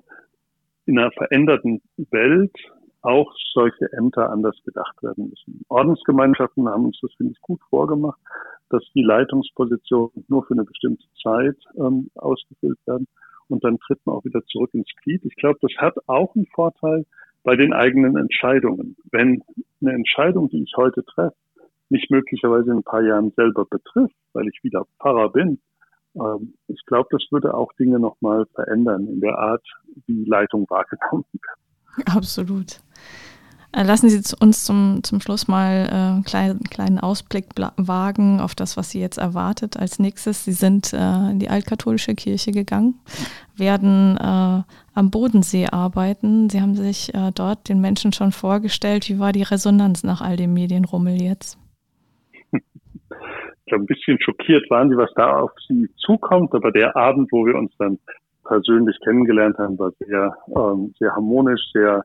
in 0.87 0.99
einer 0.99 1.13
veränderten 1.13 1.83
Welt 2.11 2.57
auch 3.03 3.33
solche 3.53 3.93
Ämter 3.93 4.31
anders 4.31 4.57
gedacht 4.65 5.03
werden 5.03 5.31
müssen. 5.31 5.65
Ordensgemeinschaften 5.69 6.69
haben 6.69 6.87
uns 6.87 6.99
das, 7.01 7.13
finde 7.15 7.33
ich, 7.33 7.41
gut 7.41 7.61
vorgemacht. 7.71 8.19
Dass 8.71 8.83
die 8.95 9.03
Leitungspositionen 9.03 10.25
nur 10.29 10.45
für 10.45 10.55
eine 10.55 10.65
bestimmte 10.65 11.05
Zeit 11.23 11.57
ähm, 11.77 12.11
ausgefüllt 12.15 12.79
werden 12.87 13.07
und 13.49 13.65
dann 13.65 13.79
tritt 13.79 14.05
man 14.07 14.17
auch 14.17 14.25
wieder 14.25 14.45
zurück 14.47 14.71
ins 14.73 14.89
Glied. 15.03 15.25
Ich 15.25 15.37
glaube, 15.37 15.59
das 15.61 15.73
hat 15.79 15.97
auch 16.07 16.35
einen 16.35 16.47
Vorteil 16.47 17.05
bei 17.43 17.57
den 17.57 17.73
eigenen 17.73 18.17
Entscheidungen. 18.17 18.97
Wenn 19.11 19.43
eine 19.81 19.93
Entscheidung, 19.93 20.49
die 20.49 20.63
ich 20.63 20.73
heute 20.77 21.05
treffe, 21.05 21.37
mich 21.89 22.07
möglicherweise 22.11 22.71
in 22.71 22.79
ein 22.79 22.83
paar 22.85 23.03
Jahren 23.03 23.33
selber 23.35 23.67
betrifft, 23.67 24.15
weil 24.33 24.47
ich 24.49 24.63
wieder 24.63 24.87
Pfarrer 25.01 25.31
bin, 25.31 25.61
ähm, 26.15 26.55
ich 26.69 26.85
glaube, 26.87 27.09
das 27.11 27.25
würde 27.31 27.55
auch 27.55 27.73
Dinge 27.75 27.99
nochmal 27.99 28.47
verändern 28.55 29.07
in 29.09 29.21
der 29.21 29.39
Art, 29.39 29.67
wie 30.07 30.25
Leitung 30.25 30.67
wahrgenommen 30.69 31.25
wird. 31.33 32.07
Absolut. 32.07 32.81
Äh, 33.73 33.85
lassen 33.85 34.09
Sie 34.09 34.35
uns 34.41 34.65
zum, 34.65 35.01
zum 35.05 35.21
Schluss 35.21 35.47
mal 35.47 35.89
äh, 35.89 35.95
einen 35.95 36.25
kleinen, 36.25 36.61
kleinen 36.65 36.99
Ausblick 36.99 37.47
wagen 37.77 38.41
auf 38.41 38.55
das, 38.55 38.77
was 38.77 38.91
Sie 38.91 39.01
jetzt 39.01 39.19
erwartet 39.19 39.77
als 39.77 40.01
nächstes. 40.01 40.45
Sie 40.45 40.53
sind 40.53 40.93
äh, 40.93 41.31
in 41.31 41.39
die 41.39 41.51
altkatholische 41.51 42.15
Kirche 42.15 42.51
gegangen, 42.51 42.95
werden 43.57 44.17
äh, 44.17 44.63
am 44.95 45.11
Bodensee 45.11 45.69
arbeiten. 45.71 46.51
Sie 46.51 46.61
haben 46.61 46.75
sich 46.75 47.15
äh, 47.15 47.31
dort 47.33 47.69
den 47.69 47.81
Menschen 47.81 48.13
schon 48.13 48.33
vorgestellt. 48.33 49.09
Wie 49.09 49.21
war 49.21 49.31
die 49.33 49.45
Resonanz 49.45 50.03
nach 50.03 50.21
all 50.21 50.37
dem 50.37 50.53
Medienrummel 50.53 51.23
jetzt? 51.23 51.57
Ich 52.53 53.67
glaube, 53.67 53.85
ein 53.85 53.87
bisschen 53.87 54.19
schockiert 54.21 54.69
waren 54.69 54.91
sie, 54.91 54.97
was 54.97 55.13
da 55.15 55.43
auf 55.43 55.53
sie 55.69 55.89
zukommt. 56.05 56.53
Aber 56.55 56.73
der 56.73 56.97
Abend, 56.97 57.31
wo 57.31 57.47
wir 57.47 57.55
uns 57.55 57.71
dann 57.79 58.01
persönlich 58.45 58.99
kennengelernt 59.05 59.59
haben, 59.59 59.79
war 59.79 59.93
sehr, 60.01 60.35
ähm, 60.57 60.93
sehr 60.99 61.13
harmonisch, 61.13 61.61
sehr 61.73 62.03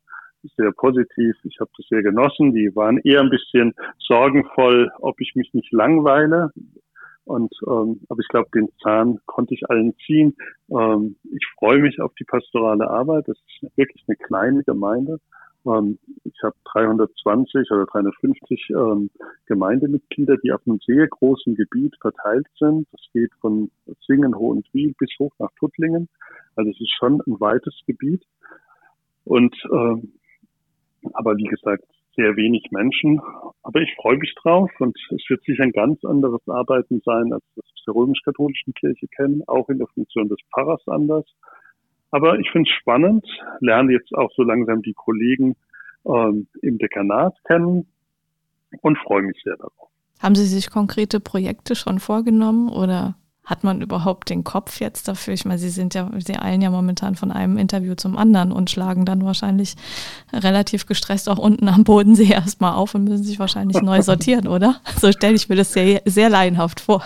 sehr 0.58 0.72
positiv. 0.72 1.36
Ich 1.44 1.60
habe 1.60 1.72
das 1.78 1.88
sehr 1.88 2.04
genossen. 2.04 2.54
Die 2.54 2.76
waren 2.76 2.98
eher 3.00 3.22
ein 3.22 3.30
bisschen 3.30 3.74
sorgenvoll, 4.00 4.92
ob 5.00 5.20
ich 5.22 5.34
mich 5.36 5.54
nicht 5.54 5.72
langweile. 5.72 6.52
Und 7.26 7.54
ähm, 7.68 8.02
aber 8.08 8.20
ich 8.20 8.28
glaube, 8.28 8.50
den 8.54 8.70
Zahn 8.84 9.20
konnte 9.26 9.56
ich 9.56 9.68
allen 9.70 9.96
ziehen. 10.06 10.36
Ähm, 10.70 11.16
ich 11.24 11.46
freue 11.58 11.80
mich 11.80 12.00
auf 12.00 12.14
die 12.20 12.24
pastorale 12.24 12.88
Arbeit. 12.90 13.28
Das 13.28 13.38
ist 13.38 13.78
wirklich 13.78 14.04
eine 14.08 14.16
kleine 14.18 14.64
Gemeinde. 14.64 15.20
Ähm, 15.66 15.98
ich 16.24 16.38
habe 16.44 16.56
320 16.66 17.72
oder 17.72 17.86
350 17.88 18.70
ähm, 18.70 19.10
Gemeindemitglieder, 19.48 20.38
die 20.38 20.52
auf 20.52 20.62
einem 20.68 20.80
sehr 20.86 21.08
großen 21.08 21.56
Gebiet 21.56 21.96
verteilt 22.00 22.48
sind. 22.60 22.88
Das 22.92 23.02
geht 23.12 23.34
von 23.42 23.72
Singen, 24.06 24.36
Hohenwil 24.36 24.94
bis 25.00 25.10
hoch 25.20 25.34
nach 25.40 25.52
Tuttlingen. 25.60 26.08
Also 26.56 26.70
es 26.70 26.80
ist 26.80 26.94
schon 26.98 27.22
ein 27.26 27.40
weites 27.40 27.76
Gebiet. 27.88 28.24
Und 29.24 29.56
ähm, 29.72 30.14
aber 31.14 31.38
wie 31.38 31.44
gesagt, 31.44 31.84
sehr 32.16 32.36
wenig 32.36 32.68
Menschen. 32.72 33.20
Aber 33.64 33.82
ich 33.82 33.94
freue 33.96 34.18
mich 34.18 34.34
drauf 34.42 34.72
und 34.80 34.98
es 35.12 35.30
wird 35.30 35.44
sicher 35.44 35.64
ein 35.64 35.72
ganz 35.72 36.04
anderes 36.06 36.42
Arbeiten 36.48 37.02
sein, 37.04 37.34
als 37.34 37.44
das 37.56 37.66
wir 37.66 37.94
der 37.94 38.02
römisch-katholischen 38.02 38.74
Kirche 38.74 39.08
kennen, 39.08 39.44
auch 39.48 39.70
in 39.70 39.78
der 39.78 39.88
Funktion 39.88 40.28
des 40.28 40.40
Pfarrers 40.52 40.82
anders. 40.88 41.26
Aber 42.12 42.40
ich 42.40 42.50
finde 42.52 42.70
es 42.70 42.76
spannend, 42.78 43.26
lerne 43.60 43.94
jetzt 43.94 44.14
auch 44.16 44.32
so 44.36 44.44
langsam 44.44 44.82
die 44.82 44.94
Kollegen 44.94 45.56
ähm, 46.06 46.48
im 46.62 46.78
Dekanat 46.78 47.36
kennen 47.46 47.88
und 48.82 48.98
freue 49.00 49.24
mich 49.24 49.42
sehr 49.44 49.58
darauf. 49.58 49.90
Haben 50.22 50.36
Sie 50.36 50.46
sich 50.46 50.70
konkrete 50.70 51.20
Projekte 51.20 51.76
schon 51.76 52.00
vorgenommen 52.00 52.70
oder 52.70 53.16
hat 53.46 53.64
man 53.64 53.82
überhaupt 53.82 54.30
den 54.30 54.44
Kopf 54.44 54.80
jetzt 54.80 55.08
dafür? 55.08 55.34
Ich 55.34 55.46
meine, 55.46 55.60
Sie 55.60 55.70
sind 55.70 55.94
ja, 55.94 56.10
Sie 56.18 56.38
eilen 56.38 56.62
ja 56.62 56.72
momentan 56.72 57.16
von 57.16 57.32
einem 57.32 57.58
Interview 57.58 57.94
zum 57.96 58.18
anderen 58.18 58.52
und 58.52 58.70
schlagen 58.70 59.06
dann 59.06 59.24
wahrscheinlich 59.24 59.76
relativ 60.34 60.88
gestresst 60.88 61.30
auch 61.30 61.38
unten 61.38 61.68
am 61.68 61.84
Bodensee 61.84 62.32
erstmal 62.34 62.74
auf 62.74 62.96
und 62.96 63.04
müssen 63.04 63.24
sich 63.24 63.40
wahrscheinlich 63.40 63.82
neu 63.82 64.02
sortieren, 64.04 64.48
oder? 64.48 64.78
So 64.98 65.12
stelle 65.12 65.36
ich 65.36 65.48
mir 65.48 65.56
das 65.56 65.74
sehr, 65.74 66.02
sehr 66.06 66.30
laienhaft 66.30 66.80
vor. 66.80 67.04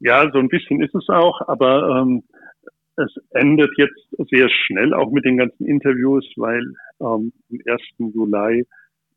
Ja, 0.00 0.30
so 0.30 0.38
ein 0.38 0.48
bisschen 0.48 0.82
ist 0.82 0.94
es 0.94 1.08
auch, 1.08 1.40
aber 1.48 2.02
ähm, 2.02 2.22
es 2.96 3.14
endet 3.30 3.70
jetzt 3.78 4.30
sehr 4.30 4.48
schnell 4.50 4.92
auch 4.92 5.10
mit 5.10 5.24
den 5.24 5.38
ganzen 5.38 5.66
Interviews, 5.66 6.26
weil 6.36 6.62
ähm, 7.00 7.32
am 7.50 7.58
1. 7.66 8.12
Juli 8.14 8.66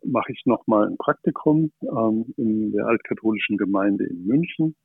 mache 0.06 0.32
ich 0.32 0.42
nochmal 0.46 0.88
ein 0.88 0.98
Praktikum 0.98 1.72
ähm, 1.82 2.34
in 2.38 2.72
der 2.72 2.86
altkatholischen 2.86 3.58
Gemeinde 3.58 4.06
in 4.06 4.26
München 4.26 4.76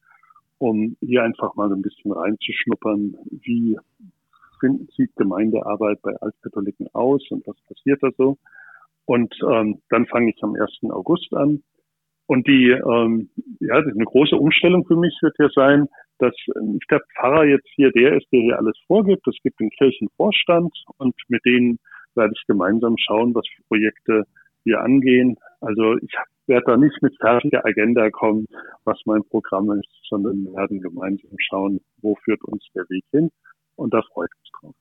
um 0.58 0.96
hier 1.00 1.22
einfach 1.22 1.54
mal 1.54 1.72
ein 1.72 1.82
bisschen 1.82 2.12
reinzuschnuppern, 2.12 3.16
wie 3.30 3.76
sieht 4.96 5.14
Gemeindearbeit 5.16 6.00
bei 6.02 6.14
Altkatholiken 6.16 6.88
aus 6.94 7.22
und 7.30 7.46
was 7.46 7.56
passiert 7.68 8.02
da 8.02 8.08
so. 8.16 8.38
Und 9.04 9.34
ähm, 9.50 9.82
dann 9.90 10.06
fange 10.06 10.30
ich 10.30 10.42
am 10.42 10.54
1. 10.54 10.90
August 10.90 11.34
an. 11.34 11.62
Und 12.26 12.46
die, 12.48 12.70
ähm, 12.70 13.28
ja, 13.60 13.74
eine 13.74 14.04
große 14.04 14.36
Umstellung 14.36 14.86
für 14.86 14.96
mich 14.96 15.14
wird 15.20 15.34
ja 15.38 15.48
sein, 15.54 15.88
dass 16.18 16.34
nicht 16.62 16.90
der 16.90 17.02
Pfarrer 17.14 17.44
jetzt 17.44 17.68
hier 17.74 17.90
der 17.90 18.16
ist, 18.16 18.26
der 18.32 18.40
hier 18.40 18.58
alles 18.58 18.78
vorgibt. 18.86 19.26
Es 19.28 19.36
gibt 19.42 19.60
einen 19.60 19.70
Kirchenvorstand 19.70 20.72
und 20.96 21.14
mit 21.28 21.44
denen 21.44 21.78
werde 22.14 22.32
ich 22.34 22.46
gemeinsam 22.46 22.96
schauen, 22.96 23.34
was 23.34 23.46
für 23.54 23.62
Projekte 23.64 24.24
wir 24.64 24.80
angehen. 24.80 25.36
Also 25.60 25.98
ich 25.98 26.16
werde 26.48 26.64
da 26.66 26.76
nicht 26.76 27.00
mit 27.02 27.16
fertiger 27.18 27.64
Agenda 27.64 28.10
kommen, 28.10 28.46
was 28.84 28.98
mein 29.04 29.24
Programm 29.24 29.70
ist, 29.72 29.88
sondern 30.08 30.44
wir 30.44 30.52
werden 30.54 30.80
gemeinsam 30.80 31.30
schauen, 31.38 31.80
wo 32.02 32.16
führt 32.24 32.42
uns 32.44 32.64
der 32.74 32.84
Weg 32.88 33.04
hin. 33.10 33.30
Und 33.76 33.94
da 33.94 34.02
freue 34.12 34.26
ich 34.26 34.40
mich 34.40 34.50
drauf. 34.60 34.74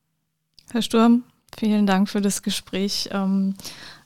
Herr 0.71 0.81
Sturm, 0.81 1.23
vielen 1.57 1.85
Dank 1.85 2.09
für 2.09 2.21
das 2.21 2.41
Gespräch. 2.43 3.09
Ähm, 3.11 3.55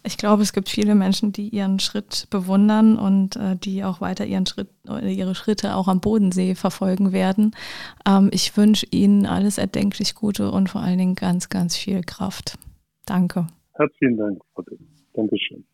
ich 0.04 0.18
glaube, 0.18 0.44
es 0.44 0.54
gibt 0.54 0.70
viele 0.70 0.96
Menschen, 0.96 1.32
die 1.32 1.50
ihren 1.50 1.80
Schritt 1.80 2.28
bewundern 2.30 2.98
und 2.98 3.36
äh, 3.36 3.56
die 3.56 3.84
auch 3.84 4.02
weiter 4.02 4.26
ihren 4.26 4.46
Schritt, 4.46 4.70
ihre 4.86 5.36
Schritte 5.36 5.76
auch 5.76 5.88
am 5.88 6.00
Bodensee 6.00 6.56
verfolgen 6.56 7.12
werden. 7.12 7.52
Ähm, 8.08 8.30
ich 8.32 8.56
wünsche 8.56 8.88
Ihnen 8.92 9.26
alles 9.26 9.58
erdenklich 9.58 10.16
Gute 10.16 10.52
und 10.52 10.70
vor 10.70 10.82
allen 10.82 10.98
Dingen 10.98 11.16
ganz, 11.16 11.50
ganz 11.50 11.76
viel 11.76 12.02
Kraft. 12.02 12.58
Danke. 13.06 13.48
Herzlichen 13.74 14.18
Dank, 14.18 14.40
Frau 14.54 14.64
Dankeschön. 15.14 15.66